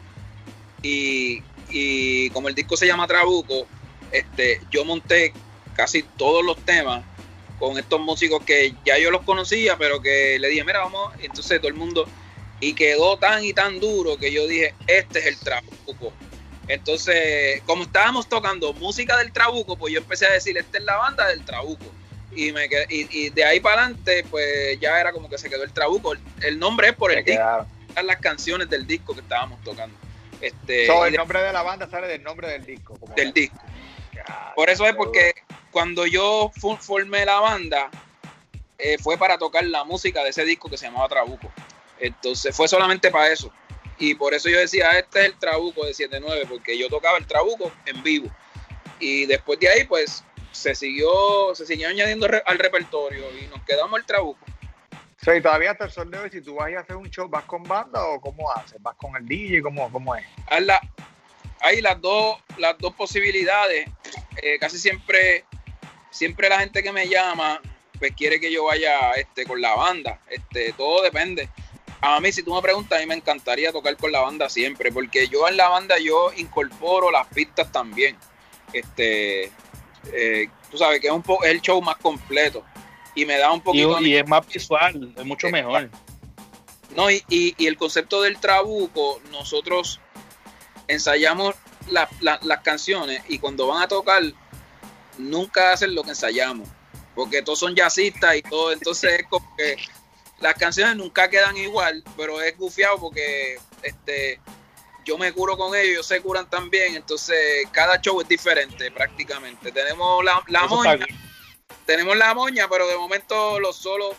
y 0.81 1.43
y 1.71 2.29
como 2.31 2.49
el 2.49 2.55
disco 2.55 2.77
se 2.77 2.87
llama 2.87 3.07
Trabuco, 3.07 3.67
este, 4.11 4.61
yo 4.69 4.85
monté 4.85 5.33
casi 5.75 6.03
todos 6.03 6.43
los 6.43 6.57
temas 6.65 7.03
con 7.59 7.77
estos 7.77 7.99
músicos 7.99 8.43
que 8.43 8.73
ya 8.85 8.97
yo 8.97 9.11
los 9.11 9.21
conocía, 9.21 9.77
pero 9.77 10.01
que 10.01 10.39
le 10.39 10.49
dije, 10.49 10.63
mira, 10.63 10.79
vamos, 10.79 11.13
entonces 11.19 11.59
todo 11.59 11.69
el 11.69 11.75
mundo, 11.75 12.07
y 12.59 12.73
quedó 12.73 13.17
tan 13.17 13.45
y 13.45 13.53
tan 13.53 13.79
duro 13.79 14.17
que 14.17 14.31
yo 14.31 14.47
dije, 14.47 14.73
este 14.87 15.19
es 15.19 15.25
el 15.27 15.37
Trabuco. 15.37 16.13
Entonces, 16.67 17.61
como 17.65 17.83
estábamos 17.83 18.29
tocando 18.29 18.73
música 18.73 19.17
del 19.17 19.31
Trabuco, 19.31 19.75
pues 19.75 19.93
yo 19.93 19.99
empecé 19.99 20.25
a 20.25 20.31
decir, 20.31 20.57
esta 20.57 20.77
es 20.77 20.83
la 20.83 20.95
banda 20.95 21.27
del 21.27 21.43
Trabuco. 21.43 21.85
Y, 22.33 22.51
me 22.53 22.69
y, 22.89 23.29
de 23.29 23.43
ahí 23.43 23.59
para 23.59 23.81
adelante, 23.81 24.25
pues 24.29 24.79
ya 24.79 24.99
era 24.99 25.11
como 25.11 25.29
que 25.29 25.37
se 25.37 25.49
quedó 25.49 25.63
el 25.63 25.73
Trabuco. 25.73 26.13
El 26.41 26.59
nombre 26.59 26.89
es 26.89 26.93
por 26.93 27.11
el 27.11 27.25
disco, 27.25 27.67
las 28.03 28.17
canciones 28.17 28.69
del 28.69 28.87
disco 28.87 29.13
que 29.13 29.21
estábamos 29.21 29.61
tocando. 29.63 29.95
Este, 30.41 30.85
el 30.85 31.13
nombre 31.13 31.41
de 31.41 31.53
la 31.53 31.61
banda 31.61 31.89
sale 31.89 32.07
del 32.07 32.23
nombre 32.23 32.47
del 32.49 32.65
disco. 32.65 32.97
del 33.15 33.31
disco. 33.31 33.59
Por 34.55 34.69
eso 34.69 34.85
es 34.85 34.95
porque 34.95 35.33
cuando 35.71 36.05
yo 36.05 36.51
formé 36.79 37.25
la 37.25 37.39
banda, 37.39 37.89
eh, 38.77 38.97
fue 38.97 39.17
para 39.17 39.37
tocar 39.37 39.63
la 39.65 39.83
música 39.83 40.23
de 40.23 40.29
ese 40.31 40.43
disco 40.43 40.69
que 40.69 40.77
se 40.77 40.85
llamaba 40.85 41.07
Trabuco. 41.07 41.51
Entonces 41.99 42.55
fue 42.55 42.67
solamente 42.67 43.11
para 43.11 43.31
eso. 43.31 43.51
Y 43.99 44.15
por 44.15 44.33
eso 44.33 44.49
yo 44.49 44.57
decía, 44.57 44.89
este 44.91 45.19
es 45.19 45.25
el 45.27 45.37
Trabuco 45.37 45.85
de 45.85 45.91
7-9, 45.91 46.47
porque 46.49 46.77
yo 46.77 46.89
tocaba 46.89 47.19
el 47.19 47.27
Trabuco 47.27 47.71
en 47.85 48.01
vivo. 48.01 48.29
Y 48.99 49.27
después 49.27 49.59
de 49.59 49.69
ahí, 49.69 49.83
pues 49.83 50.23
se 50.51 50.73
siguió, 50.73 51.53
se 51.53 51.65
siguió 51.65 51.87
añadiendo 51.87 52.27
al 52.45 52.59
repertorio 52.59 53.25
y 53.39 53.45
nos 53.47 53.63
quedamos 53.63 53.99
el 53.99 54.05
Trabuco. 54.05 54.43
Sí, 55.23 55.39
todavía 55.39 55.71
hasta 55.71 55.85
el 55.85 55.91
sol 55.91 56.09
de 56.09 56.17
hoy, 56.17 56.29
si 56.31 56.41
tú 56.41 56.55
vas 56.55 56.73
a 56.73 56.79
hacer 56.79 56.95
un 56.95 57.07
show, 57.07 57.29
¿vas 57.29 57.43
con 57.45 57.61
banda 57.61 58.03
o 58.07 58.19
cómo 58.19 58.51
haces? 58.51 58.81
¿Vas 58.81 58.95
con 58.95 59.15
el 59.15 59.27
DJ? 59.27 59.61
¿Cómo, 59.61 59.91
cómo 59.91 60.15
es? 60.15 60.25
hay 61.59 61.79
las 61.79 62.01
dos, 62.01 62.39
las 62.57 62.75
dos 62.79 62.95
posibilidades. 62.95 63.87
Eh, 64.41 64.57
casi 64.59 64.79
siempre, 64.79 65.45
siempre 66.09 66.49
la 66.49 66.59
gente 66.59 66.81
que 66.81 66.91
me 66.91 67.07
llama 67.07 67.61
pues 67.99 68.13
quiere 68.15 68.39
que 68.39 68.51
yo 68.51 68.63
vaya 68.63 69.11
este, 69.11 69.45
con 69.45 69.61
la 69.61 69.75
banda. 69.75 70.19
Este, 70.27 70.73
todo 70.73 71.03
depende. 71.03 71.49
A 72.01 72.19
mí, 72.19 72.31
si 72.31 72.41
tú 72.41 72.55
me 72.55 72.61
preguntas, 72.63 72.97
a 72.97 73.01
mí 73.01 73.05
me 73.05 73.13
encantaría 73.13 73.71
tocar 73.71 73.95
con 73.97 74.11
la 74.11 74.21
banda 74.21 74.49
siempre, 74.49 74.91
porque 74.91 75.27
yo 75.27 75.47
en 75.47 75.55
la 75.55 75.69
banda 75.69 75.99
yo 75.99 76.31
incorporo 76.35 77.11
las 77.11 77.27
pistas 77.27 77.71
también. 77.71 78.17
Este, 78.73 79.51
eh, 80.11 80.49
tú 80.71 80.79
sabes 80.79 80.99
que 80.99 81.07
es 81.07 81.13
un 81.13 81.21
poco 81.21 81.43
el 81.43 81.61
show 81.61 81.79
más 81.79 81.97
completo 81.97 82.65
y 83.15 83.25
me 83.25 83.37
da 83.37 83.51
un 83.51 83.61
poquito. 83.61 84.01
Y, 84.01 84.09
y 84.09 84.15
es 84.17 84.27
más 84.27 84.47
visual, 84.47 85.13
es 85.15 85.25
mucho 85.25 85.49
mejor. 85.49 85.89
No, 86.95 87.09
y, 87.09 87.23
y, 87.29 87.67
el 87.67 87.77
concepto 87.77 88.21
del 88.21 88.37
trabuco, 88.39 89.21
nosotros 89.31 89.99
ensayamos 90.87 91.55
las 91.87 92.61
canciones 92.63 93.23
y 93.29 93.39
cuando 93.39 93.67
van 93.67 93.81
a 93.81 93.87
tocar, 93.87 94.21
nunca 95.17 95.71
hacen 95.71 95.95
lo 95.95 96.03
que 96.03 96.09
ensayamos, 96.09 96.67
porque 97.15 97.41
todos 97.41 97.59
son 97.59 97.75
jazzistas 97.75 98.35
y 98.35 98.41
todo, 98.41 98.73
entonces 98.73 99.21
es 99.21 99.27
como 99.27 99.55
que 99.55 99.77
las 100.39 100.55
canciones 100.55 100.97
nunca 100.97 101.29
quedan 101.29 101.55
igual, 101.55 102.03
pero 102.17 102.41
es 102.41 102.57
gufiado 102.57 102.97
porque 102.97 103.57
este 103.83 104.39
yo 105.05 105.17
me 105.17 105.31
curo 105.33 105.57
con 105.57 105.75
ellos, 105.75 105.89
ellos 105.89 106.05
se 106.07 106.21
curan 106.21 106.49
también, 106.49 106.95
entonces 106.95 107.37
cada 107.71 107.99
show 108.01 108.21
es 108.21 108.27
diferente 108.27 108.91
prácticamente. 108.91 109.71
Tenemos 109.71 110.23
la, 110.23 110.43
la 110.47 110.67
moña, 110.67 111.07
tenemos 111.85 112.15
la 112.17 112.33
moña, 112.33 112.67
pero 112.69 112.87
de 112.87 112.97
momento 112.97 113.59
los 113.59 113.75
solos, 113.75 114.15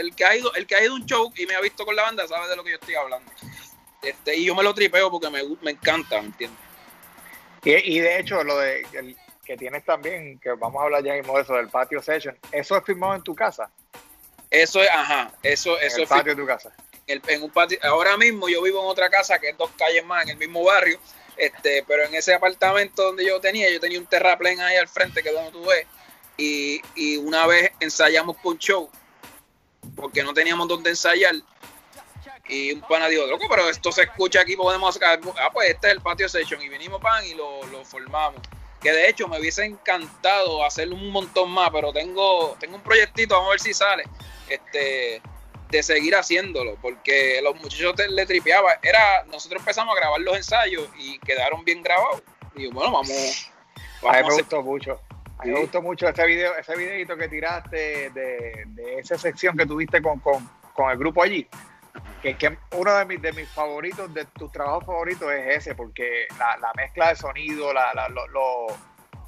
el 0.00 0.14
que 0.14 0.24
ha 0.24 0.36
ido, 0.36 0.54
el 0.54 0.66
que 0.66 0.76
ha 0.76 0.84
ido 0.84 0.94
un 0.94 1.04
show 1.06 1.32
y 1.36 1.46
me 1.46 1.54
ha 1.54 1.60
visto 1.60 1.84
con 1.84 1.96
la 1.96 2.02
banda 2.02 2.26
sabe 2.26 2.48
de 2.48 2.56
lo 2.56 2.64
que 2.64 2.70
yo 2.70 2.76
estoy 2.76 2.94
hablando. 2.94 3.30
Este, 4.02 4.36
y 4.36 4.44
yo 4.44 4.54
me 4.54 4.62
lo 4.62 4.74
tripeo 4.74 5.10
porque 5.10 5.30
me, 5.30 5.42
me 5.60 5.72
encanta, 5.72 6.20
¿me 6.20 6.28
entiendes? 6.28 6.58
Y, 7.64 7.96
y, 7.96 8.00
de 8.00 8.18
hecho, 8.18 8.42
lo 8.42 8.58
de 8.58 8.84
el, 8.92 9.16
que 9.44 9.56
tienes 9.56 9.84
también, 9.84 10.38
que 10.38 10.50
vamos 10.52 10.80
a 10.80 10.84
hablar 10.84 11.04
ya 11.04 11.14
mismo 11.14 11.36
de 11.36 11.42
eso, 11.42 11.54
del 11.54 11.68
patio 11.68 12.02
session, 12.02 12.36
¿eso 12.50 12.76
es 12.76 12.84
firmado 12.84 13.14
en 13.14 13.22
tu 13.22 13.34
casa? 13.34 13.70
Eso 14.50 14.82
es, 14.82 14.90
ajá, 14.90 15.32
eso, 15.42 15.78
en 15.78 15.86
eso 15.86 15.96
el 15.96 16.02
es 16.02 16.08
patio 16.08 16.34
de 16.34 16.42
tu 16.42 16.46
casa. 16.46 16.72
En, 17.06 17.22
en, 17.26 17.42
un 17.42 17.50
patio, 17.50 17.78
ahora 17.82 18.16
mismo 18.16 18.48
yo 18.48 18.62
vivo 18.62 18.80
en 18.80 18.86
otra 18.86 19.10
casa 19.10 19.38
que 19.38 19.50
es 19.50 19.56
dos 19.56 19.70
calles 19.76 20.04
más 20.04 20.24
en 20.24 20.30
el 20.30 20.36
mismo 20.36 20.64
barrio, 20.64 20.98
este, 21.36 21.84
pero 21.86 22.04
en 22.04 22.14
ese 22.14 22.34
apartamento 22.34 23.02
donde 23.02 23.24
yo 23.24 23.40
tenía, 23.40 23.70
yo 23.70 23.80
tenía 23.80 23.98
un 23.98 24.06
terraplén 24.06 24.60
ahí 24.60 24.76
al 24.76 24.88
frente 24.88 25.22
que 25.22 25.30
es 25.30 25.34
donde 25.34 25.50
tú 25.50 25.64
ves, 25.64 25.86
y, 26.36 26.80
y 26.94 27.16
una 27.16 27.46
vez 27.46 27.72
ensayamos 27.80 28.36
un 28.44 28.58
show, 28.58 28.90
porque 29.96 30.22
no 30.22 30.32
teníamos 30.34 30.68
donde 30.68 30.90
ensayar, 30.90 31.34
y 32.48 32.72
un 32.72 32.80
pana 32.82 33.08
dijo, 33.08 33.26
loco, 33.26 33.46
pero 33.48 33.68
esto 33.68 33.92
se 33.92 34.02
escucha 34.02 34.40
aquí, 34.40 34.56
podemos 34.56 34.94
sacar, 34.94 35.20
ah, 35.38 35.50
pues 35.52 35.70
este 35.70 35.88
es 35.88 35.94
el 35.94 36.00
patio 36.00 36.28
session, 36.28 36.60
y 36.60 36.68
vinimos 36.68 37.00
pan 37.00 37.24
y 37.24 37.34
lo, 37.34 37.64
lo 37.66 37.84
formamos. 37.84 38.40
Que 38.80 38.92
de 38.92 39.08
hecho 39.08 39.28
me 39.28 39.38
hubiese 39.38 39.64
encantado 39.64 40.64
hacer 40.64 40.92
un 40.92 41.10
montón 41.10 41.50
más, 41.50 41.70
pero 41.70 41.92
tengo, 41.92 42.56
tengo 42.58 42.76
un 42.76 42.82
proyectito, 42.82 43.34
vamos 43.34 43.48
a 43.48 43.50
ver 43.52 43.60
si 43.60 43.72
sale, 43.72 44.04
este, 44.48 45.22
de 45.72 45.82
seguir 45.82 46.14
haciéndolo, 46.14 46.76
porque 46.82 47.40
los 47.42 47.54
muchachos 47.56 47.94
te, 47.94 48.08
le 48.08 48.26
tripeaba. 48.26 48.78
Era, 48.82 49.24
nosotros 49.24 49.60
empezamos 49.60 49.96
a 49.96 50.00
grabar 50.00 50.20
los 50.20 50.36
ensayos 50.36 50.86
y 50.98 51.18
quedaron 51.20 51.64
bien 51.64 51.82
grabados. 51.82 52.22
Y 52.54 52.66
bueno, 52.66 52.92
vamos. 52.92 53.50
vamos 54.02 54.16
a 54.16 54.22
mí 54.22 54.28
me 54.28 54.34
gustó 54.34 54.62
mucho. 54.62 55.00
A 55.42 55.44
mí 55.44 55.52
me 55.52 55.60
gustó 55.60 55.82
mucho 55.82 56.08
ese 56.08 56.24
video, 56.26 56.56
ese 56.56 56.76
videito 56.76 57.16
que 57.16 57.28
tiraste 57.28 58.10
de, 58.10 58.64
de 58.66 58.98
esa 58.98 59.18
sección 59.18 59.56
que 59.56 59.66
tuviste 59.66 60.00
con, 60.00 60.20
con, 60.20 60.48
con 60.72 60.90
el 60.90 60.98
grupo 60.98 61.22
allí 61.22 61.48
que, 62.22 62.36
que, 62.36 62.56
uno 62.76 62.94
de 62.94 63.04
mis, 63.04 63.20
de 63.20 63.32
mis 63.32 63.48
favoritos, 63.48 64.12
de 64.14 64.24
tus 64.26 64.50
trabajos 64.52 64.86
favoritos 64.86 65.30
es 65.32 65.58
ese, 65.58 65.74
porque 65.74 66.26
la, 66.38 66.56
la 66.58 66.72
mezcla 66.74 67.08
de 67.08 67.16
sonido, 67.16 67.72
la, 67.72 67.92
la, 67.94 68.08
lo, 68.08 68.26
lo, 68.28 68.66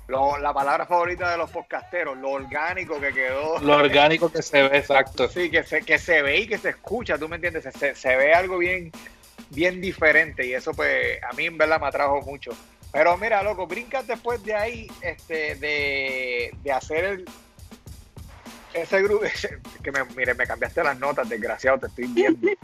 lo, 0.07 0.39
la 0.39 0.55
palabra 0.55 0.87
favorita 0.87 1.31
de 1.31 1.37
los 1.37 1.51
podcasteros, 1.51 2.17
lo 2.17 2.31
orgánico 2.31 3.01
que 3.01 3.13
quedó. 3.13 3.59
Lo 3.59 3.77
orgánico 3.77 4.31
que 4.31 4.43
se 4.43 4.63
ve, 4.69 4.79
exacto. 4.79 5.29
Sí, 5.29 5.51
que 5.51 5.65
se, 5.65 5.83
que 5.83 5.99
se 5.99 6.23
ve 6.23 6.41
y 6.41 6.47
que 6.47 6.59
se 6.59 6.71
escucha, 6.71 7.19
tú 7.19 7.29
me 7.29 7.37
entiendes, 7.37 7.65
se, 7.75 7.95
se 7.95 8.17
ve 8.17 8.33
algo 8.33 8.59
bien, 8.59 8.93
bien 9.51 9.81
diferente 9.81 10.47
y 10.47 10.55
eso 10.55 10.73
pues 10.73 11.23
a 11.23 11.33
mí 11.33 11.47
en 11.47 11.59
verdad 11.59 11.81
me 11.81 11.89
atrajo 11.89 12.23
mucho. 12.23 12.53
Pero 12.95 13.19
mira, 13.19 13.43
loco, 13.43 13.67
brincas 13.67 14.07
después 14.07 14.43
de 14.45 14.55
ahí, 14.55 14.87
este, 15.03 15.57
de, 15.57 16.55
de 16.63 16.73
hacer 16.73 17.05
el, 17.05 17.25
ese 18.73 19.03
grupo, 19.03 19.25
que 19.83 19.93
me, 19.93 20.05
mire, 20.17 20.35
me 20.35 20.47
cambiaste 20.47 20.83
las 20.85 20.99
notas, 20.99 21.29
desgraciado, 21.29 21.79
te 21.79 21.87
estoy 21.87 22.07
viendo. 22.07 22.49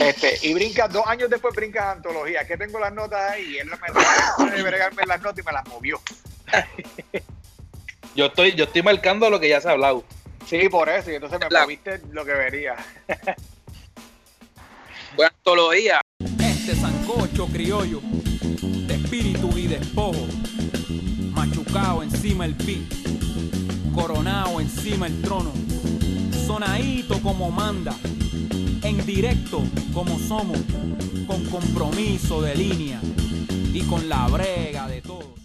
Este, 0.00 0.38
y 0.42 0.54
brincas, 0.54 0.90
dos 0.92 1.06
años 1.06 1.28
después 1.28 1.54
brincas 1.54 1.96
antología, 1.96 2.46
que 2.46 2.56
tengo 2.56 2.80
las 2.80 2.92
notas 2.92 3.32
ahí, 3.32 3.44
y 3.44 3.58
él 3.58 3.68
me 3.68 4.50
de 4.50 4.62
bregarme 4.62 5.04
las 5.06 5.20
notas 5.20 5.38
y 5.38 5.46
me 5.46 5.52
las 5.52 5.68
movió. 5.68 6.00
Yo 8.16 8.26
estoy, 8.26 8.52
yo 8.52 8.64
estoy 8.64 8.82
marcando 8.82 9.28
lo 9.28 9.40
que 9.40 9.48
ya 9.48 9.60
se 9.60 9.68
ha 9.68 9.72
hablado. 9.72 10.04
Sí, 10.46 10.68
por 10.68 10.88
eso, 10.88 11.10
y 11.10 11.16
entonces 11.16 11.40
me 11.40 11.48
la... 11.50 11.62
moviste 11.62 12.00
lo 12.12 12.24
que 12.24 12.32
vería. 12.32 12.76
Buena 15.16 15.32
antología. 15.36 16.00
Este 16.38 16.76
sancocho 16.76 17.46
criollo, 17.48 18.00
de 18.62 18.93
espíritu 19.14 19.56
y 19.56 19.68
despojo, 19.68 20.26
machucado 21.30 22.02
encima 22.02 22.46
el 22.46 22.56
pi 22.56 22.84
coronado 23.94 24.60
encima 24.60 25.06
el 25.06 25.22
trono, 25.22 25.52
sonadito 26.44 27.22
como 27.22 27.48
manda, 27.52 27.94
en 28.82 29.06
directo 29.06 29.62
como 29.92 30.18
somos, 30.18 30.58
con 31.28 31.44
compromiso 31.48 32.42
de 32.42 32.56
línea 32.56 33.00
y 33.72 33.82
con 33.82 34.08
la 34.08 34.26
brega 34.26 34.88
de 34.88 35.00
todos. 35.00 35.38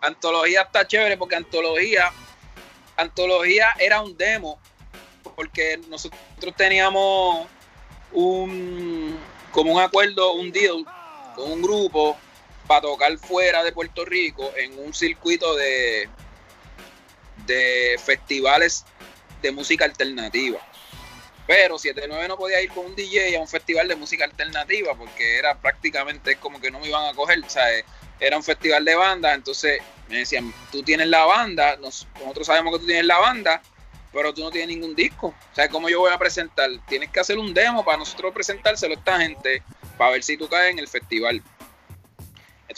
Antología 0.00 0.62
está 0.62 0.84
chévere 0.84 1.16
porque 1.16 1.36
antología, 1.36 2.10
antología 2.96 3.68
era 3.78 4.02
un 4.02 4.16
demo, 4.16 4.58
porque 5.36 5.80
nosotros 5.88 6.52
teníamos 6.56 7.46
un 8.12 9.16
como 9.52 9.72
un 9.72 9.80
acuerdo, 9.80 10.32
un 10.32 10.50
deal 10.50 10.84
con 11.36 11.52
un 11.52 11.62
grupo 11.62 12.16
para 12.68 12.82
tocar 12.82 13.16
fuera 13.18 13.64
de 13.64 13.72
Puerto 13.72 14.04
Rico 14.04 14.52
en 14.56 14.78
un 14.78 14.94
circuito 14.94 15.56
de 15.56 16.08
de 17.46 17.98
festivales 17.98 18.84
de 19.42 19.50
música 19.50 19.84
alternativa. 19.84 20.60
Pero 21.46 21.78
79 21.78 22.28
no 22.28 22.36
podía 22.36 22.60
ir 22.60 22.70
con 22.70 22.86
un 22.86 22.94
DJ 22.94 23.36
a 23.36 23.40
un 23.40 23.48
festival 23.48 23.88
de 23.88 23.96
música 23.96 24.24
alternativa 24.24 24.94
porque 24.94 25.38
era 25.38 25.58
prácticamente 25.58 26.36
como 26.36 26.60
que 26.60 26.70
no 26.70 26.78
me 26.78 26.88
iban 26.88 27.06
a 27.06 27.14
coger. 27.14 27.42
Sea, 27.48 27.64
era 28.20 28.36
un 28.36 28.44
festival 28.44 28.84
de 28.84 28.94
banda, 28.94 29.32
entonces 29.32 29.80
me 30.08 30.18
decían, 30.18 30.52
tú 30.70 30.82
tienes 30.82 31.08
la 31.08 31.24
banda, 31.24 31.76
nosotros 31.76 32.46
sabemos 32.46 32.74
que 32.74 32.80
tú 32.80 32.86
tienes 32.86 33.06
la 33.06 33.18
banda, 33.18 33.62
pero 34.12 34.34
tú 34.34 34.42
no 34.42 34.50
tienes 34.50 34.68
ningún 34.68 34.94
disco. 34.94 35.28
O 35.28 35.54
sea, 35.54 35.68
¿cómo 35.70 35.88
yo 35.88 36.00
voy 36.00 36.12
a 36.12 36.18
presentar? 36.18 36.68
Tienes 36.86 37.10
que 37.10 37.20
hacer 37.20 37.38
un 37.38 37.54
demo 37.54 37.82
para 37.82 37.96
nosotros 37.96 38.34
presentárselo 38.34 38.94
a 38.94 38.98
esta 38.98 39.18
gente 39.18 39.62
para 39.96 40.10
ver 40.10 40.22
si 40.22 40.36
tú 40.36 40.48
caes 40.48 40.72
en 40.72 40.80
el 40.80 40.88
festival. 40.88 41.42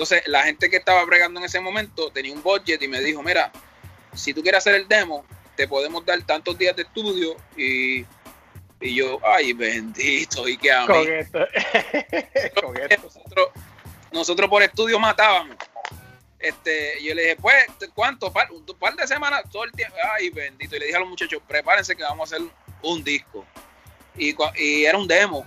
Entonces, 0.01 0.27
la 0.29 0.45
gente 0.45 0.71
que 0.71 0.79
estaba 0.79 1.05
bregando 1.05 1.41
en 1.41 1.45
ese 1.45 1.61
momento 1.61 2.11
tenía 2.11 2.33
un 2.33 2.43
budget 2.43 2.81
y 2.81 2.89
me 2.89 3.01
dijo, 3.01 3.23
mira, 3.23 3.53
si 4.15 4.33
tú 4.33 4.41
quieres 4.41 4.61
hacer 4.61 4.77
el 4.77 4.89
demo, 4.89 5.27
te 5.57 5.69
podemos 5.69 6.07
dar 6.07 6.19
tantos 6.23 6.57
días 6.57 6.75
de 6.75 6.85
estudio 6.85 7.37
y, 7.55 8.07
y 8.81 8.95
yo, 8.95 9.19
ay, 9.23 9.53
bendito, 9.53 10.49
y 10.49 10.57
que 10.57 10.73
a 10.73 10.87
mí. 10.87 10.95
Nosotros, 13.03 13.49
nosotros 14.11 14.49
por 14.49 14.63
estudio 14.63 14.99
matábamos. 14.99 15.55
Este, 16.39 16.95
yo 17.03 17.15
le 17.15 17.21
dije, 17.21 17.37
pues, 17.37 17.67
¿cuánto? 17.95 18.33
Par, 18.33 18.51
un 18.53 18.65
par 18.79 18.97
de 18.97 19.07
semanas, 19.07 19.43
todo 19.53 19.65
el 19.65 19.73
tiempo. 19.73 19.97
Ay, 20.15 20.31
bendito. 20.31 20.77
Y 20.77 20.79
le 20.79 20.87
dije 20.87 20.97
a 20.97 21.01
los 21.01 21.11
muchachos, 21.11 21.43
prepárense 21.47 21.95
que 21.95 22.05
vamos 22.05 22.33
a 22.33 22.37
hacer 22.37 22.49
un 22.81 23.05
disco. 23.05 23.45
Y, 24.17 24.35
y 24.57 24.87
era 24.87 24.97
un 24.97 25.07
demo. 25.07 25.45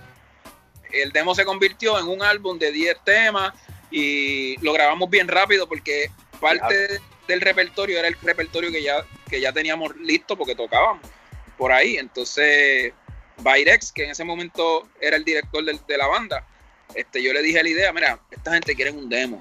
El 0.92 1.10
demo 1.10 1.34
se 1.34 1.44
convirtió 1.44 1.98
en 1.98 2.06
un 2.06 2.22
álbum 2.22 2.56
de 2.56 2.70
10 2.70 3.02
temas 3.02 3.52
y 3.96 4.56
lo 4.56 4.72
grabamos 4.72 5.08
bien 5.08 5.28
rápido 5.28 5.68
porque 5.68 6.10
parte 6.40 7.00
del 7.28 7.40
repertorio 7.40 7.96
era 7.96 8.08
el 8.08 8.16
repertorio 8.20 8.72
que 8.72 8.82
ya, 8.82 9.06
que 9.30 9.40
ya 9.40 9.52
teníamos 9.52 9.94
listo 9.98 10.36
porque 10.36 10.56
tocábamos 10.56 11.06
por 11.56 11.70
ahí. 11.70 11.96
Entonces, 11.96 12.92
Byrex, 13.36 13.92
que 13.92 14.02
en 14.02 14.10
ese 14.10 14.24
momento 14.24 14.88
era 15.00 15.16
el 15.16 15.24
director 15.24 15.64
de, 15.64 15.78
de, 15.86 15.96
la 15.96 16.08
banda, 16.08 16.44
este, 16.92 17.22
yo 17.22 17.32
le 17.32 17.40
dije 17.40 17.62
la 17.62 17.68
idea, 17.68 17.92
mira, 17.92 18.18
esta 18.32 18.54
gente 18.54 18.74
quiere 18.74 18.90
un 18.90 19.08
demo. 19.08 19.40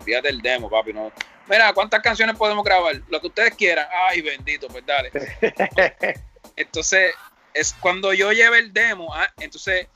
Olvídate 0.00 0.28
del 0.28 0.40
demo, 0.40 0.70
papi. 0.70 0.94
No. 0.94 1.12
Mira, 1.46 1.74
¿cuántas 1.74 2.00
canciones 2.00 2.36
podemos 2.36 2.64
grabar? 2.64 3.02
Lo 3.10 3.20
que 3.20 3.26
ustedes 3.26 3.54
quieran. 3.54 3.86
Ay, 4.08 4.22
bendito, 4.22 4.66
pues 4.68 4.82
dale. 4.86 5.10
Entonces, 6.56 7.14
es 7.52 7.74
cuando 7.74 8.14
yo 8.14 8.32
llevé 8.32 8.60
el 8.60 8.72
demo, 8.72 9.14
ah, 9.14 9.30
entonces, 9.36 9.88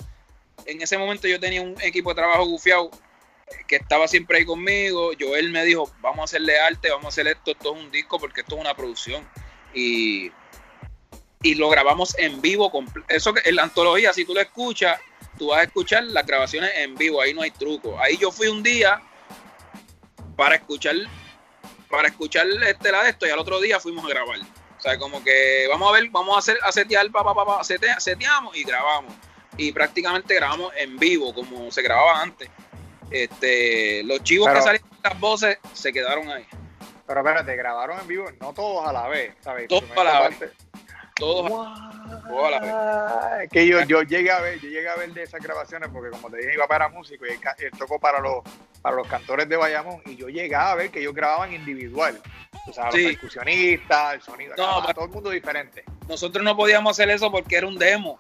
en 0.67 0.83
ese 0.83 0.99
momento 0.99 1.27
yo 1.27 1.41
tenía 1.41 1.63
un 1.63 1.75
equipo 1.81 2.11
de 2.11 2.17
trabajo 2.17 2.45
gufiado 2.45 2.91
que 3.67 3.77
estaba 3.77 4.09
siempre 4.09 4.39
ahí 4.39 4.45
conmigo. 4.45 5.11
Joel 5.19 5.51
me 5.51 5.65
dijo, 5.65 5.91
vamos 6.01 6.21
a 6.21 6.25
hacerle 6.25 6.59
arte, 6.59 6.91
vamos 6.91 7.07
a 7.07 7.09
hacer 7.09 7.27
esto, 7.29 7.53
esto 7.53 7.75
es 7.75 7.83
un 7.83 7.91
disco 7.91 8.19
porque 8.19 8.41
esto 8.41 8.55
es 8.57 8.61
una 8.61 8.75
producción. 8.75 9.29
Y, 9.75 10.31
y 11.43 11.55
lo 11.55 11.69
grabamos 11.69 12.19
en 12.19 12.41
vivo. 12.41 12.73
Eso 13.09 13.35
que 13.35 13.49
en 13.49 13.57
la 13.57 13.65
antología, 13.65 14.13
si 14.13 14.25
tú 14.25 14.35
lo 14.35 14.41
escuchas, 14.41 14.99
tú 15.39 15.49
vas 15.49 15.61
a 15.61 15.63
escuchar 15.65 16.05
las 16.05 16.27
grabaciones 16.27 16.71
en 16.77 16.95
vivo, 16.95 17.21
ahí 17.21 17.35
no 17.35 17.43
hay 17.43 17.51
truco. 17.51 17.99
Ahí 18.01 18.17
yo 18.17 18.33
fui 18.33 18.49
un 18.49 18.63
día 18.63 19.03
para 20.37 20.57
escuchar, 20.57 20.97
para 21.91 22.09
escuchar 22.09 22.47
este 22.67 22.91
la 22.91 23.05
de 23.05 23.11
esto 23.11 23.27
y 23.27 23.31
al 23.31 23.39
otro 23.39 23.61
día 23.61 23.79
fuimos 23.81 24.05
a 24.05 24.09
grabar. 24.09 24.39
O 24.77 24.81
sea, 24.81 24.99
como 24.99 25.23
que 25.25 25.67
vamos 25.69 25.89
a 25.89 25.93
ver, 25.93 26.09
vamos 26.11 26.37
a 26.37 26.39
hacer, 26.39 26.59
a 26.63 26.71
setear, 26.73 27.11
pa, 27.11 27.25
pa, 27.25 27.35
pa, 27.35 27.47
pa, 27.47 27.65
sete- 27.65 27.99
seteamos 27.99 28.57
y 28.57 28.65
grabamos. 28.65 29.15
Y 29.57 29.73
prácticamente 29.73 30.35
grabamos 30.35 30.73
en 30.77 30.99
vivo, 30.99 31.33
como 31.33 31.71
se 31.71 31.81
grababa 31.81 32.21
antes. 32.21 32.51
Este, 33.11 34.03
los 34.05 34.23
chivos 34.23 34.47
Pero- 34.49 34.59
que 34.61 34.65
salían 34.65 34.85
de 34.91 35.09
las 35.11 35.21
voces 35.21 35.59
se 35.73 35.93
quedaron 35.93 36.29
ahí. 36.31 36.47
Pero 37.07 37.21
espérate, 37.21 37.55
grabaron 37.57 38.01
en 38.01 38.07
vivo, 38.09 38.25
no 38.41 38.53
todos 38.53 38.87
a 38.87 38.93
la 38.93 39.07
vez, 39.09 39.33
¿sabes? 39.41 39.69
Todos 39.69 39.85
a 39.97 40.05
la 40.05 40.29
vez. 40.29 40.39
Todos 41.15 41.49
todos 41.49 42.45
a 42.47 42.51
la 42.51 43.37
vez. 43.39 43.49
que 43.51 43.67
yo, 43.67 43.81
yo 43.85 44.03
llegué 44.03 44.31
a 44.31 44.41
ver, 44.41 44.61
yo 44.61 44.69
llegué 44.69 44.89
a 44.89 44.97
ver 44.97 45.13
de 45.15 45.23
esas 45.23 45.41
grabaciones 45.41 45.89
porque 45.93 46.11
como 46.11 46.29
te 46.31 46.39
dije 46.39 46.53
iba 46.55 46.67
para 46.67 46.89
músico 46.89 47.25
y 47.27 47.31
él, 47.31 47.71
tocó 47.79 47.99
para 47.99 48.21
los 48.21 48.43
para 48.83 48.97
los 48.97 49.07
cantores 49.09 49.49
de 49.49 49.57
Bayamón 49.57 50.03
y 50.05 50.17
yo 50.17 50.29
llegaba 50.29 50.73
a 50.73 50.75
ver 50.75 50.91
que 50.91 51.01
ellos 51.01 51.15
grababan 51.15 51.53
individual. 51.53 52.21
O 52.69 52.73
sea, 52.73 52.91
Sí. 52.93 53.03
los 53.05 53.13
percusionistas, 53.13 54.15
el 54.15 54.21
sonido, 54.23 54.55
No, 54.57 54.85
todo 54.93 55.05
el 55.07 55.11
mundo 55.11 55.31
diferente. 55.31 55.85
Nosotros 56.09 56.45
no 56.45 56.57
podíamos 56.57 56.91
hacer 56.93 57.09
eso 57.11 57.31
porque 57.31 57.57
era 57.57 57.67
un 57.67 57.79
demo. 57.79 58.19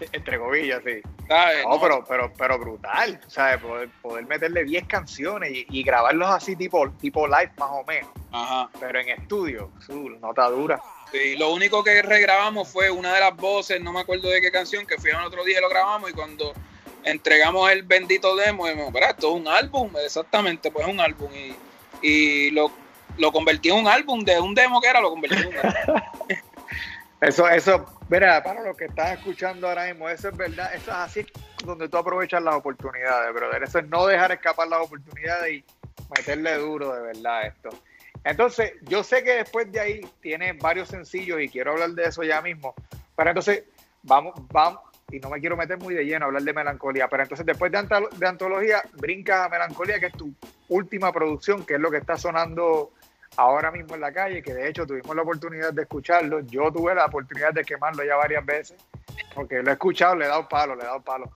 Entre 0.12 0.38
comillas, 0.38 0.80
sí. 0.84 1.00
¿sabes? 1.26 1.64
No, 1.68 1.80
pero, 1.80 2.04
pero, 2.08 2.32
pero 2.36 2.58
brutal, 2.58 3.20
¿sabes? 3.28 3.58
Poder, 3.60 3.88
poder 4.02 4.26
meterle 4.26 4.64
10 4.64 4.86
canciones 4.86 5.50
y, 5.52 5.66
y 5.70 5.82
grabarlos 5.82 6.28
así 6.30 6.56
tipo, 6.56 6.90
tipo 7.00 7.26
live 7.26 7.52
más 7.58 7.68
o 7.70 7.84
menos, 7.84 8.10
Ajá. 8.32 8.68
pero 8.80 9.00
en 9.00 9.08
estudio, 9.10 9.70
su 9.84 10.10
nota 10.20 10.48
dura. 10.48 10.80
Sí, 11.12 11.36
lo 11.36 11.52
único 11.52 11.82
que 11.82 12.02
regrabamos 12.02 12.68
fue 12.68 12.90
una 12.90 13.14
de 13.14 13.20
las 13.20 13.34
voces, 13.36 13.80
no 13.80 13.92
me 13.92 14.00
acuerdo 14.00 14.28
de 14.28 14.40
qué 14.40 14.50
canción, 14.50 14.86
que 14.86 14.98
fui 14.98 15.10
al 15.10 15.24
otro 15.24 15.42
día 15.44 15.58
y 15.58 15.62
lo 15.62 15.68
grabamos 15.70 16.10
y 16.10 16.12
cuando 16.12 16.52
entregamos 17.04 17.70
el 17.70 17.82
bendito 17.82 18.36
demo, 18.36 18.66
dijimos, 18.66 18.88
"Espera, 18.88 19.10
esto 19.10 19.28
es 19.34 19.40
un 19.40 19.48
álbum, 19.48 19.90
exactamente, 20.04 20.70
pues 20.70 20.86
es 20.86 20.92
un 20.92 21.00
álbum 21.00 21.30
y, 21.34 21.56
y 22.06 22.50
lo, 22.50 22.70
lo 23.16 23.32
convertí 23.32 23.70
en 23.70 23.76
un 23.76 23.88
álbum, 23.88 24.22
de 24.22 24.38
un 24.38 24.54
demo 24.54 24.80
que 24.80 24.88
era, 24.88 25.00
lo 25.00 25.10
convertí 25.10 25.36
en 25.36 25.46
un 25.48 25.54
álbum. 25.56 26.00
Eso, 27.20 27.48
eso, 27.48 27.84
verá, 28.08 28.42
para 28.42 28.62
los 28.62 28.76
que 28.76 28.84
estás 28.84 29.18
escuchando 29.18 29.68
ahora 29.68 29.86
mismo, 29.86 30.08
eso 30.08 30.28
es 30.28 30.36
verdad, 30.36 30.72
eso 30.72 30.90
es 30.90 30.96
así 30.96 31.26
donde 31.64 31.88
tú 31.88 31.96
aprovechas 31.96 32.40
las 32.42 32.54
oportunidades, 32.54 33.34
brother. 33.34 33.64
Eso 33.64 33.80
es 33.80 33.88
no 33.88 34.06
dejar 34.06 34.30
escapar 34.30 34.68
las 34.68 34.80
oportunidades 34.80 35.52
y 35.52 35.64
meterle 36.16 36.54
duro 36.54 36.94
de 36.94 37.02
verdad 37.02 37.46
esto. 37.46 37.70
Entonces, 38.22 38.72
yo 38.82 39.02
sé 39.02 39.24
que 39.24 39.36
después 39.36 39.70
de 39.72 39.80
ahí 39.80 40.00
tiene 40.20 40.52
varios 40.52 40.88
sencillos 40.88 41.40
y 41.40 41.48
quiero 41.48 41.72
hablar 41.72 41.90
de 41.90 42.04
eso 42.04 42.22
ya 42.22 42.40
mismo. 42.40 42.74
Pero 43.16 43.30
entonces, 43.30 43.64
vamos, 44.02 44.34
vamos, 44.52 44.80
y 45.10 45.18
no 45.18 45.30
me 45.30 45.40
quiero 45.40 45.56
meter 45.56 45.78
muy 45.78 45.94
de 45.94 46.04
lleno 46.04 46.24
a 46.24 46.28
hablar 46.28 46.42
de 46.42 46.52
melancolía, 46.52 47.08
pero 47.08 47.22
entonces 47.22 47.46
después 47.46 47.72
de, 47.72 47.78
antología, 48.26 48.82
brincas 48.94 49.46
a 49.46 49.48
melancolía, 49.48 49.98
que 49.98 50.06
es 50.06 50.12
tu 50.12 50.32
última 50.68 51.12
producción, 51.12 51.64
que 51.64 51.74
es 51.74 51.80
lo 51.80 51.90
que 51.90 51.96
está 51.96 52.16
sonando 52.16 52.92
ahora 53.38 53.70
mismo 53.70 53.94
en 53.94 54.00
la 54.00 54.12
calle, 54.12 54.42
que 54.42 54.52
de 54.52 54.68
hecho 54.68 54.84
tuvimos 54.84 55.14
la 55.14 55.22
oportunidad 55.22 55.72
de 55.72 55.82
escucharlo. 55.82 56.40
Yo 56.40 56.72
tuve 56.72 56.92
la 56.92 57.06
oportunidad 57.06 57.54
de 57.54 57.64
quemarlo 57.64 58.04
ya 58.04 58.16
varias 58.16 58.44
veces, 58.44 58.76
porque 59.32 59.62
lo 59.62 59.70
he 59.70 59.74
escuchado, 59.74 60.16
le 60.16 60.24
he 60.24 60.28
dado 60.28 60.48
palo, 60.48 60.74
le 60.74 60.82
he 60.82 60.86
dado 60.86 61.00
palo. 61.00 61.30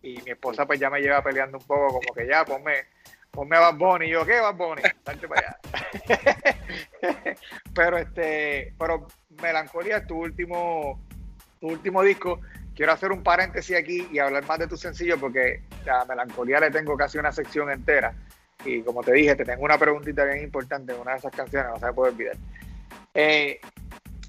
Y 0.00 0.22
mi 0.22 0.30
esposa 0.30 0.64
pues 0.66 0.78
ya 0.78 0.88
me 0.88 1.00
lleva 1.00 1.20
peleando 1.20 1.58
un 1.58 1.64
poco, 1.64 1.88
como 1.88 2.14
que 2.14 2.28
ya, 2.28 2.44
ponme, 2.44 2.86
ponme 3.32 3.56
a 3.56 3.60
Bad 3.60 3.74
Bunny. 3.74 4.06
Y 4.06 4.10
yo, 4.10 4.24
¿qué 4.24 4.40
Bad 4.40 4.54
Bunny? 4.54 4.82
Salte 5.04 5.26
para 5.26 5.40
allá. 5.40 5.58
pero 7.74 7.98
este, 7.98 8.72
pero 8.78 9.08
Melancolía 9.42 10.06
tu 10.06 10.16
último, 10.16 11.00
tu 11.60 11.66
último 11.66 12.04
disco. 12.04 12.40
Quiero 12.76 12.92
hacer 12.92 13.10
un 13.10 13.24
paréntesis 13.24 13.76
aquí 13.76 14.08
y 14.12 14.20
hablar 14.20 14.46
más 14.46 14.60
de 14.60 14.68
tu 14.68 14.76
sencillo 14.76 15.18
porque 15.18 15.64
a 15.90 16.04
Melancolía 16.04 16.60
le 16.60 16.70
tengo 16.70 16.96
casi 16.96 17.18
una 17.18 17.32
sección 17.32 17.68
entera. 17.68 18.14
Y 18.64 18.82
como 18.82 19.02
te 19.02 19.12
dije, 19.12 19.34
te 19.36 19.44
tengo 19.44 19.64
una 19.64 19.78
preguntita 19.78 20.24
bien 20.24 20.42
importante 20.42 20.92
en 20.92 21.00
una 21.00 21.12
de 21.12 21.18
esas 21.18 21.32
canciones, 21.32 21.70
no 21.72 21.78
se 21.78 21.86
me 21.86 21.92
puede 21.92 22.12
olvidar. 22.12 22.36
Eh, 23.14 23.60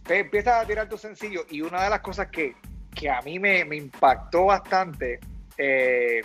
te 0.04 0.20
empiezas 0.20 0.64
a 0.64 0.68
tirar 0.68 0.88
tu 0.88 0.98
sencillo 0.98 1.46
y 1.50 1.62
una 1.62 1.84
de 1.84 1.90
las 1.90 2.00
cosas 2.02 2.28
que, 2.28 2.56
que 2.94 3.10
a 3.10 3.22
mí 3.22 3.40
me, 3.40 3.66
me 3.66 3.76
impactó 3.76 4.46
bastante 4.46 5.20
eh, 5.58 6.22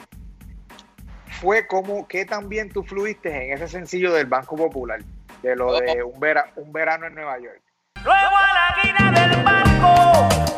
fue 1.40 1.66
como 1.66 2.06
que 2.06 2.24
también 2.24 2.70
tú 2.70 2.82
fluiste 2.84 3.28
en 3.46 3.52
ese 3.54 3.68
sencillo 3.68 4.12
del 4.12 4.26
Banco 4.26 4.54
Popular, 4.56 5.00
de 5.42 5.56
lo 5.56 5.78
de 5.80 6.02
un, 6.02 6.18
vera- 6.20 6.52
un 6.56 6.72
verano 6.72 7.06
en 7.06 7.14
Nueva 7.14 7.38
York. 7.38 7.60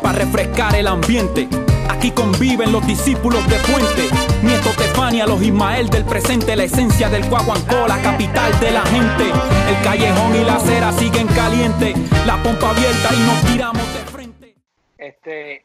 para 0.03 0.19
refrescar 0.19 0.75
el 0.75 0.87
ambiente. 0.87 1.49
Aquí 1.89 2.11
conviven 2.11 2.73
los 2.73 2.87
discípulos 2.87 3.47
de 3.49 3.59
Fuente, 3.61 4.09
Nieto 4.43 4.71
Tefania, 4.71 5.27
los 5.27 5.41
Ismael 5.43 5.89
del 5.89 6.05
presente, 6.05 6.55
la 6.57 6.65
esencia 6.65 7.09
del 7.09 7.29
Guaguancó, 7.29 7.87
la 7.87 8.01
capital 8.03 8.59
de 8.61 8.71
la 8.73 8.83
gente. 8.87 9.25
El 9.25 9.83
callejón 9.85 10.35
y 10.37 10.45
la 10.45 10.55
acera 10.57 10.93
siguen 10.93 11.27
caliente, 11.29 11.95
la 12.27 12.43
pompa 12.43 12.71
abierta 12.71 13.09
y 13.15 13.19
nos 13.21 13.41
tiramos 13.53 13.95
de 13.95 14.01
frente. 14.11 14.55
Este, 14.99 15.65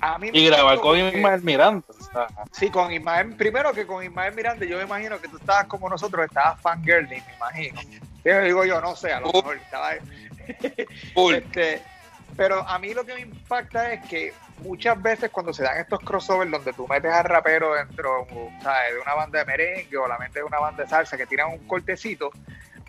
a 0.00 0.18
mí 0.18 0.30
Y 0.32 0.46
grabar 0.46 0.80
con 0.80 0.98
porque- 1.00 1.16
Ismael 1.18 1.42
Miranda. 1.42 1.84
o 1.88 2.04
sea, 2.04 2.26
Sí, 2.52 2.70
con 2.70 2.92
Ismael, 2.92 3.34
primero 3.36 3.72
que 3.72 3.86
con 3.86 4.04
Ismael 4.04 4.34
Miranda, 4.34 4.66
yo 4.66 4.76
me 4.78 4.84
imagino 4.84 5.20
que 5.20 5.28
tú 5.28 5.38
estabas 5.38 5.66
como 5.66 5.88
nosotros, 5.88 6.26
estabas 6.26 6.60
fangirling, 6.60 7.22
me 7.26 7.34
imagino. 7.36 7.80
Yo 8.24 8.40
digo 8.42 8.64
yo, 8.64 8.80
no 8.80 8.96
sé, 8.96 9.12
a 9.12 9.20
lo 9.20 9.26
mejor 9.32 9.56
estaba. 9.56 9.90
Este, 11.34 11.82
pero 12.36 12.66
a 12.68 12.78
mí 12.78 12.92
lo 12.92 13.04
que 13.04 13.14
me 13.14 13.20
impacta 13.20 13.92
es 13.92 14.04
que 14.08 14.32
muchas 14.62 15.00
veces 15.02 15.30
cuando 15.30 15.52
se 15.52 15.62
dan 15.62 15.78
estos 15.78 16.00
crossovers 16.00 16.50
donde 16.50 16.72
tú 16.72 16.86
metes 16.88 17.12
al 17.12 17.24
rapero 17.24 17.74
dentro 17.74 18.26
de 18.30 19.00
una 19.02 19.14
banda 19.14 19.40
de 19.40 19.44
merengue 19.44 19.96
o 19.96 20.06
la 20.08 20.18
mente 20.18 20.38
de 20.40 20.44
una 20.44 20.58
banda 20.58 20.84
de 20.84 20.88
salsa 20.88 21.16
que 21.16 21.26
tiran 21.26 21.50
un 21.52 21.66
cortecito, 21.66 22.30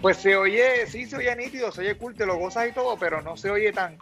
pues 0.01 0.17
se 0.17 0.35
oye, 0.35 0.85
sí 0.87 1.05
se 1.05 1.17
oye 1.17 1.35
nítido, 1.35 1.71
se 1.71 1.81
oye 1.81 1.95
cool, 1.97 2.15
te 2.15 2.25
lo 2.25 2.37
gozas 2.37 2.67
y 2.67 2.71
todo, 2.71 2.97
pero 2.97 3.21
no 3.21 3.35
se 3.37 3.49
oye 3.49 3.71
tan, 3.71 3.97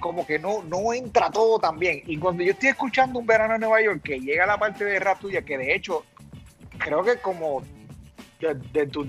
como 0.00 0.26
que 0.26 0.38
no, 0.38 0.62
no 0.62 0.92
entra 0.92 1.30
todo 1.30 1.58
tan 1.58 1.78
bien. 1.78 2.02
Y 2.06 2.18
cuando 2.18 2.42
yo 2.42 2.52
estoy 2.52 2.70
escuchando 2.70 3.18
un 3.18 3.26
verano 3.26 3.54
en 3.54 3.60
Nueva 3.60 3.82
York, 3.82 4.02
que 4.02 4.20
llega 4.20 4.46
la 4.46 4.58
parte 4.58 4.84
de 4.84 4.98
rap 4.98 5.20
tuya, 5.20 5.42
que 5.42 5.58
de 5.58 5.74
hecho, 5.74 6.04
creo 6.78 7.02
que 7.04 7.18
como 7.18 7.62
de, 8.40 8.86
tus 8.86 9.06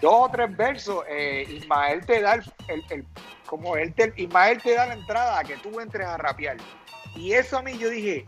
dos 0.00 0.14
o 0.14 0.30
tres 0.30 0.56
versos, 0.56 1.04
eh, 1.08 1.46
Ismael 1.50 2.04
te 2.06 2.20
da 2.20 2.34
el- 2.34 2.84
el- 2.90 3.04
como 3.46 3.76
él 3.76 3.94
te, 3.94 4.12
Ismael 4.16 4.60
te 4.62 4.74
da 4.74 4.86
la 4.86 4.94
entrada 4.94 5.38
a 5.38 5.44
que 5.44 5.56
tú 5.56 5.80
entres 5.80 6.06
a 6.06 6.16
rapear. 6.16 6.56
Y 7.16 7.32
eso 7.32 7.58
a 7.58 7.62
mí 7.62 7.76
yo 7.78 7.90
dije, 7.90 8.26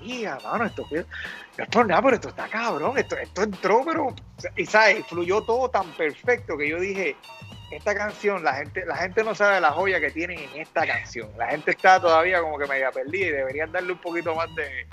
hija, 0.00 0.38
mano, 0.44 0.66
esto 0.66 0.86
no 0.90 1.64
es 1.64 1.68
por 1.68 1.86
nada, 1.86 2.02
pero 2.02 2.16
esto 2.16 2.28
está 2.28 2.48
cabrón, 2.48 2.98
esto, 2.98 3.16
esto 3.16 3.42
entró, 3.42 3.84
pero, 3.84 4.14
y 4.56 4.66
sabes, 4.66 5.06
fluyó 5.06 5.42
todo 5.42 5.68
tan 5.68 5.86
perfecto 5.92 6.56
que 6.56 6.68
yo 6.68 6.80
dije, 6.80 7.16
esta 7.70 7.94
canción, 7.94 8.42
la 8.44 8.54
gente, 8.54 8.84
la 8.86 8.96
gente 8.96 9.24
no 9.24 9.34
sabe 9.34 9.60
la 9.60 9.72
joya 9.72 10.00
que 10.00 10.10
tienen 10.10 10.38
en 10.38 10.60
esta 10.60 10.86
canción. 10.86 11.30
La 11.38 11.48
gente 11.48 11.70
está 11.70 12.00
todavía 12.00 12.40
como 12.40 12.58
que 12.58 12.66
media 12.66 12.90
perdida 12.90 13.26
y 13.26 13.30
deberían 13.30 13.72
darle 13.72 13.92
un 13.92 13.98
poquito 13.98 14.34
más 14.34 14.54
de, 14.54 14.86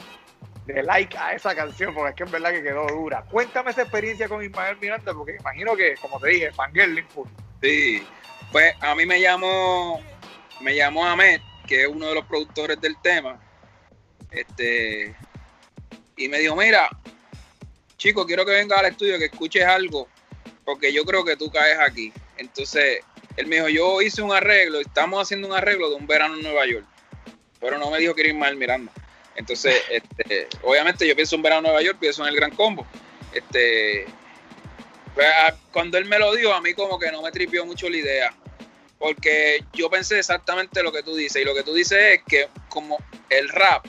de 0.65 0.83
like 0.83 1.17
a 1.17 1.33
esa 1.33 1.53
canción, 1.53 1.93
porque 1.93 2.09
es 2.11 2.15
que 2.15 2.23
en 2.23 2.31
verdad 2.31 2.51
que 2.51 2.63
quedó 2.63 2.87
dura. 2.87 3.23
Cuéntame 3.29 3.71
esa 3.71 3.81
experiencia 3.81 4.29
con 4.29 4.43
Ismael 4.43 4.77
Miranda, 4.79 5.13
porque 5.13 5.35
imagino 5.39 5.75
que, 5.75 5.95
como 5.95 6.19
te 6.19 6.29
dije, 6.29 6.51
fangirling 6.53 7.07
full. 7.09 7.27
Sí, 7.61 8.05
pues 8.51 8.73
a 8.79 8.95
mí 8.95 9.05
me 9.05 9.19
llamó, 9.19 10.01
me 10.61 10.75
llamó 10.75 11.05
Ahmed, 11.05 11.41
que 11.69 11.83
es 11.83 11.87
uno 11.87 12.07
de 12.07 12.15
los 12.15 12.25
productores 12.25 12.81
del 12.81 12.99
tema, 12.99 13.39
este, 14.31 15.15
y 16.17 16.27
me 16.27 16.39
dijo, 16.39 16.55
mira, 16.55 16.89
chico, 17.95 18.25
quiero 18.25 18.43
que 18.43 18.53
vengas 18.53 18.79
al 18.79 18.87
estudio, 18.87 19.19
que 19.19 19.25
escuches 19.25 19.63
algo, 19.63 20.07
porque 20.65 20.91
yo 20.91 21.05
creo 21.05 21.23
que 21.23 21.35
tú 21.35 21.51
caes 21.51 21.77
aquí. 21.77 22.11
Entonces, 22.37 23.01
él 23.37 23.45
me 23.45 23.57
dijo, 23.57 23.69
yo 23.69 24.01
hice 24.01 24.23
un 24.23 24.31
arreglo, 24.31 24.79
estamos 24.79 25.21
haciendo 25.21 25.47
un 25.47 25.53
arreglo 25.53 25.91
de 25.91 25.95
un 25.97 26.07
verano 26.07 26.33
en 26.33 26.41
Nueva 26.41 26.65
York, 26.65 26.87
pero 27.59 27.77
no 27.77 27.91
me 27.91 27.99
dijo 27.99 28.15
que 28.15 28.21
era 28.21 28.31
Ismael 28.31 28.55
Miranda. 28.55 28.91
Entonces, 29.35 29.79
este, 29.91 30.47
obviamente 30.63 31.07
yo 31.07 31.15
pienso 31.15 31.35
en 31.35 31.43
verano 31.43 31.59
en 31.59 31.65
Nueva 31.65 31.83
York, 31.83 31.99
pienso 31.99 32.23
en 32.23 32.29
el 32.29 32.35
Gran 32.35 32.51
Combo. 32.55 32.87
Este, 33.31 34.07
pues, 35.13 35.27
cuando 35.71 35.99
él 35.99 36.05
me 36.05 36.17
lo 36.17 36.33
dijo, 36.33 36.51
a 36.51 36.61
mí 36.61 36.73
como 36.73 36.97
que 36.97 37.11
no 37.11 37.21
me 37.21 37.31
tripió 37.31 37.63
mucho 37.63 37.87
la 37.89 37.97
idea. 37.97 38.33
Porque 38.99 39.63
yo 39.73 39.89
pensé 39.89 40.19
exactamente 40.19 40.83
lo 40.83 40.91
que 40.91 41.01
tú 41.03 41.15
dices. 41.15 41.41
Y 41.41 41.45
lo 41.45 41.55
que 41.55 41.63
tú 41.63 41.73
dices 41.73 41.97
es 42.19 42.23
que 42.27 42.47
como 42.67 42.97
el 43.29 43.47
rap 43.49 43.85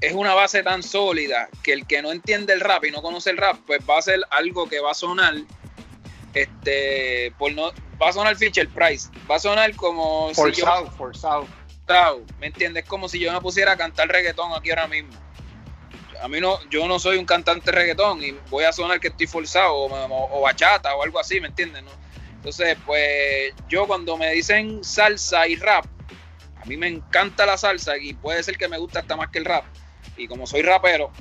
es 0.00 0.12
una 0.12 0.34
base 0.34 0.62
tan 0.62 0.82
sólida 0.82 1.48
que 1.62 1.72
el 1.72 1.86
que 1.86 2.02
no 2.02 2.12
entiende 2.12 2.52
el 2.52 2.60
rap 2.60 2.84
y 2.84 2.90
no 2.90 3.00
conoce 3.02 3.30
el 3.30 3.38
rap, 3.38 3.56
pues 3.66 3.80
va 3.88 3.98
a 3.98 4.02
ser 4.02 4.20
algo 4.30 4.68
que 4.68 4.80
va 4.80 4.90
a 4.90 4.94
sonar, 4.94 5.34
este, 6.34 7.32
por 7.38 7.52
no, 7.52 7.72
va 8.00 8.08
a 8.08 8.12
sonar 8.12 8.36
Fisher 8.36 8.68
Price. 8.68 9.08
Va 9.30 9.36
a 9.36 9.38
sonar 9.38 9.74
como 9.76 10.28
si 10.34 10.34
yo 10.34 10.64
Forzado, 10.66 10.90
forzado. 10.92 11.46
forzado, 11.86 12.22
¿me 12.40 12.48
entiendes? 12.48 12.82
Es 12.84 12.88
como 12.88 13.08
si 13.08 13.18
yo 13.20 13.32
me 13.32 13.40
pusiera 13.40 13.72
a 13.72 13.76
cantar 13.76 14.08
reggaetón 14.08 14.52
aquí 14.52 14.70
ahora 14.70 14.88
mismo. 14.88 15.12
A 16.20 16.28
mí 16.28 16.40
no, 16.40 16.58
yo 16.68 16.86
no 16.86 16.98
soy 16.98 17.16
un 17.16 17.24
cantante 17.24 17.70
reggaetón 17.72 18.22
y 18.22 18.32
voy 18.50 18.64
a 18.64 18.72
sonar 18.72 19.00
que 19.00 19.08
estoy 19.08 19.26
forzado 19.26 19.72
o, 19.74 19.86
o- 19.86 20.38
o 20.38 20.40
bachata 20.42 20.94
o 20.94 21.02
algo 21.02 21.18
así, 21.18 21.40
¿me 21.40 21.48
entiendes? 21.48 21.82
no? 21.82 21.90
Entonces, 22.42 22.76
pues 22.84 23.54
yo 23.68 23.86
cuando 23.86 24.16
me 24.16 24.32
dicen 24.32 24.82
salsa 24.82 25.46
y 25.46 25.54
rap, 25.54 25.86
a 26.60 26.64
mí 26.64 26.76
me 26.76 26.88
encanta 26.88 27.46
la 27.46 27.56
salsa 27.56 27.96
y 27.96 28.14
puede 28.14 28.42
ser 28.42 28.58
que 28.58 28.66
me 28.66 28.78
gusta 28.78 28.98
hasta 28.98 29.14
más 29.14 29.28
que 29.30 29.38
el 29.38 29.44
rap. 29.44 29.64
Y 30.16 30.26
como 30.26 30.44
soy 30.44 30.62
rapero, 30.62 31.12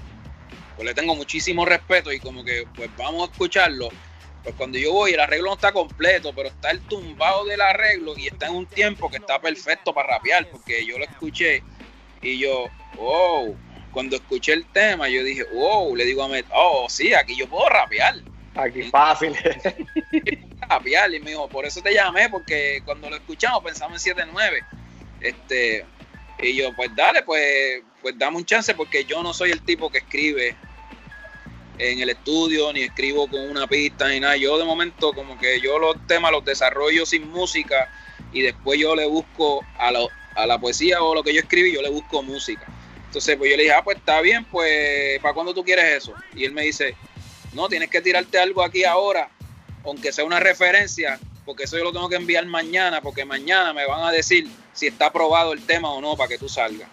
pues 0.76 0.84
le 0.84 0.95
tengo 0.95 1.13
muchísimo 1.13 1.63
respeto 1.63 2.11
y 2.11 2.19
como 2.19 2.43
que 2.43 2.65
pues 2.76 2.89
vamos 2.97 3.30
a 3.30 3.32
escucharlo. 3.32 3.89
Pues 4.41 4.55
cuando 4.55 4.80
yo 4.80 4.93
voy, 4.93 5.11
el 5.11 5.19
arreglo 5.19 5.49
no 5.49 5.53
está 5.53 5.72
completo, 5.72 6.34
pero 6.36 6.49
está 6.49 6.72
el 6.72 6.80
tumbado 6.82 7.45
del 7.45 7.61
arreglo 7.61 8.17
y 8.17 8.26
está 8.26 8.47
en 8.47 8.55
un 8.55 8.65
tiempo 8.65 9.07
que 9.07 9.17
está 9.17 9.39
perfecto 9.39 9.93
para 9.93 10.15
rapear, 10.15 10.49
porque 10.49 10.84
yo 10.84 10.97
lo 10.97 11.03
escuché 11.03 11.61
y 12.24 12.39
yo, 12.39 12.65
wow, 12.95 13.55
cuando 13.91 14.15
escuché 14.15 14.53
el 14.53 14.65
tema, 14.65 15.07
yo 15.07 15.24
dije, 15.24 15.43
wow, 15.53 15.95
le 15.95 16.03
digo 16.03 16.24
a 16.24 16.28
Met, 16.28 16.47
oh, 16.51 16.88
sí, 16.89 17.13
aquí 17.13 17.36
yo 17.36 17.47
puedo 17.47 17.69
rapear. 17.69 18.15
Aquí 18.55 18.82
fácil. 18.89 19.36
rapear, 20.72 21.13
y 21.13 21.19
me 21.19 21.32
dijo, 21.32 21.47
por 21.47 21.65
eso 21.65 21.82
te 21.82 21.93
llamé, 21.93 22.30
porque 22.30 22.82
cuando 22.86 23.09
lo 23.09 23.15
escuchamos 23.15 23.63
pensamos 23.63 24.05
en 24.05 24.15
7-9. 24.15 24.65
Este, 25.22 25.86
y 26.41 26.55
yo, 26.55 26.74
pues 26.76 26.89
dale, 26.95 27.24
pues, 27.24 27.82
pues 28.01 28.17
dame 28.17 28.38
un 28.38 28.45
chance, 28.45 28.74
porque 28.74 29.05
yo 29.05 29.22
no 29.22 29.34
soy 29.34 29.51
el 29.51 29.61
tipo 29.61 29.89
que 29.89 29.99
escribe 29.99 30.55
en 31.78 31.99
el 31.99 32.09
estudio, 32.09 32.72
ni 32.74 32.82
escribo 32.82 33.28
con 33.28 33.49
una 33.49 33.67
pista, 33.67 34.07
ni 34.07 34.19
nada. 34.19 34.38
Yo 34.38 34.57
de 34.57 34.65
momento 34.65 35.13
como 35.13 35.38
que 35.38 35.59
yo 35.59 35.80
los 35.80 35.95
temas 36.07 36.32
los 36.32 36.45
desarrollo 36.45 37.05
sin 37.05 37.28
música 37.30 37.89
y 38.32 38.41
después 38.41 38.80
yo 38.80 38.95
le 38.95 39.05
busco 39.07 39.65
a, 39.78 39.91
a 40.36 40.47
la 40.47 40.59
poesía 40.59 41.01
o 41.01 41.15
lo 41.15 41.24
que 41.24 41.34
yo 41.34 41.41
escribí, 41.41 41.74
yo 41.74 41.82
le 41.82 41.89
busco 41.89 42.22
música. 42.22 42.65
Entonces, 43.07 43.36
pues 43.36 43.51
yo 43.51 43.57
le 43.57 43.63
dije, 43.63 43.76
ah, 43.76 43.84
pues 43.84 43.97
está 43.97 44.22
bien, 44.22 44.45
pues, 44.45 45.19
¿para 45.19 45.34
cuándo 45.34 45.53
tú 45.53 45.65
quieres 45.65 45.97
eso? 45.97 46.13
Y 46.34 46.45
él 46.45 46.53
me 46.53 46.61
dice, 46.61 46.95
no, 47.53 47.67
tienes 47.67 47.89
que 47.89 47.99
tirarte 47.99 48.39
algo 48.39 48.63
aquí 48.63 48.86
ahora, 48.86 49.30
aunque 49.84 50.12
sea 50.12 50.26
una 50.26 50.40
referencia, 50.40 51.20
porque 51.46 51.64
eso 51.64 51.78
yo 51.78 51.84
lo 51.84 51.92
tengo 51.92 52.10
que 52.10 52.16
enviar 52.16 52.46
mañana, 52.46 53.02
porque 53.02 53.26
mañana 53.26 53.74
me 53.74 53.86
van 53.86 54.04
a 54.04 54.12
decir 54.12 54.50
si 54.74 54.88
está 54.88 55.08
aprobado 55.08 55.54
el 55.54 55.66
tema 55.66 55.92
o 55.92 56.02
no 56.02 56.16
para 56.16 56.30
que 56.30 56.38
tú 56.38 56.48
salgas. 56.48 56.90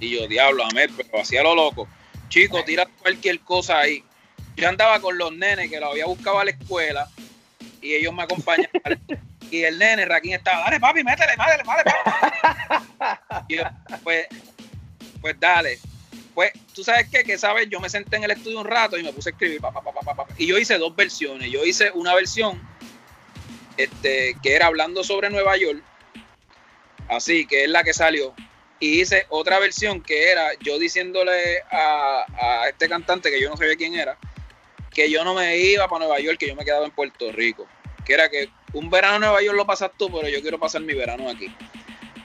Y 0.00 0.10
yo, 0.10 0.26
diablo, 0.28 0.64
amé, 0.64 0.88
pero 0.88 1.20
hacía 1.20 1.42
lo 1.42 1.54
loco. 1.54 1.88
Chico, 2.28 2.62
tira 2.64 2.86
cualquier 3.00 3.40
cosa 3.40 3.78
ahí. 3.78 4.04
Yo 4.56 4.68
andaba 4.68 5.00
con 5.00 5.16
los 5.16 5.34
nenes 5.34 5.70
que 5.70 5.80
lo 5.80 5.90
había 5.90 6.06
buscado 6.06 6.40
a 6.40 6.44
la 6.44 6.50
escuela 6.50 7.08
y 7.80 7.94
ellos 7.94 8.12
me 8.12 8.22
acompañaban. 8.22 9.00
y 9.50 9.62
el 9.62 9.78
nene, 9.78 10.04
Raquín, 10.04 10.34
estaba, 10.34 10.64
dale 10.64 10.80
papi, 10.80 11.04
métele, 11.04 11.32
métele, 11.36 11.62
métele. 11.64 11.96
y 13.48 13.56
yo, 13.56 13.64
pues, 14.02 14.26
pues 15.20 15.38
dale. 15.38 15.78
Pues, 16.36 16.52
tú 16.74 16.84
sabes 16.84 17.08
qué, 17.10 17.24
que 17.24 17.38
sabes, 17.38 17.66
yo 17.70 17.80
me 17.80 17.88
senté 17.88 18.18
en 18.18 18.24
el 18.24 18.30
estudio 18.30 18.60
un 18.60 18.66
rato 18.66 18.98
y 18.98 19.02
me 19.02 19.10
puse 19.10 19.30
a 19.30 19.32
escribir, 19.32 19.58
pa, 19.58 19.72
pa, 19.72 19.80
pa, 19.82 20.26
y 20.36 20.46
yo 20.46 20.58
hice 20.58 20.76
dos 20.76 20.94
versiones. 20.94 21.50
Yo 21.50 21.64
hice 21.64 21.90
una 21.92 22.14
versión 22.14 22.60
este, 23.78 24.36
que 24.42 24.54
era 24.54 24.66
hablando 24.66 25.02
sobre 25.02 25.30
Nueva 25.30 25.56
York, 25.56 25.82
así 27.08 27.46
que 27.46 27.64
es 27.64 27.70
la 27.70 27.82
que 27.84 27.94
salió. 27.94 28.34
Y 28.80 29.00
hice 29.00 29.24
otra 29.30 29.58
versión 29.58 30.02
que 30.02 30.30
era 30.30 30.50
yo 30.60 30.78
diciéndole 30.78 31.62
a, 31.70 32.26
a 32.38 32.68
este 32.68 32.86
cantante 32.86 33.30
que 33.30 33.40
yo 33.40 33.48
no 33.48 33.56
sabía 33.56 33.76
quién 33.76 33.94
era, 33.94 34.18
que 34.92 35.10
yo 35.10 35.24
no 35.24 35.32
me 35.32 35.56
iba 35.56 35.88
para 35.88 36.00
Nueva 36.00 36.20
York, 36.20 36.36
que 36.38 36.48
yo 36.48 36.54
me 36.54 36.66
quedaba 36.66 36.84
en 36.84 36.90
Puerto 36.90 37.32
Rico. 37.32 37.66
Que 38.04 38.12
era 38.12 38.28
que 38.28 38.50
un 38.74 38.90
verano 38.90 39.14
en 39.14 39.20
Nueva 39.22 39.42
York 39.42 39.56
lo 39.56 39.64
pasas 39.64 39.90
tú, 39.96 40.12
pero 40.12 40.28
yo 40.28 40.42
quiero 40.42 40.58
pasar 40.58 40.82
mi 40.82 40.92
verano 40.92 41.30
aquí. 41.30 41.46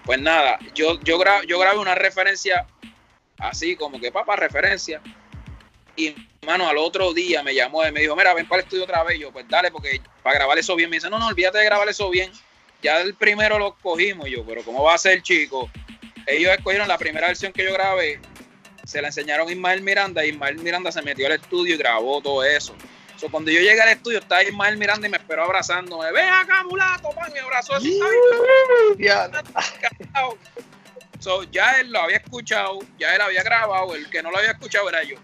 Pues 0.04 0.20
nada, 0.20 0.60
yo, 0.76 1.00
yo, 1.00 1.18
yo 1.48 1.60
grabé 1.60 1.80
una 1.80 1.96
referencia 1.96 2.68
así 3.42 3.76
como 3.76 4.00
que 4.00 4.12
papá, 4.12 4.36
referencia. 4.36 5.02
Y 5.96 6.16
mano, 6.46 6.68
al 6.70 6.78
otro 6.78 7.14
día 7.14 7.44
me 7.44 7.54
llamó 7.54 7.86
y 7.86 7.92
me 7.92 8.02
dijo, 8.02 8.16
mira, 8.16 8.34
ven 8.34 8.48
para 8.48 8.62
el 8.62 8.66
estudio 8.66 8.84
otra 8.84 9.04
vez. 9.04 9.20
Yo, 9.20 9.32
pues 9.32 9.46
dale, 9.50 9.72
porque 9.72 10.02
para 10.24 10.36
grabar 10.36 10.58
eso 10.58 10.76
bien. 10.76 10.90
Me 10.90 10.98
dice, 10.98 11.10
no, 11.10 11.20
no, 11.20 11.28
olvídate 11.28 11.58
de 11.58 11.66
grabar 11.66 11.90
eso 11.90 12.10
bien. 12.10 12.32
Ya 12.82 13.02
el 13.02 13.14
primero 13.16 13.60
lo 13.60 13.76
cogimos. 13.76 14.30
yo, 14.30 14.46
pero 14.46 14.64
¿cómo 14.64 14.84
va 14.84 14.96
a 14.96 14.98
ser, 14.98 15.22
chico? 15.22 15.70
Ellos 16.26 16.52
escogieron 16.52 16.88
la 16.88 16.98
primera 16.98 17.28
versión 17.28 17.52
que 17.52 17.64
yo 17.64 17.74
grabé. 17.74 18.20
Se 18.86 19.02
la 19.02 19.10
enseñaron 19.10 19.48
a 19.48 19.52
Ismael 19.52 19.82
Miranda. 19.82 20.26
Y 20.26 20.30
Ismael 20.30 20.58
Miranda 20.60 20.92
se 20.92 21.02
metió 21.02 21.28
al 21.28 21.34
estudio 21.34 21.76
y 21.76 21.78
grabó 21.78 22.22
todo 22.22 22.44
eso. 22.44 22.76
So, 23.18 23.30
cuando 23.30 23.52
yo 23.52 23.60
llegué 23.60 23.80
al 23.80 23.90
estudio, 23.90 24.18
estaba 24.18 24.42
Ismael 24.44 24.78
Miranda 24.78 25.08
y 25.08 25.12
me 25.12 25.18
esperó 25.18 25.44
abrazándome. 25.44 26.12
Ven 26.12 26.28
acá, 26.28 26.64
mulato, 26.64 27.10
pan, 27.12 27.32
me 27.32 27.40
abrazó 27.40 27.76
así. 27.76 28.00
So, 31.22 31.44
ya 31.44 31.80
él 31.80 31.92
lo 31.92 32.02
había 32.02 32.18
escuchado, 32.18 32.80
ya 32.98 33.14
él 33.14 33.22
había 33.22 33.44
grabado, 33.44 33.94
el 33.94 34.10
que 34.10 34.24
no 34.24 34.32
lo 34.32 34.40
había 34.40 34.50
escuchado 34.52 34.90
era 34.90 35.04
yo. 35.04 35.18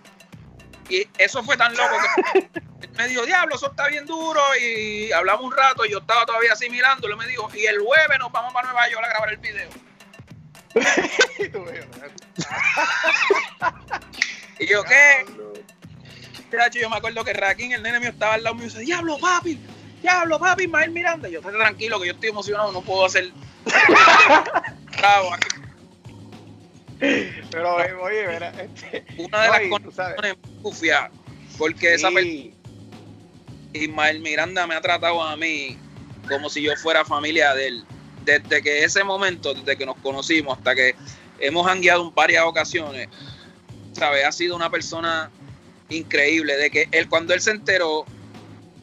Y 0.89 1.08
eso 1.18 1.43
fue 1.43 1.58
tan 1.58 1.76
loco 1.76 1.95
que 2.32 2.39
él 2.82 2.89
me 2.95 3.08
dijo, 3.08 3.26
diablo, 3.26 3.56
eso 3.56 3.72
está 3.72 3.88
bien 3.88 4.06
duro. 4.06 4.39
Y 4.62 5.12
hablamos 5.12 5.45
un 5.45 5.58
rato 5.58 5.84
y 5.86 5.91
yo 5.91 5.98
estaba 5.98 6.24
todavía 6.28 6.54
así 6.54 6.70
mirando. 6.70 7.10
Y 7.10 7.16
me 7.16 7.26
dijo, 7.26 7.50
y 7.56 7.66
el 7.66 7.80
jueves 7.80 8.20
nos 8.20 8.32
vamos 8.32 8.54
para 8.54 8.68
Nueva 8.68 8.88
York 8.89 9.06
a 9.06 9.10
grabar 9.10 9.32
el 9.32 9.38
video. 9.38 9.70
y 14.60 14.68
yo, 14.68 14.84
¿qué? 14.84 15.26
Yo 16.80 16.89
me 16.91 16.98
acuerdo 16.98 17.24
que 17.24 17.34
Raquín, 17.34 17.72
el 17.72 17.82
nene 17.82 18.00
mío, 18.00 18.10
estaba 18.10 18.36
al 18.36 18.43
lado 18.43 18.56
mío 18.56 18.66
y 18.66 18.70
dice, 18.70 18.82
diablo, 18.82 19.18
papi, 19.18 19.60
diablo, 20.04 20.38
papi, 20.38 20.66
Ismael 20.66 20.91
Miranda. 20.91 21.28
Y 21.28 21.32
yo, 21.32 21.39
estoy 21.39 21.56
tranquilo, 21.56 22.00
que 22.00 22.06
yo 22.06 22.14
estoy 22.14 22.30
emocionado, 22.30 22.72
no 22.72 22.82
puedo 22.82 23.06
hacer. 23.06 23.32
Bravo, 25.00 25.34
aquí 25.34 25.48
pero 27.00 27.76
oye, 27.76 28.26
este, 28.36 29.06
una 29.18 29.43
de 29.43 29.50
las 29.50 29.62
condiciones 29.70 30.38
condiciones 30.62 31.12
porque 31.58 31.95
esa 31.95 32.12
persona, 32.12 32.54
Ismael 33.74 34.20
Miranda 34.20 34.68
me 34.68 34.76
ha 34.76 34.82
tratado 34.82 35.22
a 35.22 35.36
mí 35.36 35.78
como 36.28 36.50
si 36.50 36.62
yo 36.62 36.76
fuera 36.76 37.06
familia 37.06 37.54
de 37.54 37.68
él. 37.68 37.86
Desde 38.26 38.62
que 38.62 38.84
ese 38.84 39.04
momento, 39.04 39.54
desde 39.54 39.78
que 39.78 39.86
nos 39.86 39.95
conocimos 39.98 40.58
hasta 40.58 40.76
que 40.76 40.95
hemos 41.39 41.66
hangueado 41.66 42.08
en 42.08 42.14
varias 42.14 42.43
ocasiones, 42.43 43.08
¿sabes? 43.93 44.26
Ha 44.26 44.32
sido 44.32 44.56
una 44.56 44.70
persona 44.70 45.32
increíble. 45.89 46.58
De 46.58 46.70
que 46.70 46.89
él, 46.91 47.08
cuando 47.08 47.34
él 47.34 47.41
se 47.41 47.52
enteró 47.52 48.06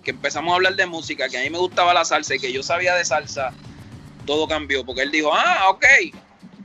que 0.02 0.12
empezamos 0.12 0.52
a 0.52 0.56
hablar 0.56 0.76
de 0.76 0.86
música, 0.86 1.28
que 1.28 1.38
a 1.38 1.42
mí 1.42 1.50
me 1.50 1.58
gustaba 1.58 1.94
la 1.94 2.04
salsa 2.04 2.34
y 2.34 2.38
que 2.38 2.52
yo 2.52 2.62
sabía 2.62 2.94
de 2.94 3.04
salsa, 3.04 3.52
todo 4.26 4.48
cambió. 4.48 4.84
Porque 4.84 5.02
él 5.02 5.10
dijo, 5.10 5.30
ah, 5.32 5.68
ok, 5.68 5.84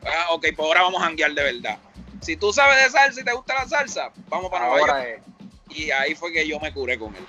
Ah, 0.05 0.27
ok, 0.31 0.47
pues 0.55 0.67
ahora 0.67 0.81
vamos 0.83 1.01
a 1.01 1.05
janguear 1.05 1.33
de 1.33 1.43
verdad. 1.43 1.77
Si 2.21 2.35
tú 2.35 2.51
sabes 2.51 2.83
de 2.83 2.89
salsa 2.89 3.21
y 3.21 3.23
te 3.23 3.33
gusta 3.33 3.53
la 3.55 3.67
salsa, 3.67 4.11
vamos 4.27 4.49
para 4.49 4.67
Nueva 4.67 4.87
York. 4.87 5.21
Y 5.69 5.91
ahí 5.91 6.15
fue 6.15 6.31
que 6.33 6.47
yo 6.47 6.59
me 6.59 6.73
curé 6.73 6.97
con 6.97 7.13
él. 7.15 7.25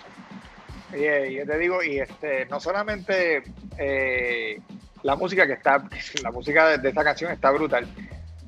Y 0.92 1.34
yo 1.34 1.46
te 1.46 1.58
digo, 1.58 1.82
y 1.82 2.00
este, 2.00 2.46
no 2.46 2.58
solamente 2.58 3.42
eh, 3.78 4.60
la 5.02 5.14
música 5.14 5.46
que 5.46 5.52
está, 5.52 5.88
la 6.22 6.30
música 6.30 6.76
de, 6.76 6.88
esta 6.88 7.04
canción 7.04 7.30
está 7.30 7.50
brutal, 7.50 7.86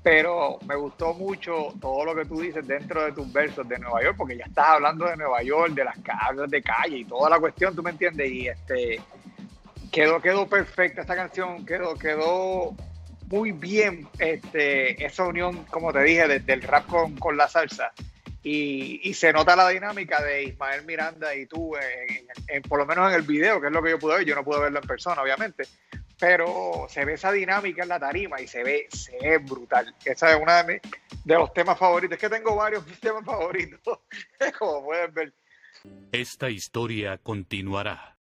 pero 0.02 0.58
me 0.66 0.74
gustó 0.74 1.14
mucho 1.14 1.68
todo 1.80 2.04
lo 2.04 2.14
que 2.14 2.24
tú 2.24 2.40
dices 2.40 2.66
dentro 2.66 3.04
de 3.04 3.12
tus 3.12 3.32
versos 3.32 3.68
de 3.68 3.78
Nueva 3.78 4.02
York, 4.02 4.16
porque 4.16 4.36
ya 4.36 4.44
estás 4.44 4.66
hablando 4.70 5.06
de 5.06 5.16
Nueva 5.16 5.42
York, 5.42 5.74
de 5.74 5.84
las 5.84 5.96
calles 5.98 6.50
de 6.50 6.62
calle 6.62 6.98
y 6.98 7.04
toda 7.04 7.30
la 7.30 7.38
cuestión, 7.38 7.76
tú 7.76 7.82
me 7.82 7.90
entiendes, 7.90 8.28
y 8.30 8.48
este 8.48 9.00
quedó, 9.92 10.20
quedó 10.20 10.48
perfecta 10.48 11.02
esta 11.02 11.14
canción, 11.14 11.64
quedó, 11.64 11.94
quedó 11.94 12.74
muy 13.32 13.52
bien 13.52 14.06
este, 14.18 15.02
esa 15.04 15.24
unión, 15.24 15.64
como 15.64 15.90
te 15.90 16.02
dije, 16.02 16.28
del 16.40 16.62
rap 16.62 16.86
con, 16.86 17.16
con 17.16 17.34
la 17.34 17.48
salsa. 17.48 17.92
Y, 18.42 19.00
y, 19.08 19.14
se 19.14 19.32
nota 19.32 19.56
la 19.56 19.68
dinámica 19.68 20.22
de 20.22 20.44
Ismael 20.44 20.84
Miranda 20.84 21.34
y 21.34 21.46
tú, 21.46 21.74
en, 22.48 22.62
por 22.62 22.78
lo 22.78 22.84
menos 22.84 23.08
en 23.08 23.14
el 23.14 23.22
video, 23.22 23.58
que 23.58 23.68
es 23.68 23.72
lo 23.72 23.82
que 23.82 23.90
yo 23.90 23.98
pude 23.98 24.18
ver. 24.18 24.26
Yo 24.26 24.34
no 24.34 24.44
pude 24.44 24.60
verlo 24.60 24.80
en 24.80 24.86
persona, 24.86 25.22
obviamente. 25.22 25.64
Pero 26.18 26.86
se 26.90 27.06
ve 27.06 27.14
esa 27.14 27.32
dinámica 27.32 27.84
en 27.84 27.88
la 27.88 27.98
tarima 27.98 28.38
y 28.38 28.46
se 28.46 28.62
ve, 28.62 28.86
se 28.90 29.16
ve 29.22 29.38
brutal. 29.38 29.94
Esa 30.04 30.32
es 30.32 30.40
una 30.40 30.62
de, 30.64 30.82
de 31.24 31.34
los 31.34 31.54
temas 31.54 31.78
favoritos. 31.78 32.16
Es 32.16 32.20
que 32.20 32.28
tengo 32.28 32.54
varios 32.54 32.84
temas 33.00 33.24
favoritos, 33.24 34.00
como 34.58 34.84
pueden 34.84 35.14
ver. 35.14 35.32
Esta 36.12 36.50
historia 36.50 37.16
continuará. 37.16 38.11